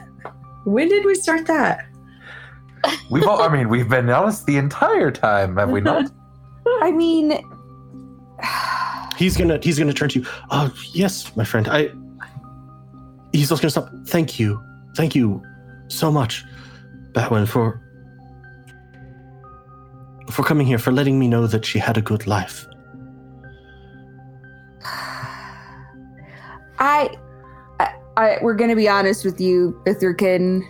When 0.65 0.89
did 0.89 1.05
we 1.05 1.15
start 1.15 1.47
that? 1.47 1.85
We've 3.11 3.27
all, 3.27 3.43
I 3.43 3.49
mean, 3.49 3.69
we've 3.69 3.89
been 3.89 4.09
honest 4.09 4.47
the 4.47 4.57
entire 4.57 5.11
time, 5.11 5.57
have 5.59 5.71
we 5.71 5.83
not? 5.83 6.11
I 6.81 6.91
mean, 6.91 7.33
He's 9.19 9.37
gonna 9.37 9.59
he's 9.63 9.79
gonna 9.79 9.93
turn 9.93 10.09
to 10.09 10.21
you. 10.21 10.27
Oh 10.51 10.75
yes, 10.93 11.37
my 11.37 11.45
friend. 11.45 11.69
I 11.69 11.91
he's 13.33 13.49
just 13.51 13.63
gonna 13.63 13.71
stop. 13.71 13.89
Thank 14.07 14.41
you. 14.41 14.61
Thank 14.97 15.15
you 15.15 15.41
so 15.89 16.11
much, 16.11 16.45
Batwin, 17.13 17.47
for 17.47 17.81
for 20.31 20.43
coming 20.43 20.67
here, 20.67 20.79
for 20.79 20.91
letting 20.93 21.17
me 21.19 21.29
know 21.29 21.47
that 21.47 21.65
she 21.65 21.79
had 21.79 21.97
a 21.97 22.03
good 22.03 22.27
life. 22.27 22.67
I, 26.79 27.17
I, 27.81 27.95
I 28.17 28.39
we're 28.43 28.55
gonna 28.55 28.77
be 28.77 28.89
honest 28.89 29.25
with 29.25 29.41
you, 29.41 29.81
Vithrican. 29.87 30.63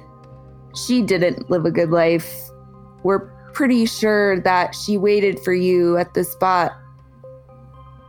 She 0.74 1.02
didn't 1.02 1.50
live 1.50 1.64
a 1.64 1.70
good 1.70 1.90
life. 1.90 2.32
We're 3.02 3.30
pretty 3.52 3.86
sure 3.86 4.40
that 4.40 4.74
she 4.74 4.98
waited 4.98 5.38
for 5.40 5.54
you 5.54 5.96
at 5.96 6.14
the 6.14 6.24
spot. 6.24 6.72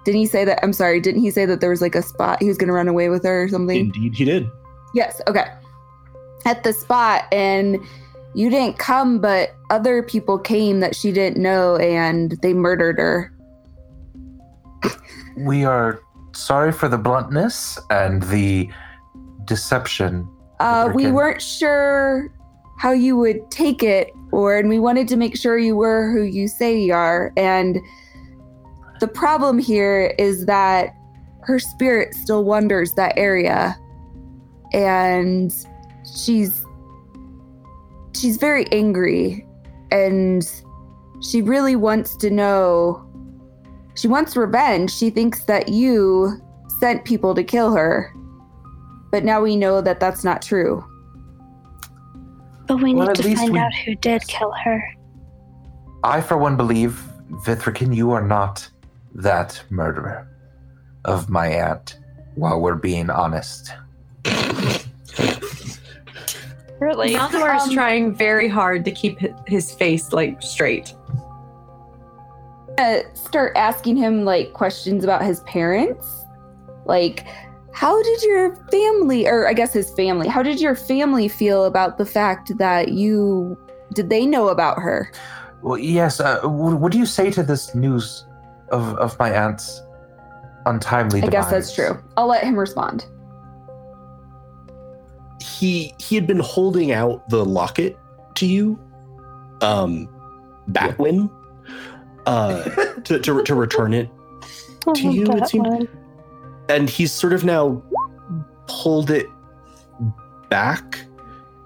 Didn't 0.04 0.20
he 0.20 0.26
say 0.26 0.46
that? 0.46 0.60
I'm 0.64 0.74
sorry. 0.74 1.00
Didn't 1.00 1.22
he 1.22 1.32
say 1.32 1.46
that 1.46 1.62
there 1.62 1.70
was 1.70 1.82
like 1.82 1.96
a 1.96 2.02
spot 2.02 2.41
he 2.41 2.48
was 2.48 2.58
gonna 2.58 2.74
run 2.74 2.88
away 2.88 3.10
with 3.10 3.24
her 3.24 3.43
or 3.43 3.50
something? 3.50 3.80
Indeed, 3.80 4.16
he 4.16 4.26
did. 4.26 4.50
Yes. 4.93 5.22
Okay. 5.28 5.46
At 6.46 6.64
the 6.64 6.74
spot, 6.74 7.26
and 7.32 7.80
you 8.36 8.50
didn't 8.50 8.78
come, 8.78 9.20
but 9.20 9.56
other 9.70 10.04
people 10.04 10.38
came 10.38 10.80
that 10.82 10.96
she 10.96 11.12
didn't 11.12 11.41
know, 11.41 11.78
and 11.78 12.32
they 12.41 12.54
murdered 12.54 13.00
her. 13.00 13.32
We 15.38 15.66
are 15.66 16.00
sorry 16.36 16.72
for 16.72 16.88
the 16.88 16.98
bluntness 16.98 17.80
and 17.90 18.24
the 18.24 18.70
deception. 19.46 20.28
Uh, 20.60 20.92
we 20.94 21.12
weren't 21.12 21.42
sure 21.42 22.32
how 22.78 22.92
you 22.92 23.18
would 23.18 23.50
take 23.52 23.84
it, 23.84 24.12
or 24.32 24.58
and 24.58 24.70
we 24.70 24.80
wanted 24.80 25.08
to 25.08 25.16
make 25.16 25.38
sure 25.38 25.58
you 25.58 25.76
were 25.76 26.12
who 26.12 26.24
you 26.24 26.48
say 26.48 26.78
you 26.78 26.94
are. 26.94 27.32
And 27.38 27.80
the 29.00 29.08
problem 29.08 29.60
here 29.60 30.14
is 30.18 30.46
that 30.46 30.94
her 31.42 31.60
spirit 31.60 32.14
still 32.14 32.44
wanders 32.44 32.94
that 32.94 33.14
area, 33.18 33.78
and 34.74 35.54
she's 36.18 36.66
she's 38.14 38.38
very 38.38 38.66
angry, 38.72 39.46
and 39.92 40.50
she 41.22 41.42
really 41.42 41.76
wants 41.76 42.16
to 42.18 42.30
know 42.30 43.05
she 43.96 44.08
wants 44.08 44.36
revenge. 44.38 44.91
She 44.91 45.10
thinks 45.10 45.43
that 45.46 45.70
you 45.70 46.39
sent 46.80 47.06
people 47.06 47.34
to 47.36 47.43
kill 47.43 47.74
her. 47.74 48.14
But 49.12 49.24
now 49.24 49.41
we 49.41 49.56
know 49.56 49.82
that 49.82 50.00
that's 50.00 50.24
not 50.24 50.41
true. 50.41 50.84
But 52.68 52.82
we 52.82 52.93
Well, 52.93 53.08
need 53.08 53.16
to 53.18 53.36
find 53.36 53.54
we- 53.54 53.60
out 53.60 53.74
who 53.86 53.96
did 53.96 54.28
kill 54.28 54.52
her. 54.64 54.84
I, 56.04 56.22
for 56.22 56.38
one, 56.38 56.56
believe, 56.58 57.02
Vithrican, 57.46 57.96
you 57.96 58.12
are 58.12 58.22
not 58.26 58.68
that 59.16 59.62
murderer 59.70 60.28
of 61.06 61.30
my 61.30 61.48
aunt, 61.48 61.98
while 62.36 62.60
we're 62.60 62.76
being 62.76 63.10
honest. 63.10 63.74
Really? 66.80 67.14
Neldor 67.16 67.56
is 67.56 67.64
Um, 67.64 67.74
trying 67.74 68.14
very 68.14 68.48
hard 68.50 68.84
to 68.86 68.91
keep 68.91 69.18
his 69.48 69.72
face 69.72 70.12
like 70.12 70.41
straight. 70.41 70.93
Uh, 72.78 73.00
start 73.14 73.54
asking 73.56 73.96
him 73.98 74.26
like 74.26 74.54
questions 74.54 75.04
about 75.04 75.24
his 75.24 75.40
parents. 75.42 76.26
Like, 76.86 77.26
how 77.74 78.02
did 78.04 78.24
your 78.24 78.56
family, 78.72 79.28
or 79.28 79.48
I 79.48 79.54
guess 79.54 79.74
his 79.74 79.90
family, 79.92 80.28
how 80.28 80.44
did 80.44 80.60
your 80.60 80.76
family 80.76 81.28
feel 81.28 81.66
about 81.66 81.98
the 81.98 82.06
fact 82.06 82.58
that 82.58 82.90
you, 82.90 83.58
did 83.94 84.10
they 84.10 84.26
know 84.26 84.50
about 84.50 84.80
her? 84.80 85.12
Well, 85.62 85.78
yes. 85.78 86.20
Uh, 86.20 86.42
w- 86.42 86.76
what 86.76 86.92
do 86.92 86.98
you 86.98 87.06
say 87.06 87.32
to 87.32 87.44
this 87.44 87.74
news 87.74 88.26
of, 88.70 88.96
of 88.98 89.18
my 89.20 89.32
aunt's 89.32 89.82
untimely 90.66 91.22
Demise? 91.22 91.28
I 91.28 91.32
guess 91.32 91.50
that's 91.50 91.76
true. 91.76 91.98
I'll 92.18 92.28
let 92.28 92.44
him 92.44 92.58
respond. 92.58 93.06
he 95.46 95.94
he 96.00 96.16
had 96.16 96.28
been 96.28 96.40
holding 96.40 96.92
out 96.92 97.28
the 97.30 97.46
locket 97.46 97.98
to 98.36 98.46
you, 98.46 98.80
um, 99.62 100.10
Batwin, 100.70 101.30
uh, 102.26 102.64
to, 103.04 103.20
to 103.20 103.44
to 103.44 103.56
return 103.56 103.94
it, 103.94 104.10
oh, 104.88 104.94
to 104.94 105.10
you, 105.10 105.26
it 105.32 105.48
seemed- 105.48 105.68
one. 105.68 105.88
and 106.70 106.90
he's 106.90 107.12
sort 107.12 107.34
of 107.34 107.44
now 107.44 107.82
pulled 108.68 109.12
it 109.12 109.28
back 110.50 111.00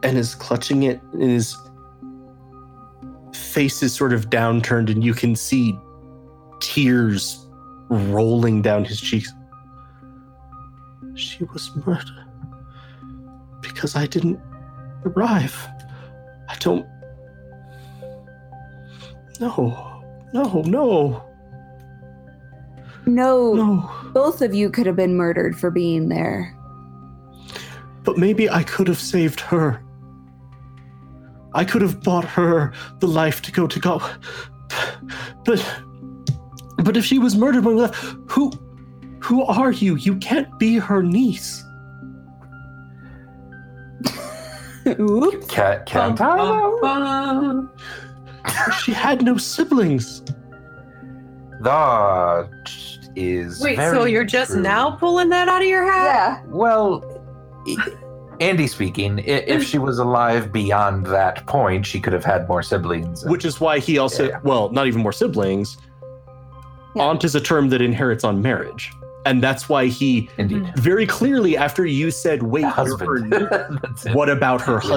and 0.04 0.18
is 0.18 0.36
clutching 0.36 0.84
it, 0.84 1.02
and 1.14 1.24
his 1.24 1.56
face 3.34 3.82
is 3.84 3.94
sort 3.94 4.14
of 4.14 4.30
downturned, 4.30 4.90
and 4.92 5.04
you 5.04 5.14
can 5.14 5.36
see 5.36 5.78
tears 6.62 7.46
rolling 7.90 8.62
down 8.62 8.86
his 8.86 9.00
cheeks. 9.02 9.32
She 11.16 11.44
was 11.46 11.72
murdered 11.86 12.26
because 13.62 13.96
I 13.96 14.06
didn't 14.08 14.40
arrive. 15.06 15.68
I 16.48 16.56
don't. 16.60 16.86
No, 19.40 19.89
no, 20.34 20.62
no, 20.66 21.24
No, 23.06 23.54
no. 23.54 23.92
both 24.14 24.42
of 24.42 24.54
you 24.54 24.70
could 24.70 24.86
have 24.86 24.96
been 24.96 25.16
murdered 25.16 25.58
for 25.58 25.72
being 25.72 26.10
there. 26.10 26.56
But 28.04 28.18
maybe 28.18 28.50
I 28.50 28.64
could 28.64 28.88
have 28.88 29.00
saved 29.00 29.40
her. 29.42 29.82
I 31.54 31.66
could 31.66 31.82
have 31.82 32.02
bought 32.04 32.26
her 32.26 32.74
the 33.00 33.08
life 33.08 33.42
to 33.44 33.52
go 33.52 33.66
to 33.68 33.80
God. 33.80 34.04
But 35.46 35.66
but 36.84 36.96
if 36.96 37.04
she 37.06 37.18
was 37.20 37.36
murdered 37.36 37.66
when 37.66 37.76
we 37.76 37.82
left, 37.82 37.96
who 38.32 38.52
who 39.22 39.44
are 39.46 39.72
you? 39.72 39.96
You 39.96 40.16
can't 40.18 40.48
be 40.60 40.78
her 40.78 41.02
niece. 41.04 41.64
Oops. 45.00 45.48
Ca- 45.48 45.84
can't 45.86 46.20
I? 46.22 46.38
though? 46.38 47.70
She 48.84 48.92
had 48.94 49.24
no 49.24 49.38
siblings. 49.38 50.22
That 51.62 52.50
is 53.16 53.60
Wait, 53.62 53.76
very 53.76 53.96
so 53.96 54.06
you're 54.06 54.24
just 54.24 54.52
true. 54.52 54.62
now 54.62 54.92
pulling 54.92 55.30
that 55.30 55.48
out 55.48 55.62
of 55.62 55.68
your 55.68 55.84
hat? 55.84 56.06
Yeah. 56.06 56.42
Well, 56.48 57.04
Andy 58.40 58.68
speaking, 58.68 59.20
if 59.20 59.64
she 59.64 59.78
was 59.78 60.00
alive 60.00 60.54
beyond 60.54 61.06
that 61.08 61.46
point, 61.48 61.86
she 61.86 62.00
could 62.00 62.14
have 62.14 62.24
had 62.24 62.48
more 62.48 62.64
siblings. 62.64 63.26
Which 63.26 63.44
is 63.44 63.60
why 63.60 63.80
he 63.80 63.98
also 63.98 64.30
Yeah. 64.30 64.40
well, 64.44 64.70
not 64.70 64.88
even 64.88 65.02
more 65.02 65.12
siblings. 65.12 65.78
Yeah. 66.96 67.04
Aunt 67.04 67.24
is 67.26 67.36
a 67.36 67.42
term 67.42 67.70
that 67.70 67.82
inherits 67.82 68.24
on 68.24 68.42
marriage. 68.42 68.92
And 69.26 69.44
that's 69.44 69.68
why 69.68 69.88
he 69.88 70.30
Indeed. 70.38 70.72
very 70.78 71.06
clearly 71.06 71.58
after 71.58 71.86
you 71.86 72.10
said, 72.10 72.42
wait, 72.42 72.62
you're 72.62 72.70
her 72.70 72.76
Husband. 72.86 73.30
niece, 73.30 73.42
That's 73.82 74.06
it. 74.06 74.16
what 74.16 74.30
about 74.30 74.62
her 74.62 74.80
Yeah. 74.84 74.90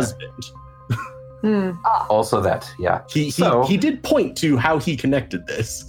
Husband? 1.42 1.74
Hmm. 1.76 2.06
Also, 2.10 2.40
that, 2.40 2.70
yeah. 2.78 3.02
He 3.10 3.24
he, 3.24 3.30
So- 3.30 3.64
he 3.64 3.76
did 3.76 4.02
point 4.02 4.36
to 4.38 4.56
how 4.56 4.78
he 4.78 4.96
connected 4.96 5.46
this. 5.46 5.84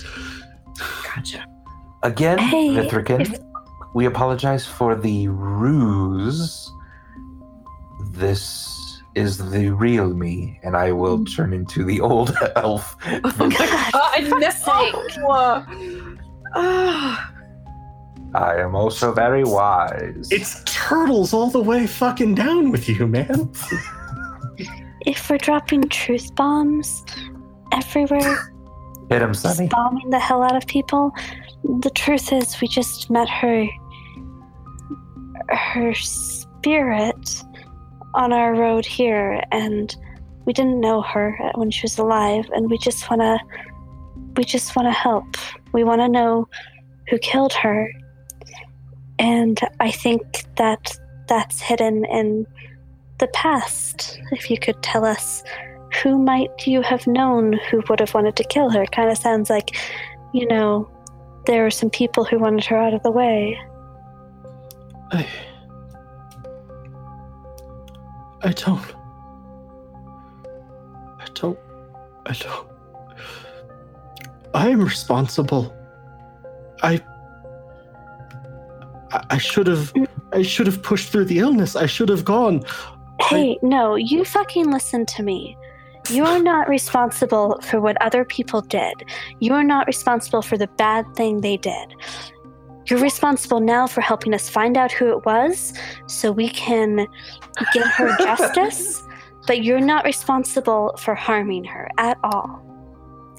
Gotcha. 1.15 1.45
Again, 2.03 2.37
Hey, 2.37 2.69
Vithrican, 2.69 3.39
we 3.95 4.05
apologize 4.05 4.65
for 4.65 4.95
the 4.95 5.27
ruse. 5.29 6.69
This 8.11 8.69
is 9.15 9.37
the 9.51 9.69
real 9.69 10.13
me, 10.13 10.59
and 10.63 10.75
I 10.75 10.91
will 10.91 11.23
turn 11.23 11.53
into 11.53 11.83
the 11.85 12.01
old 12.01 12.35
elf. 12.55 12.97
Oh 13.05 13.31
my 13.37 13.49
god, 13.49 14.53
fuck's 14.53 15.17
no! 15.17 16.17
Ah. 16.55 17.29
I 18.35 18.55
am 18.57 18.73
also 18.75 19.13
very 19.13 19.43
wise. 19.43 20.27
It's 20.31 20.63
turtles 20.65 21.33
all 21.33 21.51
the 21.51 21.61
way 21.61 21.85
fucking 21.85 22.33
down 22.33 22.71
with 22.71 22.89
you, 22.89 23.05
man. 23.07 23.51
If 25.05 25.29
we're 25.29 25.37
dropping 25.37 25.89
truth 25.89 26.33
bombs 26.35 27.05
everywhere, 27.71 28.53
Hit 29.09 29.21
him, 29.21 29.33
Sunny. 29.33 29.67
bombing 29.67 30.09
the 30.09 30.19
hell 30.19 30.43
out 30.43 30.55
of 30.55 30.65
people, 30.65 31.11
the 31.63 31.91
truth 31.91 32.31
is 32.31 32.59
we 32.61 32.67
just 32.67 33.09
met 33.09 33.29
her 33.29 33.67
her 35.49 35.93
spirit 35.93 37.43
on 38.13 38.31
our 38.31 38.55
road 38.55 38.85
here 38.85 39.43
and 39.51 39.95
we 40.45 40.53
didn't 40.53 40.79
know 40.79 41.01
her 41.01 41.37
when 41.55 41.69
she 41.71 41.81
was 41.83 41.97
alive 41.97 42.49
and 42.55 42.69
we 42.69 42.77
just 42.77 43.09
want 43.09 43.21
to 43.21 43.37
we 44.35 44.43
just 44.43 44.75
want 44.75 44.87
to 44.87 44.91
help. 44.91 45.25
We 45.73 45.83
want 45.83 46.01
to 46.01 46.07
know 46.07 46.47
who 47.09 47.17
killed 47.19 47.53
her. 47.53 47.91
And 49.19 49.59
I 49.79 49.91
think 49.91 50.45
that 50.55 50.97
that's 51.27 51.61
hidden 51.61 52.05
in 52.05 52.47
the 53.19 53.27
past. 53.27 54.19
If 54.31 54.49
you 54.49 54.57
could 54.57 54.81
tell 54.81 55.05
us 55.05 55.43
who 56.01 56.17
might 56.17 56.65
you 56.65 56.81
have 56.81 57.05
known 57.05 57.53
who 57.69 57.81
would 57.89 57.99
have 57.99 58.13
wanted 58.13 58.35
to 58.37 58.43
kill 58.45 58.69
her? 58.71 58.85
Kind 58.87 59.11
of 59.11 59.17
sounds 59.17 59.49
like, 59.49 59.75
you 60.33 60.47
know, 60.47 60.89
there 61.45 61.63
were 61.63 61.71
some 61.71 61.89
people 61.89 62.23
who 62.23 62.39
wanted 62.39 62.65
her 62.65 62.77
out 62.77 62.93
of 62.93 63.03
the 63.03 63.11
way. 63.11 63.59
I, 65.11 65.27
I 68.41 68.51
don't. 68.51 68.95
I 71.19 71.25
don't. 71.33 71.59
I 72.25 72.33
don't. 72.33 72.67
I 74.53 74.69
am 74.69 74.81
responsible. 74.83 75.73
I. 76.81 76.95
I- 79.11 79.23
I 79.29 79.37
should 79.37 79.67
have. 79.67 79.93
I 80.31 80.41
should 80.41 80.65
have 80.65 80.81
pushed 80.81 81.11
through 81.11 81.25
the 81.25 81.37
illness. 81.37 81.75
I 81.75 81.85
should 81.85 82.09
have 82.09 82.25
gone. 82.25 82.63
Hey, 83.29 83.57
no, 83.61 83.95
you 83.95 84.25
fucking 84.25 84.71
listen 84.71 85.05
to 85.07 85.23
me. 85.23 85.57
You 86.09 86.25
are 86.25 86.39
not 86.39 86.67
responsible 86.67 87.59
for 87.61 87.79
what 87.79 88.01
other 88.01 88.25
people 88.25 88.61
did. 88.61 89.03
You 89.39 89.53
are 89.53 89.63
not 89.63 89.87
responsible 89.87 90.41
for 90.41 90.57
the 90.57 90.67
bad 90.67 91.05
thing 91.15 91.41
they 91.41 91.57
did. 91.57 91.95
You're 92.87 92.99
responsible 92.99 93.61
now 93.61 93.87
for 93.87 94.01
helping 94.01 94.33
us 94.33 94.49
find 94.49 94.75
out 94.75 94.91
who 94.91 95.09
it 95.17 95.25
was 95.25 95.73
so 96.07 96.31
we 96.31 96.49
can 96.49 97.07
give 97.73 97.85
her 97.85 98.17
justice, 98.19 99.03
but 99.47 99.63
you're 99.63 99.79
not 99.79 100.03
responsible 100.03 100.93
for 100.99 101.15
harming 101.15 101.63
her 101.63 101.89
at 101.97 102.17
all. 102.23 102.61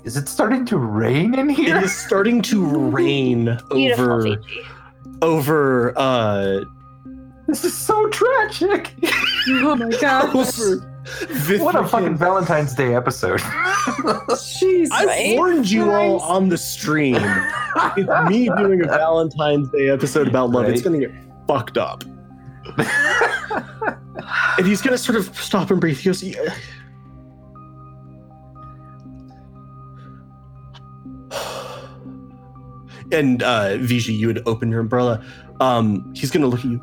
Is 0.05 0.17
it 0.17 0.29
starting 0.29 0.65
to 0.67 0.79
rain 0.79 1.39
in 1.39 1.49
here? 1.51 1.77
It 1.77 1.85
is 1.85 1.97
starting 1.97 2.41
to 2.43 2.65
rain 2.91 3.59
Beautiful, 3.71 4.05
over 4.05 4.23
Viji. 4.23 4.67
over 5.23 5.99
uh 5.99 6.65
This 7.55 7.67
is 7.67 7.79
so 7.79 8.09
tragic. 8.09 8.93
Oh 9.47 9.77
my 9.77 9.89
god. 10.01 10.35
over 10.35 10.91
what 11.63 11.77
a 11.77 11.87
fucking 11.87 12.17
Valentine's 12.17 12.75
Day 12.75 12.97
episode. 12.97 13.39
Jeez. 13.39 14.89
I 14.91 15.05
Right? 15.05 15.37
warned 15.37 15.71
you 15.71 15.93
all 15.93 16.19
on 16.23 16.49
the 16.49 16.59
stream. 16.59 17.15
it's 17.97 18.29
me 18.29 18.49
doing 18.57 18.81
a 18.85 18.89
Valentine's 18.89 19.69
Day 19.71 19.89
episode 19.89 20.27
about 20.27 20.51
love. 20.51 20.65
It's 20.69 20.83
gonna 20.83 20.99
get 20.99 21.13
fucked 21.47 21.79
up. 21.79 22.03
and 24.59 24.67
he's 24.67 24.83
gonna 24.83 24.99
sort 24.99 25.17
of 25.17 25.27
stop 25.39 25.71
and 25.71 25.81
breathe. 25.81 25.99
He 25.99 26.07
goes, 26.09 26.25
"Yeah." 26.25 26.53
and 33.13 33.43
uh, 33.43 33.77
Viji, 33.79 34.17
you 34.17 34.29
had 34.29 34.41
opened 34.47 34.73
your 34.73 34.81
umbrella. 34.81 35.25
Um, 35.61 36.13
he's 36.15 36.31
gonna 36.31 36.47
look 36.47 36.61
at 36.61 36.67
you. 36.67 36.81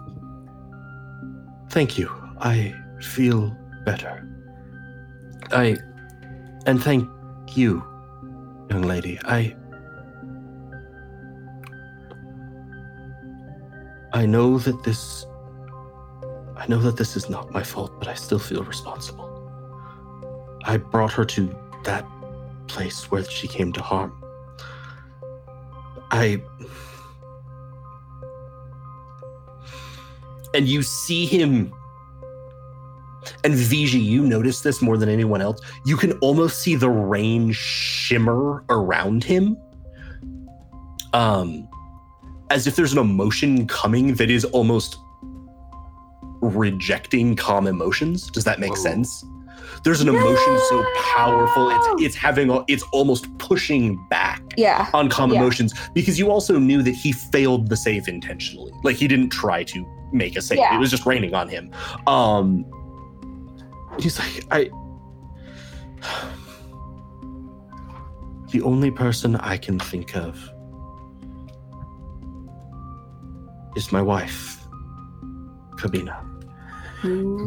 Thank 1.71 1.97
you. 1.97 2.11
I 2.41 2.75
feel 2.99 3.55
better. 3.85 4.27
I. 5.51 5.77
And 6.65 6.83
thank 6.83 7.07
you, 7.55 7.81
young 8.69 8.81
lady. 8.81 9.17
I. 9.23 9.55
I 14.11 14.25
know 14.25 14.59
that 14.59 14.83
this. 14.83 15.25
I 16.57 16.67
know 16.67 16.79
that 16.81 16.97
this 16.97 17.15
is 17.15 17.29
not 17.29 17.51
my 17.51 17.63
fault, 17.63 17.97
but 17.99 18.09
I 18.09 18.15
still 18.15 18.37
feel 18.37 18.63
responsible. 18.65 19.29
I 20.65 20.75
brought 20.75 21.13
her 21.13 21.23
to 21.23 21.55
that 21.85 22.05
place 22.67 23.09
where 23.09 23.23
she 23.23 23.47
came 23.47 23.71
to 23.71 23.81
harm. 23.81 24.11
I. 26.11 26.43
And 30.53 30.67
you 30.67 30.83
see 30.83 31.25
him. 31.25 31.73
And 33.43 33.53
Viji, 33.53 34.03
you 34.03 34.23
notice 34.23 34.61
this 34.61 34.81
more 34.81 34.97
than 34.97 35.07
anyone 35.07 35.41
else. 35.41 35.59
You 35.85 35.95
can 35.95 36.13
almost 36.19 36.59
see 36.61 36.75
the 36.75 36.89
rain 36.89 37.51
shimmer 37.51 38.63
around 38.69 39.23
him. 39.23 39.57
Um, 41.13 41.67
as 42.49 42.67
if 42.67 42.75
there's 42.75 42.93
an 42.93 42.99
emotion 42.99 43.67
coming 43.67 44.15
that 44.15 44.29
is 44.29 44.43
almost 44.45 44.97
rejecting 46.41 47.35
calm 47.35 47.67
emotions. 47.67 48.29
Does 48.31 48.43
that 48.45 48.59
make 48.59 48.71
Whoa. 48.71 48.83
sense? 48.83 49.23
There's 49.83 50.01
an 50.01 50.09
emotion 50.09 50.59
so 50.69 50.85
powerful, 51.15 51.69
it's 51.71 52.03
it's 52.03 52.15
having 52.15 52.49
a, 52.49 52.63
it's 52.67 52.83
almost 52.91 53.25
pushing 53.39 53.97
back 54.09 54.41
Yeah. 54.57 54.87
on 54.93 55.09
calm 55.09 55.31
Yeah. 55.31 55.39
emotions 55.39 55.73
because 55.93 56.19
you 56.19 56.29
also 56.29 56.59
knew 56.59 56.83
that 56.83 56.91
he 56.95 57.11
failed 57.11 57.67
the 57.69 57.77
save 57.77 58.07
intentionally. 58.07 58.71
Like 58.83 58.95
he 58.95 59.07
didn't 59.07 59.29
try 59.29 59.63
to 59.63 59.85
make 60.11 60.35
a 60.35 60.41
save. 60.41 60.59
Yeah. 60.59 60.75
It 60.75 60.79
was 60.79 60.91
just 60.91 61.05
raining 61.05 61.33
on 61.33 61.47
him. 61.47 61.71
Um 62.07 62.65
he's 63.99 64.17
like 64.19 64.45
I 64.51 64.69
The 68.51 68.61
only 68.63 68.91
person 68.91 69.35
I 69.37 69.57
can 69.57 69.79
think 69.79 70.15
of 70.15 70.35
is 73.77 73.91
my 73.93 74.01
wife, 74.01 74.59
Kabina. 75.77 76.17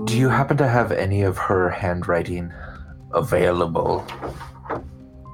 Do 0.07 0.17
you 0.17 0.29
happen 0.31 0.57
to 0.57 0.67
have 0.67 0.91
any 0.93 1.23
of 1.23 1.37
her 1.37 1.69
handwriting 1.69 2.51
available? 3.13 4.05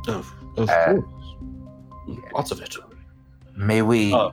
Of, 0.08 0.32
of 0.56 0.68
Uh, 0.68 0.94
course. 0.94 1.36
Lots 2.34 2.50
of 2.50 2.60
it. 2.60 2.74
May 3.56 3.82
we? 3.82 4.12
Uh, 4.12 4.30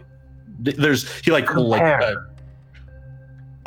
There's 0.59 1.07
he 1.19 1.31
like 1.31 1.53
like 1.55 1.81
uh, 1.81 2.15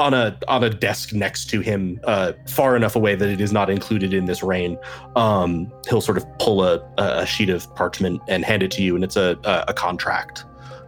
on 0.01 0.15
a 0.15 0.37
on 0.49 0.65
a 0.65 0.71
desk 0.71 1.13
next 1.13 1.49
to 1.51 1.61
him, 1.61 2.01
uh, 2.05 2.33
far 2.49 2.75
enough 2.75 2.97
away 2.97 3.15
that 3.15 3.29
it 3.29 3.41
is 3.41 3.53
not 3.53 3.71
included 3.71 4.13
in 4.13 4.25
this 4.25 4.43
rain. 4.43 4.79
Um, 5.15 5.73
he'll 5.89 6.01
sort 6.01 6.17
of 6.17 6.27
pull 6.39 6.65
a, 6.65 6.83
a 6.99 7.27
sheet 7.27 7.51
of 7.51 7.73
parchment 7.77 8.21
and 8.29 8.45
hand 8.45 8.63
it 8.63 8.71
to 8.73 8.83
you, 8.83 8.95
and 8.95 9.05
it's 9.05 9.17
a 9.17 9.39
a, 9.45 9.67
a 9.69 9.75
contract, 9.75 10.45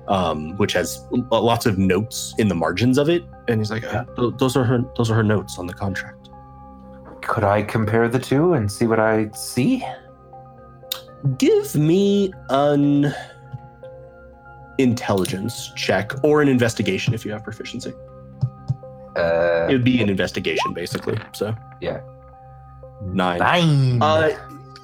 um, 0.08 0.56
which 0.56 0.72
has 0.72 1.06
lots 1.30 1.66
of 1.66 1.78
notes 1.78 2.34
in 2.38 2.48
the 2.48 2.54
margins 2.54 2.98
of 2.98 3.08
it. 3.08 3.22
And 3.46 3.60
he's 3.60 3.70
like, 3.70 3.84
uh, 3.84 4.04
"Those 4.16 4.56
are 4.56 4.64
her 4.64 4.82
those 4.96 5.10
are 5.10 5.14
her 5.14 5.22
notes 5.22 5.58
on 5.58 5.66
the 5.66 5.74
contract." 5.74 6.22
could 7.22 7.44
I 7.44 7.62
compare 7.62 8.08
the 8.08 8.18
two 8.18 8.52
and 8.52 8.70
see 8.70 8.86
what 8.86 9.00
I 9.00 9.30
see? 9.30 9.84
Give 11.38 11.74
me 11.74 12.32
an 12.50 13.14
intelligence 14.78 15.72
check 15.76 16.12
or 16.24 16.42
an 16.42 16.48
investigation 16.48 17.14
if 17.14 17.24
you 17.24 17.32
have 17.32 17.44
proficiency. 17.44 17.92
Uh, 19.16 19.66
It 19.68 19.72
would 19.72 19.84
be 19.84 20.00
an 20.02 20.08
investigation, 20.08 20.72
basically. 20.72 21.18
So 21.32 21.54
Yeah. 21.80 22.00
nine. 23.04 23.38
nine. 23.38 24.02
Uh, 24.02 24.30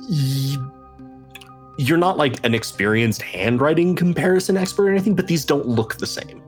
y- 0.08 0.56
you're 1.78 1.98
not 1.98 2.18
like 2.18 2.44
an 2.44 2.54
experienced 2.54 3.22
handwriting 3.22 3.94
comparison 3.94 4.56
expert 4.56 4.88
or 4.88 4.90
anything, 4.90 5.14
but 5.14 5.26
these 5.28 5.44
don't 5.44 5.66
look 5.66 5.96
the 5.96 6.06
same. 6.06 6.42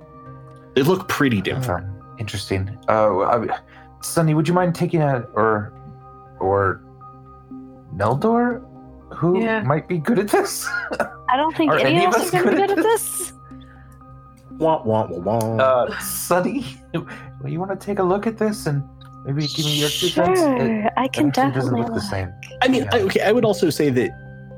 They 0.75 0.83
look 0.83 1.09
pretty 1.09 1.41
different. 1.41 1.87
Oh, 1.89 2.15
interesting. 2.19 2.77
Uh, 2.89 3.19
I, 3.21 3.59
Sunny, 4.03 4.35
would 4.35 4.47
you 4.49 4.55
mind 4.55 4.75
taking 4.75 5.03
a 5.03 5.21
or 5.35 5.73
or 6.41 6.83
Neldor, 7.95 8.63
who 9.15 9.41
Yeah. 9.41 9.63
might 9.63 9.89
be 9.89 9.99
good 9.99 10.19
at 10.19 10.29
this? 10.29 10.67
I 11.29 11.37
don't 11.37 11.57
think 11.57 11.71
Are 11.73 11.79
any, 11.79 11.97
any 11.97 12.05
of 12.07 12.15
of 12.15 12.21
us 12.21 12.27
us 12.29 12.35
are 12.35 12.43
going 12.43 12.45
to 12.45 12.51
be 12.51 12.57
good 12.57 12.69
good 12.69 12.79
at 12.79 12.79
at 12.79 12.85
this. 12.85 13.33
Wah, 14.59 14.83
wah, 14.85 15.07
wah, 15.09 15.19
wah. 15.39 15.57
Uh, 15.57 15.99
Sunny, 17.41 17.53
you 17.53 17.59
want 17.59 17.79
to 17.79 17.87
take 17.87 17.99
a 17.99 18.03
look 18.03 18.27
at 18.27 18.39
this 18.39 18.67
and 18.67 18.83
maybe 19.25 19.47
give 19.47 19.65
me 19.67 19.81
your 19.81 19.89
two 19.89 20.09
cents? 20.09 20.41
It- 20.41 20.43
Sure, 20.43 20.91
I 20.97 21.05
it 21.05 21.13
can 21.13 21.29
actually 21.29 21.31
doesn't 21.31 21.53
definitely 21.53 21.83
look 21.83 21.95
the 21.95 22.01
same. 22.01 22.33
I 22.63 22.69
mean, 22.69 22.85
yeah. 22.85 22.91
I, 22.95 23.01
okay, 23.03 23.21
I 23.23 23.33
would 23.33 23.45
also 23.45 23.71
say 23.71 23.91
that 23.91 24.11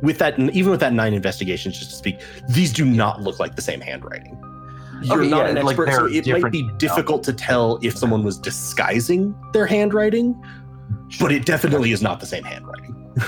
with 0.03 0.19
that, 0.19 0.39
even 0.39 0.71
with 0.71 0.81
that 0.81 0.93
nine 0.93 1.15
investigations, 1.15 1.79
just 1.79 1.91
to 1.91 1.97
speak, 1.97 2.21
these 2.49 2.73
do 2.73 2.85
not 2.85 3.23
look 3.23 3.39
like 3.39 3.55
the 3.57 3.63
same 3.63 3.81
handwriting. 3.81 4.39
You're 5.03 5.21
Okay, 5.21 5.29
not 5.31 5.45
yeah, 5.47 5.51
an 5.59 5.65
like 5.67 5.79
expert, 5.79 5.93
so 5.93 6.07
it 6.07 6.27
might 6.43 6.53
be 6.53 6.61
enough. 6.61 6.79
difficult 6.79 7.25
to 7.25 7.33
tell 7.33 7.79
if 7.83 7.97
someone 7.97 8.23
was 8.23 8.39
disguising 8.39 9.35
their 9.53 9.67
handwriting, 9.67 10.41
but 11.19 11.33
it 11.33 11.45
definitely 11.45 11.91
is 11.93 12.03
not 12.03 12.21
the 12.21 12.27
same 12.27 12.45
handwriting. 12.45 12.97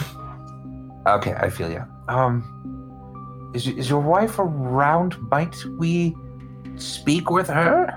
Okay, 1.06 1.34
I 1.34 1.50
feel 1.50 1.70
you. 1.70 1.84
Um, 2.08 3.50
is 3.54 3.66
is 3.66 3.90
your 3.90 4.00
wife 4.00 4.38
around? 4.38 5.16
Might 5.30 5.54
we 5.76 6.16
speak 6.76 7.28
with 7.28 7.46
her? 7.48 7.92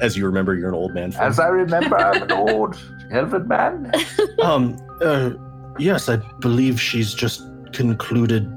As 0.00 0.16
you 0.16 0.26
remember, 0.26 0.54
you're 0.54 0.68
an 0.68 0.74
old 0.74 0.94
man. 0.94 1.12
From, 1.12 1.22
As 1.24 1.38
I 1.38 1.48
remember, 1.48 1.96
I'm 1.96 2.22
an 2.22 2.32
old 2.32 2.78
elven 3.10 3.48
man. 3.48 3.92
um, 4.42 4.76
uh, 5.02 5.30
yes, 5.78 6.08
I 6.08 6.16
believe 6.40 6.80
she's 6.80 7.14
just 7.14 7.42
concluded 7.72 8.52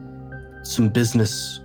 some 0.64 0.90
business 0.90 1.60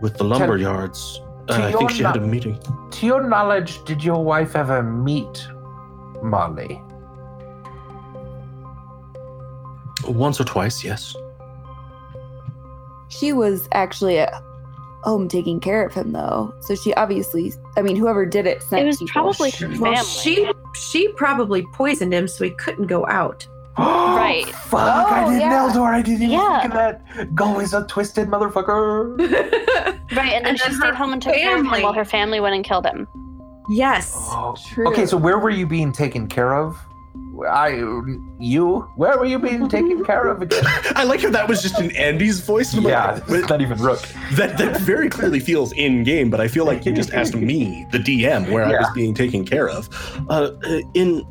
with 0.00 0.16
the 0.16 0.24
lumber 0.24 0.56
yards. 0.56 1.20
Uh, 1.48 1.54
I 1.54 1.72
think 1.72 1.80
your 1.80 1.90
she 1.90 2.02
had 2.02 2.16
a 2.16 2.20
meeting. 2.20 2.58
To 2.90 3.06
your 3.06 3.22
knowledge, 3.22 3.82
did 3.84 4.02
your 4.02 4.24
wife 4.24 4.56
ever 4.56 4.82
meet 4.82 5.46
Molly? 6.22 6.80
Once 10.04 10.40
or 10.40 10.44
twice, 10.44 10.84
yes. 10.84 11.14
She 13.08 13.32
was 13.32 13.68
actually 13.72 14.18
at 14.18 14.34
home 15.04 15.28
taking 15.28 15.60
care 15.60 15.84
of 15.86 15.94
him, 15.94 16.12
though. 16.12 16.52
So 16.60 16.74
she 16.74 16.92
obviously, 16.94 17.52
I 17.76 17.82
mean, 17.82 17.94
whoever 17.96 18.26
did 18.26 18.46
it 18.46 18.62
sent 18.62 18.82
It 18.82 18.86
was 18.86 18.96
people. 18.98 19.12
probably 19.12 19.50
her 19.52 19.56
family. 19.68 19.78
Well, 19.78 20.04
she 20.04 20.50
she 20.74 21.08
probably 21.12 21.64
poisoned 21.72 22.12
him 22.12 22.26
so 22.26 22.44
he 22.44 22.50
couldn't 22.50 22.86
go 22.86 23.06
out. 23.06 23.46
Right. 23.78 24.46
Fuck, 24.46 24.80
I 25.12 25.24
Oh, 25.26 25.30
did 25.32 25.40
yeah. 25.40 25.52
Neldor. 25.68 25.92
I 25.92 26.00
didn't 26.00 26.22
even 26.22 26.30
Yeah. 26.30 26.60
think 26.62 26.74
of 26.74 26.78
that. 26.78 27.34
Go 27.34 27.60
is 27.60 27.74
a 27.74 27.84
twisted 27.86 28.28
motherfucker. 28.28 29.18
Right, 30.14 30.32
and 30.34 30.44
then 30.44 30.50
And 30.52 30.58
she 30.60 30.68
then 30.70 30.78
stayed 30.80 30.94
home 30.94 31.12
and 31.12 31.20
took 31.22 31.34
care 31.34 31.56
of 31.58 31.64
him 31.66 31.70
while 31.82 31.92
her 31.92 32.04
family 32.04 32.38
went 32.40 32.54
and 32.54 32.64
killed 32.64 32.86
him. 32.86 33.06
yes. 33.68 34.12
Oh, 34.16 34.54
True. 34.68 34.88
Okay, 34.88 35.06
so 35.06 35.16
where 35.16 35.38
were 35.38 35.50
you 35.50 35.66
being 35.66 35.92
taken 35.92 36.26
care 36.28 36.54
of? 36.54 36.78
I, 37.42 37.68
you, 38.38 38.80
where 38.96 39.18
were 39.18 39.24
you 39.24 39.38
being 39.38 39.68
taken 39.76 40.04
care 40.04 40.26
of 40.28 40.42
again? 40.42 40.62
I 40.94 41.04
like 41.04 41.20
how 41.22 41.30
that 41.30 41.48
was 41.48 41.62
just 41.62 41.78
in 41.80 41.90
Andy's 41.96 42.40
voice. 42.40 42.72
I'm 42.74 42.84
like, 42.84 42.92
yeah, 42.92 43.20
it's 43.28 43.48
not 43.48 43.60
even 43.60 43.78
Rook. 43.78 44.00
that 44.34 44.56
that 44.58 44.80
very 44.82 45.08
clearly 45.08 45.40
feels 45.40 45.72
in 45.72 46.04
game, 46.04 46.30
but 46.30 46.40
I 46.40 46.48
feel 46.48 46.64
like 46.64 46.84
you 46.86 46.92
just 46.92 47.12
asked 47.20 47.34
me, 47.34 47.86
the 47.92 47.98
DM, 47.98 48.50
where 48.52 48.64
I 48.64 48.78
was 48.80 48.88
being 48.94 49.14
taken 49.14 49.44
care 49.44 49.68
of. 49.68 49.88
Uh, 50.28 50.52
uh, 50.64 50.80
in, 50.94 51.24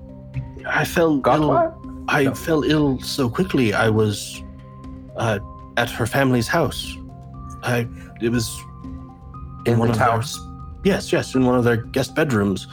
I 0.67 0.83
fell 0.85 1.17
Got 1.19 1.39
ill. 1.41 1.47
what? 1.49 1.75
I 2.09 2.23
No. 2.25 2.33
fell 2.35 2.63
ill 2.63 2.99
so 2.99 3.29
quickly. 3.29 3.73
I 3.73 3.89
was 3.89 4.43
uh, 5.15 5.39
at 5.77 5.89
her 5.91 6.05
family's 6.05 6.47
house. 6.47 6.95
I 7.63 7.87
it 8.21 8.29
was 8.29 8.53
in, 9.65 9.73
In 9.73 9.79
one 9.79 9.87
the 9.87 9.93
of 9.93 9.97
tower. 9.99 10.19
their 10.21 10.93
yes, 10.93 11.11
yes, 11.13 11.33
in 11.35 11.45
one 11.45 11.55
of 11.55 11.63
their 11.63 11.77
guest 11.77 12.13
bedrooms. 12.15 12.67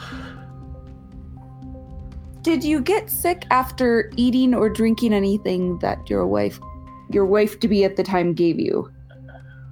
Did 2.41 2.63
you 2.63 2.81
get 2.81 3.09
sick 3.09 3.45
after 3.51 4.11
eating 4.15 4.55
or 4.55 4.67
drinking 4.69 5.13
anything 5.13 5.77
that 5.79 6.09
your 6.09 6.25
wife, 6.25 6.59
your 7.09 7.25
wife 7.25 7.59
to 7.59 7.67
be 7.67 7.83
at 7.83 7.97
the 7.97 8.03
time, 8.03 8.33
gave 8.33 8.59
you? 8.59 8.91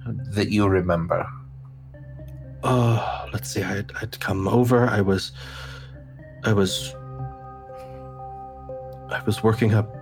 That 0.06 0.50
you 0.50 0.68
remember. 0.68 1.26
Uh, 2.62 3.26
let's 3.32 3.50
see. 3.50 3.62
I'd, 3.62 3.90
I'd 4.00 4.20
come 4.20 4.46
over. 4.46 4.86
I 4.86 5.00
was, 5.00 5.32
I 6.44 6.52
was, 6.52 6.94
I 9.08 9.20
was 9.26 9.42
working 9.42 9.74
up. 9.74 9.92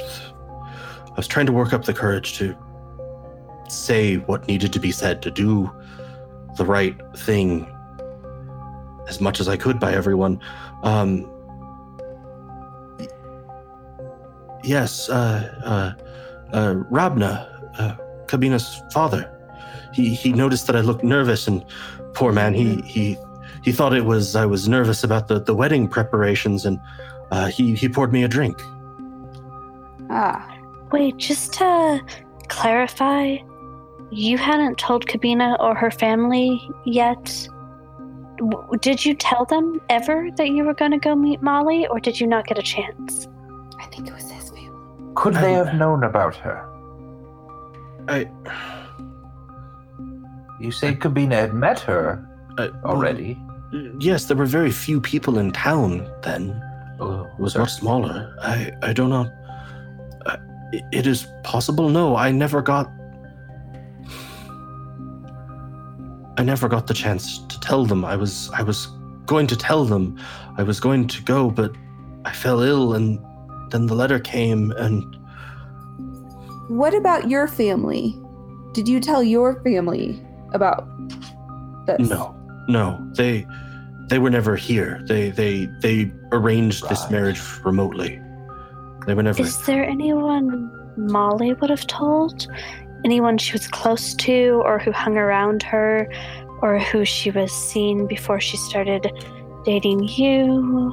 I 0.00 1.14
was 1.16 1.26
trying 1.26 1.46
to 1.46 1.52
work 1.52 1.72
up 1.74 1.84
the 1.84 1.92
courage 1.92 2.38
to 2.38 2.56
say 3.68 4.16
what 4.16 4.46
needed 4.46 4.72
to 4.72 4.80
be 4.80 4.90
said, 4.90 5.20
to 5.22 5.30
do 5.30 5.70
the 6.56 6.64
right 6.64 6.96
thing 7.16 7.66
as 9.06 9.20
much 9.20 9.38
as 9.38 9.48
I 9.48 9.56
could 9.56 9.78
by 9.78 9.92
everyone. 9.92 10.40
Um, 10.82 11.30
yes, 14.62 15.08
uh, 15.08 15.14
uh, 15.64 16.02
uh, 16.52 16.74
Rabna, 16.90 17.48
uh, 17.78 17.96
Kabina's 18.26 18.82
father. 18.92 19.30
He 19.92 20.14
he 20.14 20.32
noticed 20.32 20.66
that 20.66 20.76
I 20.76 20.80
looked 20.80 21.02
nervous, 21.04 21.48
and 21.48 21.64
poor 22.14 22.32
man, 22.32 22.54
he 22.54 22.80
he 22.82 23.16
he 23.64 23.72
thought 23.72 23.92
it 23.92 24.04
was 24.04 24.36
I 24.36 24.46
was 24.46 24.68
nervous 24.68 25.04
about 25.04 25.28
the, 25.28 25.40
the 25.40 25.54
wedding 25.54 25.88
preparations, 25.88 26.64
and 26.64 26.78
uh, 27.30 27.46
he 27.48 27.74
he 27.74 27.88
poured 27.88 28.12
me 28.12 28.22
a 28.22 28.28
drink. 28.28 28.60
Ah, 30.10 30.46
Wait, 30.92 31.16
just 31.18 31.52
to 31.54 32.00
clarify, 32.48 33.36
you 34.10 34.36
hadn't 34.36 34.76
told 34.76 35.06
Kabina 35.06 35.56
or 35.60 35.74
her 35.74 35.90
family 35.90 36.60
yet. 36.84 37.48
W- 38.38 38.78
Did 38.80 39.04
you 39.04 39.14
tell 39.14 39.44
them 39.44 39.80
ever 39.88 40.28
that 40.36 40.48
you 40.48 40.64
were 40.64 40.74
going 40.74 40.90
to 40.90 40.98
go 40.98 41.14
meet 41.14 41.42
Molly, 41.42 41.86
or 41.86 42.00
did 42.00 42.18
you 42.18 42.26
not 42.26 42.46
get 42.46 42.58
a 42.58 42.62
chance? 42.62 43.28
I 43.78 43.86
think 43.86 44.08
it 44.08 44.14
was 44.14 44.29
his 44.29 44.29
family. 44.29 44.29
Could 45.14 45.34
they 45.34 45.52
have 45.52 45.74
known 45.74 46.04
about 46.04 46.36
her? 46.36 46.66
I, 48.08 48.28
You 50.60 50.70
say 50.72 50.94
Kabina 50.94 51.32
had 51.34 51.54
met 51.54 51.80
her 51.80 52.26
I 52.58 52.68
already. 52.84 53.38
Yes, 54.00 54.24
there 54.26 54.36
were 54.36 54.46
very 54.46 54.70
few 54.70 55.00
people 55.00 55.38
in 55.38 55.52
town 55.52 56.10
then. 56.22 56.60
Oh, 56.98 57.24
It 57.24 57.38
was 57.40 57.56
much 57.56 57.72
smaller. 57.72 58.34
I, 58.42 58.72
I 58.82 58.92
don't 58.92 59.10
know. 59.10 59.30
I- 60.26 60.38
it 60.92 61.06
is 61.06 61.26
possible. 61.44 61.88
No, 61.88 62.16
I 62.16 62.30
never 62.30 62.62
got. 62.62 62.90
I 66.38 66.42
never 66.42 66.68
got 66.68 66.86
the 66.86 66.94
chance 66.94 67.38
to 67.48 67.60
tell 67.60 67.84
them. 67.84 68.04
I 68.04 68.16
was, 68.16 68.50
I 68.54 68.62
was 68.62 68.86
going 69.26 69.46
to 69.48 69.56
tell 69.56 69.84
them. 69.84 70.18
I 70.56 70.62
was 70.62 70.80
going 70.80 71.06
to 71.08 71.22
go, 71.22 71.50
but 71.50 71.72
I 72.24 72.32
fell 72.32 72.60
ill, 72.62 72.94
and 72.94 73.18
then 73.70 73.86
the 73.86 73.94
letter 73.94 74.18
came, 74.18 74.72
and 74.72 75.02
What 76.68 76.94
about 76.94 77.28
your 77.28 77.46
family? 77.48 78.18
Did 78.72 78.88
you 78.88 79.00
tell 79.00 79.22
your 79.22 79.60
family 79.62 80.22
about 80.52 80.88
this? 81.86 82.08
no, 82.08 82.36
no, 82.68 82.98
they, 83.14 83.46
they 84.08 84.18
were 84.18 84.30
never 84.30 84.56
here. 84.56 85.02
They, 85.06 85.30
they, 85.30 85.68
they 85.80 86.12
arranged 86.32 86.88
this 86.88 87.10
marriage 87.10 87.40
remotely. 87.64 88.20
They 89.06 89.14
were 89.14 89.22
never. 89.22 89.42
Is 89.42 89.64
there 89.66 89.84
anyone 89.84 90.70
Molly 90.96 91.52
would 91.54 91.70
have 91.70 91.86
told? 91.86 92.46
Anyone 93.04 93.38
she 93.38 93.52
was 93.52 93.66
close 93.66 94.14
to, 94.16 94.60
or 94.64 94.78
who 94.78 94.92
hung 94.92 95.16
around 95.16 95.62
her, 95.62 96.06
or 96.60 96.78
who 96.78 97.04
she 97.04 97.30
was 97.30 97.50
seen 97.50 98.06
before 98.06 98.38
she 98.40 98.58
started 98.58 99.10
dating 99.64 100.04
you, 100.08 100.92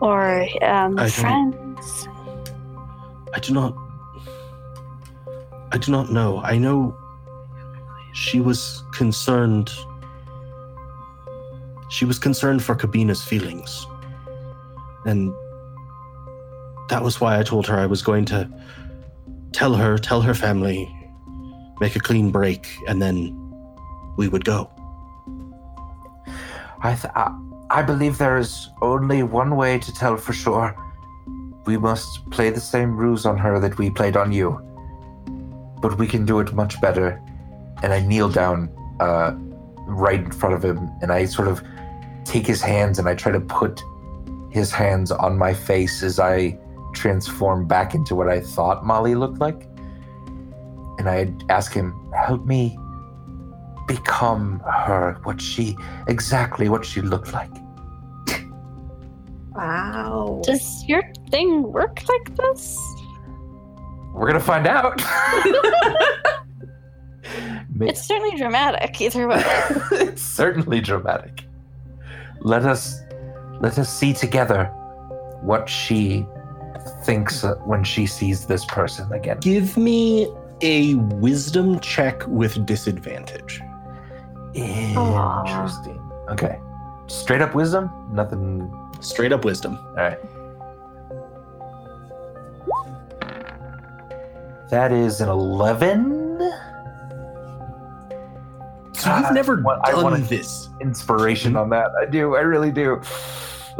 or 0.00 0.48
um, 0.62 0.98
I 0.98 1.08
don't- 1.80 3.30
I 3.34 3.38
do 3.40 3.52
not. 3.52 3.74
I 5.72 5.78
do 5.78 5.92
not 5.92 6.10
know. 6.10 6.40
I 6.42 6.58
know 6.58 6.96
she 8.14 8.40
was 8.40 8.82
concerned. 8.92 9.70
She 11.90 12.04
was 12.04 12.18
concerned 12.18 12.62
for 12.62 12.74
Kabina's 12.74 13.22
feelings. 13.22 13.86
And 15.04 15.32
that 16.88 17.02
was 17.02 17.20
why 17.20 17.38
I 17.38 17.42
told 17.42 17.66
her 17.66 17.78
I 17.78 17.86
was 17.86 18.02
going 18.02 18.24
to 18.26 18.48
tell 19.52 19.74
her, 19.74 19.98
tell 19.98 20.20
her 20.22 20.34
family, 20.34 20.88
make 21.80 21.96
a 21.96 22.00
clean 22.00 22.30
break, 22.30 22.66
and 22.86 23.00
then 23.00 23.34
we 24.16 24.28
would 24.28 24.44
go. 24.44 24.70
I, 26.82 26.94
th- 26.94 27.12
I 27.14 27.36
I 27.70 27.82
believe 27.82 28.16
there 28.18 28.38
is 28.38 28.68
only 28.80 29.22
one 29.22 29.56
way 29.56 29.78
to 29.78 29.92
tell 29.92 30.16
for 30.16 30.32
sure. 30.32 30.74
We 31.68 31.76
must 31.76 32.30
play 32.30 32.48
the 32.48 32.60
same 32.60 32.96
ruse 32.96 33.26
on 33.26 33.36
her 33.36 33.60
that 33.60 33.76
we 33.76 33.90
played 33.90 34.16
on 34.16 34.32
you. 34.32 34.58
But 35.82 35.98
we 35.98 36.06
can 36.06 36.24
do 36.24 36.40
it 36.40 36.54
much 36.54 36.80
better. 36.80 37.20
And 37.82 37.92
I 37.92 38.00
kneel 38.00 38.30
down 38.30 38.70
uh, 39.00 39.34
right 39.86 40.18
in 40.18 40.30
front 40.30 40.54
of 40.54 40.64
him 40.64 40.78
and 41.02 41.12
I 41.12 41.26
sort 41.26 41.46
of 41.46 41.62
take 42.24 42.46
his 42.46 42.62
hands 42.62 42.98
and 42.98 43.06
I 43.06 43.14
try 43.14 43.32
to 43.32 43.40
put 43.40 43.82
his 44.50 44.72
hands 44.72 45.10
on 45.10 45.36
my 45.36 45.52
face 45.52 46.02
as 46.02 46.18
I 46.18 46.58
transform 46.94 47.66
back 47.66 47.94
into 47.94 48.14
what 48.14 48.30
I 48.30 48.40
thought 48.40 48.86
Molly 48.86 49.14
looked 49.14 49.38
like. 49.38 49.68
And 50.98 51.06
I 51.06 51.34
ask 51.50 51.74
him, 51.74 51.92
help 52.14 52.46
me 52.46 52.78
become 53.86 54.60
her, 54.60 55.18
what 55.24 55.38
she 55.38 55.76
exactly 56.06 56.70
what 56.70 56.86
she 56.86 57.02
looked 57.02 57.34
like. 57.34 57.52
Wow. 59.54 60.40
Does 60.44 60.84
your 60.86 61.02
thing 61.30 61.72
work 61.72 62.02
like 62.08 62.36
this? 62.36 62.78
We're 64.14 64.26
gonna 64.26 64.40
find 64.40 64.66
out. 64.66 65.00
It's 67.80 68.02
certainly 68.06 68.36
dramatic, 68.36 69.00
either 69.00 69.28
way. 69.28 69.42
it's 69.92 70.22
certainly 70.22 70.80
dramatic. 70.80 71.44
Let 72.40 72.64
us 72.64 73.00
let 73.60 73.78
us 73.78 73.92
see 73.92 74.12
together 74.12 74.66
what 75.42 75.68
she 75.68 76.26
thinks 77.04 77.44
uh, 77.44 77.54
when 77.64 77.84
she 77.84 78.06
sees 78.06 78.46
this 78.46 78.64
person 78.64 79.12
again. 79.12 79.38
Give 79.40 79.76
me 79.76 80.28
a 80.60 80.94
wisdom 80.94 81.78
check 81.80 82.26
with 82.26 82.66
disadvantage. 82.66 83.60
Interesting. 84.54 86.00
Okay. 86.30 86.58
Straight 87.06 87.40
up 87.42 87.54
wisdom? 87.54 87.90
Nothing. 88.12 88.70
Straight 89.00 89.32
up 89.32 89.44
wisdom. 89.44 89.76
All 89.76 89.94
right. 89.94 90.18
That 94.70 94.92
is 94.92 95.20
an 95.20 95.28
11 95.28 96.26
So 98.92 99.16
you've 99.16 99.32
never 99.32 99.56
What- 99.62 99.78
I 99.86 99.92
done 99.92 100.02
wanna- 100.04 100.18
this. 100.18 100.68
inspiration 100.80 101.56
on 101.56 101.70
that. 101.70 101.90
I 102.00 102.04
do. 102.04 102.34
I 102.34 102.40
really 102.40 102.72
do. 102.72 103.00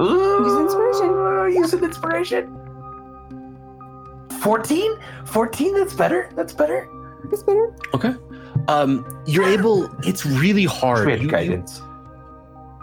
Ooh, 0.00 0.44
Use 0.44 0.60
inspiration. 0.60 1.52
Use 1.56 1.72
an 1.74 1.82
inspiration. 1.84 2.56
14? 4.40 4.92
14? 5.24 5.74
That's 5.74 5.92
better. 5.92 6.28
That's 6.36 6.52
better. 6.52 6.88
That's 7.30 7.42
better. 7.42 7.74
Okay. 7.94 8.14
Um, 8.68 9.04
you're 9.26 9.44
able. 9.48 9.90
It's 10.04 10.24
really 10.24 10.64
hard. 10.64 11.06
We 11.06 11.12
had 11.12 11.20
You- 11.20 11.26
you- 11.26 11.30
guidance. 11.32 11.82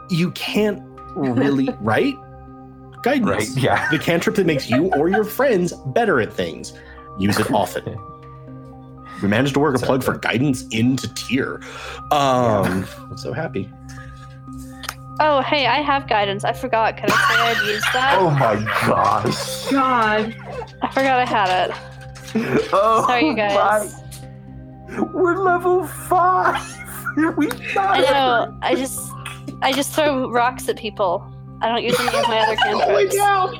You, 0.09 0.31
can't 0.31 0.83
really 1.15 1.69
right. 1.81 2.15
Guidance. 3.05 3.29
Right? 3.29 3.47
Yeah. 3.63 3.87
The 3.91 3.99
cantrip 3.99 4.35
that 4.35 4.45
makes 4.47 4.69
you 4.69 4.91
or 4.95 5.07
your 5.09 5.23
friends 5.23 5.73
better 5.73 6.19
at 6.19 6.33
things. 6.33 6.73
Use 7.19 7.39
it 7.39 7.49
often. 7.51 7.97
We 9.21 9.29
managed 9.29 9.53
to 9.53 9.61
work 9.61 9.73
a 9.77 9.79
plug 9.79 10.03
for 10.03 10.17
guidance 10.17 10.65
into 10.71 11.07
tier. 11.13 11.61
Um, 12.11 12.85
I'm 13.09 13.17
so 13.17 13.31
happy. 13.31 13.71
Oh, 15.21 15.41
hey, 15.41 15.67
I 15.67 15.81
have 15.81 16.09
guidance. 16.09 16.43
I 16.43 16.51
forgot. 16.51 16.97
Could 16.97 17.09
I 17.11 17.15
say 17.15 17.35
I'd 17.63 17.65
used 17.73 17.85
that? 17.93 18.17
Oh 18.19 18.29
my 18.31 18.55
gosh. 18.85 19.71
God. 19.71 20.35
I 20.81 20.89
forgot 20.91 21.19
I 21.19 21.25
had 21.25 21.69
it. 21.69 22.69
Oh 22.73 23.05
Sorry, 23.07 23.27
you 23.27 23.35
guys. 23.35 23.95
my- 24.89 25.01
We're 25.13 25.37
level 25.37 25.87
five. 25.87 26.61
we 27.37 27.49
I 27.77 28.01
know. 28.01 28.57
I 28.61 28.75
just, 28.75 28.99
I 29.61 29.71
just 29.71 29.93
throw 29.93 30.29
rocks 30.29 30.67
at 30.67 30.75
people. 30.75 31.25
I 31.65 31.69
don't 31.69 31.83
use 31.83 31.99
any 31.99 32.07
of 32.09 32.13
my 32.27 32.39
other 32.41 32.55
All 32.67 32.87
the 32.87 32.93
way 32.93 33.07
down. 33.09 33.55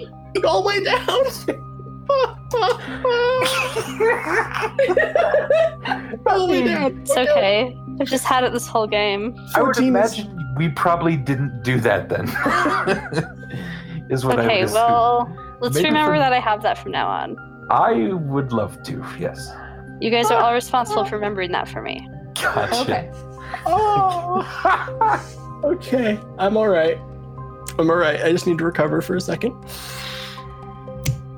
All 0.46 0.62
the 0.62 0.68
way 0.68 0.84
down. 0.84 1.08
All 6.28 6.46
the 6.46 6.52
way 6.52 6.64
down. 6.66 7.00
It's 7.02 7.18
okay. 7.18 7.76
I've 8.00 8.08
just 8.08 8.26
had 8.26 8.44
it 8.44 8.54
this 8.54 8.68
whole 8.68 8.86
game. 8.86 9.36
I 9.56 9.64
would 9.64 9.76
14 9.76 9.84
is- 9.84 9.90
imagine 10.20 10.40
we 10.56 10.70
probably 10.70 11.18
didn't 11.18 11.64
do 11.64 11.80
that 11.80 12.10
then. 12.10 12.26
is 14.12 14.24
what 14.24 14.38
I 14.40 14.44
would 14.44 14.52
Okay, 14.52 14.66
well, 14.66 15.28
let's 15.62 15.74
Maybe 15.74 15.88
remember 15.88 16.12
from- 16.14 16.20
that 16.20 16.32
I 16.32 16.40
have 16.40 16.62
that 16.62 16.78
from 16.78 16.92
now 16.92 17.08
on. 17.08 17.36
I 17.72 18.14
would 18.14 18.54
love 18.54 18.84
to, 18.84 19.04
yes. 19.20 19.50
You 20.00 20.12
guys 20.12 20.30
are 20.30 20.40
all 20.40 20.54
responsible 20.54 21.06
for 21.06 21.16
remembering 21.16 21.52
that 21.54 21.68
for 21.68 21.82
me. 21.82 22.08
Gotcha. 22.36 22.82
Okay. 22.82 23.10
Oh. 23.66 24.44
okay. 25.64 26.20
I'm 26.38 26.56
all 26.56 26.68
right. 26.68 27.00
I'm 27.78 27.90
all 27.90 27.98
right. 27.98 28.22
I 28.24 28.32
just 28.32 28.48
need 28.48 28.58
to 28.60 28.66
recover 28.66 29.02
for 29.02 29.16
a 29.16 29.22
second. 29.22 29.54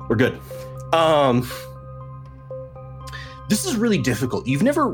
We're 0.08 0.16
good. 0.16 0.40
Um 0.92 1.48
This 3.48 3.64
is 3.66 3.76
really 3.76 3.98
difficult. 3.98 4.46
You've 4.46 4.62
never 4.62 4.88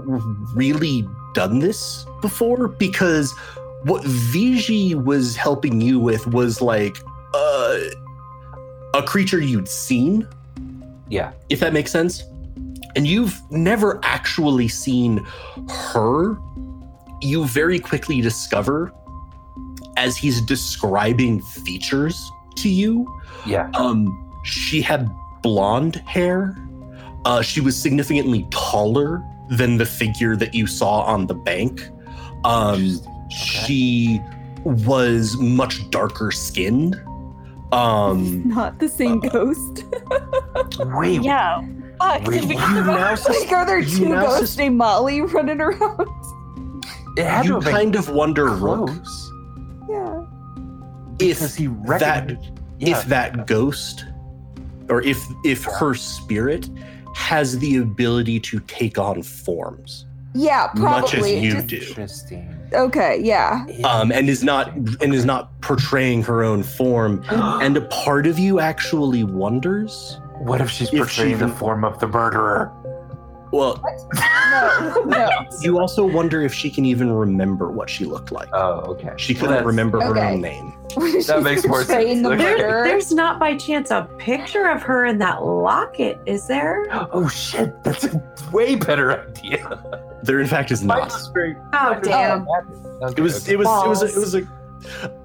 really 0.55 1.07
done 1.35 1.59
this 1.59 2.07
before 2.21 2.69
because 2.69 3.33
what 3.83 4.03
Viji 4.05 4.95
was 4.95 5.37
helping 5.37 5.81
you 5.81 5.99
with 5.99 6.27
was 6.29 6.63
like 6.63 6.97
uh, 7.35 7.79
a 8.95 9.03
creature 9.03 9.41
you'd 9.41 9.69
seen, 9.69 10.27
Yeah. 11.11 11.33
if 11.51 11.61
that 11.61 11.73
makes 11.73 11.91
sense. 11.91 12.23
And 12.97 13.07
you've 13.07 13.39
never 13.51 13.99
actually 14.05 14.69
seen 14.69 15.19
her. 15.69 16.39
You 17.21 17.45
very 17.47 17.81
quickly 17.81 18.21
discover 18.21 18.93
as 19.97 20.17
he's 20.17 20.41
describing 20.43 21.41
features 21.41 22.31
to 22.57 22.69
you 22.69 23.07
Yeah. 23.47 23.71
um, 23.75 24.33
she 24.45 24.81
had 24.83 25.11
blonde 25.43 25.97
hair. 26.07 26.57
Uh, 27.25 27.43
she 27.43 27.61
was 27.61 27.81
significantly 27.81 28.47
taller 28.51 29.23
than 29.51 29.77
the 29.77 29.87
figure 29.87 30.37
that 30.37 30.55
you 30.55 30.67
saw 30.67 31.01
on 31.03 31.27
the 31.27 31.35
bank. 31.35 31.89
Um, 32.45 32.99
She 33.31 34.21
was 34.65 35.37
much 35.39 35.89
darker 35.91 36.31
skinned. 36.31 37.01
Um, 37.73 38.43
Not 38.49 38.79
the 38.79 38.89
same 38.89 39.21
ghost. 39.21 39.85
Wait, 40.79 41.23
Yeah. 41.23 41.61
fuck? 41.99 42.27
Wait, 42.27 42.41
Did 42.43 42.45
we 42.49 42.55
you 42.55 42.61
get 42.61 42.75
the 42.75 42.81
now 42.83 43.07
wrong- 43.09 43.17
sus- 43.17 43.41
Like, 43.41 43.53
are 43.53 43.67
there 43.67 43.83
two 43.85 44.09
ghosts 44.11 44.41
sus- 44.41 44.57
named 44.59 44.77
Molly 44.77 45.23
running 45.23 45.61
around? 45.61 46.09
It 47.17 47.25
had 47.25 47.43
to 47.43 47.49
you 47.49 47.55
have 47.55 47.65
been 47.65 47.73
kind 47.73 47.97
of 47.97 48.09
wonder 48.11 48.47
Rook, 48.51 48.89
close. 48.89 49.31
yeah. 49.31 49.34
If 51.19 51.55
he 51.57 51.67
that. 51.99 52.37
Yeah. 52.79 52.99
if 52.99 53.05
that 53.07 53.47
ghost 53.47 54.05
or 54.89 55.03
if 55.03 55.23
if 55.45 55.65
her 55.65 55.95
spirit 55.95 56.69
has 57.15 57.59
the 57.61 57.77
ability 57.77 58.41
to 58.41 58.59
take 58.61 58.99
on 58.99 59.23
forms 59.23 60.07
Yeah, 60.35 60.69
much 60.75 61.15
as 61.15 61.21
probably. 61.21 61.39
you 61.39 61.53
Just- 61.53 61.69
do 61.69 61.77
Interesting. 61.77 62.51
Okay, 62.73 63.21
yeah. 63.23 63.65
um 63.85 64.11
and 64.11 64.29
is 64.29 64.43
not 64.43 64.73
and 64.75 65.15
is 65.15 65.25
not 65.25 65.59
portraying 65.61 66.23
her 66.25 66.43
own 66.43 66.63
form 66.65 67.23
and 67.31 67.77
a 67.77 67.83
part 67.83 68.27
of 68.27 68.39
you 68.39 68.59
actually 68.59 69.23
wonders 69.23 70.19
what 70.41 70.61
if 70.61 70.69
she's 70.71 70.89
if 70.89 70.93
she 70.93 70.99
portraying 70.99 71.39
the 71.39 71.49
form 71.49 71.85
of 71.85 72.01
the 72.01 72.09
murderer? 72.09 72.73
Well 73.55 73.81
No, 74.51 75.03
no. 75.07 75.29
you 75.61 75.79
also 75.79 76.05
wonder 76.07 76.43
if 76.43 76.53
she 76.53 76.71
can 76.71 76.85
even 76.85 77.13
remember 77.13 77.71
what 77.71 77.89
she 77.89 78.05
looked 78.05 78.33
like 78.33 78.49
Oh, 78.53 78.81
okay. 78.93 79.13
she 79.17 79.35
couldn't 79.35 79.51
that's- 79.51 79.67
remember 79.67 80.01
her 80.01 80.11
Okay. 80.11 80.33
own 80.33 80.41
name 80.41 80.75
That 81.27 81.41
makes 81.43 81.67
more 81.67 81.79
Portraying 81.85 82.23
sense. 82.23 82.29
The 82.29 82.33
Okay. 82.35 82.55
There, 82.57 82.85
there's 82.85 83.13
not 83.13 83.41
by 83.41 83.57
chance 83.57 83.91
a 83.91 84.09
picture 84.19 84.69
of 84.69 84.81
her 84.83 85.07
in 85.07 85.19
that 85.19 85.45
locket, 85.45 86.19
is 86.27 86.47
there? 86.47 86.87
Oh 87.13 87.27
shit! 87.29 87.83
That's 87.83 88.05
a 88.05 88.23
way 88.53 88.77
better 88.77 89.27
idea. 89.29 89.83
there 90.23 90.41
in 90.41 90.47
fact 90.47 90.71
is 90.71 90.85
not 90.85 91.11
Oh 91.13 91.99
damn! 92.03 92.47
It 93.17 93.21
was, 93.21 93.49
it 93.49 93.59
was, 93.59 93.83
it 93.83 93.89
was, 93.89 94.03
it 94.03 94.21
was 94.21 94.35
a. 94.37 94.43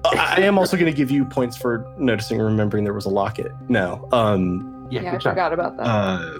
I 0.06 0.36
I 0.38 0.40
am 0.40 0.58
also 0.58 0.76
going 0.76 0.90
to 0.90 0.96
give 0.96 1.10
you 1.10 1.24
points 1.24 1.56
for 1.56 1.86
noticing 1.98 2.38
and 2.40 2.46
remembering 2.48 2.82
there 2.84 2.94
was 2.94 3.04
a 3.06 3.10
locket. 3.10 3.52
No, 3.68 4.08
um, 4.12 4.88
Yeah, 4.90 5.02
Yeah, 5.02 5.08
I 5.08 5.12
good 5.12 5.22
forgot 5.22 5.52
about 5.52 5.76
that. 5.76 5.86
uh, 5.86 6.38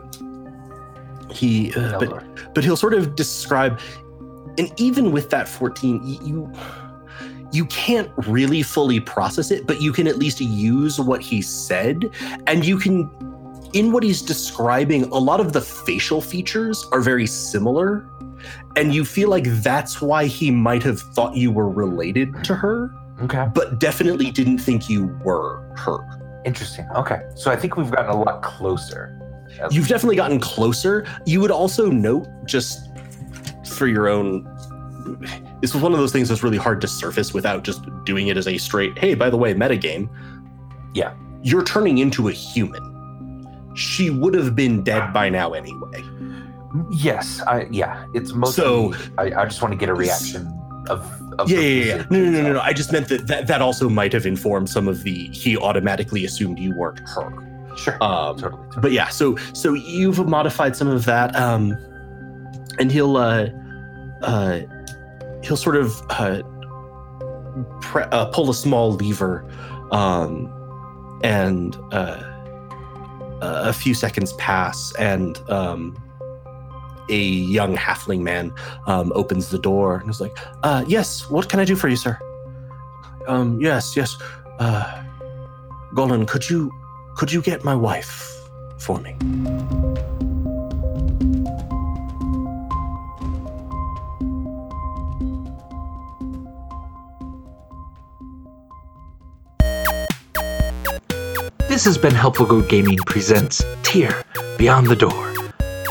he, 1.32 1.72
uh, 1.74 1.98
but 1.98 2.54
but 2.54 2.64
he'll 2.64 2.76
sort 2.76 2.94
of 2.94 3.16
describe, 3.16 3.80
and 4.58 4.72
even 4.76 5.12
with 5.12 5.30
that 5.30 5.48
fourteen, 5.48 6.00
you 6.04 6.52
you 7.52 7.66
can't 7.66 8.10
really 8.28 8.62
fully 8.62 9.00
process 9.00 9.50
it, 9.50 9.66
but 9.66 9.80
you 9.80 9.92
can 9.92 10.06
at 10.06 10.18
least 10.18 10.40
use 10.40 11.00
what 11.00 11.20
he 11.20 11.42
said, 11.42 12.10
and 12.46 12.64
you 12.64 12.78
can. 12.78 13.10
In 13.72 13.92
what 13.92 14.02
he's 14.02 14.20
describing, 14.20 15.04
a 15.04 15.18
lot 15.18 15.38
of 15.38 15.52
the 15.52 15.60
facial 15.60 16.20
features 16.20 16.84
are 16.90 17.00
very 17.00 17.26
similar, 17.26 18.04
and 18.74 18.92
you 18.92 19.04
feel 19.04 19.28
like 19.28 19.44
that's 19.62 20.02
why 20.02 20.26
he 20.26 20.50
might 20.50 20.82
have 20.82 21.00
thought 21.00 21.36
you 21.36 21.52
were 21.52 21.68
related 21.68 22.42
to 22.42 22.56
her 22.56 22.92
Okay. 23.22 23.46
but 23.54 23.78
definitely 23.78 24.30
didn't 24.30 24.58
think 24.58 24.88
you 24.88 25.06
were 25.24 25.60
her. 25.76 25.98
Interesting. 26.44 26.86
Okay. 26.96 27.20
So 27.34 27.50
I 27.50 27.56
think 27.56 27.76
we've 27.76 27.90
gotten 27.90 28.10
a 28.10 28.18
lot 28.18 28.42
closer. 28.42 29.16
You've 29.70 29.88
definitely 29.88 30.16
gotten 30.16 30.40
closer. 30.40 31.06
You 31.26 31.40
would 31.40 31.50
also 31.50 31.90
note, 31.90 32.26
just 32.46 32.78
for 33.66 33.86
your 33.86 34.08
own, 34.08 34.44
this 35.60 35.74
was 35.74 35.82
one 35.82 35.92
of 35.92 35.98
those 35.98 36.12
things 36.12 36.28
that's 36.28 36.42
really 36.42 36.56
hard 36.58 36.80
to 36.80 36.88
surface 36.88 37.34
without 37.34 37.62
just 37.64 37.82
doing 38.04 38.28
it 38.28 38.36
as 38.36 38.46
a 38.48 38.58
straight, 38.58 38.98
hey, 38.98 39.14
by 39.14 39.28
the 39.30 39.36
way, 39.36 39.54
metagame. 39.54 40.08
Yeah. 40.94 41.14
You're 41.42 41.64
turning 41.64 41.98
into 41.98 42.28
a 42.28 42.32
human. 42.32 42.86
She 43.74 44.10
would 44.10 44.34
have 44.34 44.56
been 44.56 44.82
dead 44.82 45.12
by 45.12 45.28
now 45.28 45.52
anyway. 45.52 46.02
Yes. 46.90 47.40
I 47.46 47.66
yeah. 47.70 48.04
It's 48.14 48.32
mostly. 48.32 48.62
So- 48.62 48.94
I, 49.18 49.32
I 49.32 49.44
just 49.44 49.60
want 49.62 49.72
to 49.72 49.78
get 49.78 49.88
a 49.88 49.94
reaction 49.94 50.46
of. 50.88 51.00
of 51.38 51.50
Yeah, 51.50 51.60
yeah, 51.60 51.84
yeah. 51.84 52.06
No, 52.10 52.18
no, 52.18 52.30
no, 52.30 52.42
no, 52.42 52.52
no. 52.54 52.60
I 52.60 52.72
just 52.72 52.92
meant 52.92 53.08
that, 53.08 53.26
that 53.26 53.46
that 53.46 53.62
also 53.62 53.88
might 53.88 54.12
have 54.12 54.26
informed 54.26 54.68
some 54.70 54.86
of 54.88 55.02
the, 55.02 55.28
he 55.28 55.56
automatically 55.56 56.24
assumed 56.24 56.58
you 56.58 56.74
weren't 56.76 57.00
her. 57.00 57.46
Sure. 57.76 58.02
Um, 58.02 58.36
totally. 58.36 58.62
totally. 58.64 58.82
but 58.82 58.92
yeah 58.92 59.08
so 59.08 59.36
so 59.52 59.74
you've 59.74 60.26
modified 60.26 60.76
some 60.76 60.88
of 60.88 61.04
that 61.04 61.34
um 61.36 61.76
and 62.78 62.90
he'll 62.90 63.16
uh 63.16 63.48
uh 64.22 64.60
he'll 65.42 65.56
sort 65.56 65.76
of 65.76 66.02
uh, 66.10 66.42
pre- 67.80 68.02
uh 68.04 68.26
pull 68.26 68.50
a 68.50 68.54
small 68.54 68.92
lever 68.92 69.48
um 69.92 70.52
and 71.22 71.76
uh 71.92 72.22
a 73.42 73.72
few 73.72 73.94
seconds 73.94 74.32
pass 74.34 74.94
and 74.96 75.38
um 75.50 75.96
a 77.08 77.18
young 77.22 77.76
halfling 77.76 78.20
man 78.20 78.52
um 78.86 79.10
opens 79.14 79.48
the 79.48 79.58
door 79.58 79.96
and 79.98 80.10
is 80.10 80.20
like 80.20 80.36
uh 80.62 80.84
yes 80.86 81.28
what 81.30 81.48
can 81.48 81.58
i 81.60 81.64
do 81.64 81.74
for 81.74 81.88
you 81.88 81.96
sir 81.96 82.18
um 83.26 83.60
yes 83.60 83.96
yes 83.96 84.16
uh 84.58 85.02
golan 85.94 86.26
could 86.26 86.48
you 86.48 86.70
could 87.20 87.30
you 87.30 87.42
get 87.42 87.62
my 87.62 87.74
wife 87.74 88.34
for 88.78 88.98
me? 88.98 89.14
This 101.68 101.84
has 101.84 101.98
been 101.98 102.14
Helpful 102.14 102.46
Goat 102.46 102.70
Gaming 102.70 102.96
presents 103.04 103.62
Tier 103.82 104.24
Beyond 104.56 104.86
the 104.86 104.96
Door. 104.96 105.34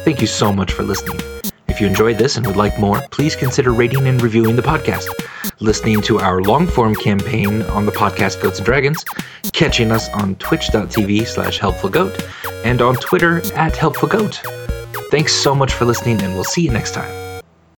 Thank 0.03 0.21
you 0.21 0.27
so 0.27 0.51
much 0.51 0.71
for 0.71 0.81
listening. 0.81 1.38
If 1.79 1.83
you 1.83 1.87
enjoyed 1.87 2.17
this 2.17 2.35
and 2.35 2.45
would 2.45 2.57
like 2.57 2.77
more, 2.77 3.01
please 3.09 3.37
consider 3.37 3.71
rating 3.71 4.05
and 4.05 4.21
reviewing 4.21 4.57
the 4.57 4.61
podcast, 4.61 5.07
listening 5.61 6.01
to 6.01 6.19
our 6.19 6.41
long 6.41 6.67
form 6.67 6.93
campaign 6.93 7.61
on 7.61 7.85
the 7.85 7.91
podcast 7.93 8.41
Goats 8.41 8.57
and 8.59 8.65
Dragons, 8.65 9.05
catching 9.53 9.89
us 9.89 10.09
on 10.09 10.35
twitch.tv 10.35 11.25
slash 11.25 11.57
helpfulgoat, 11.57 12.21
and 12.65 12.81
on 12.81 12.95
Twitter 12.95 13.37
at 13.53 13.71
helpfulgoat. 13.71 14.41
Thanks 15.09 15.33
so 15.33 15.55
much 15.55 15.71
for 15.71 15.85
listening, 15.85 16.21
and 16.21 16.33
we'll 16.33 16.43
see 16.43 16.63
you 16.63 16.71
next 16.71 16.95
time. 16.95 17.28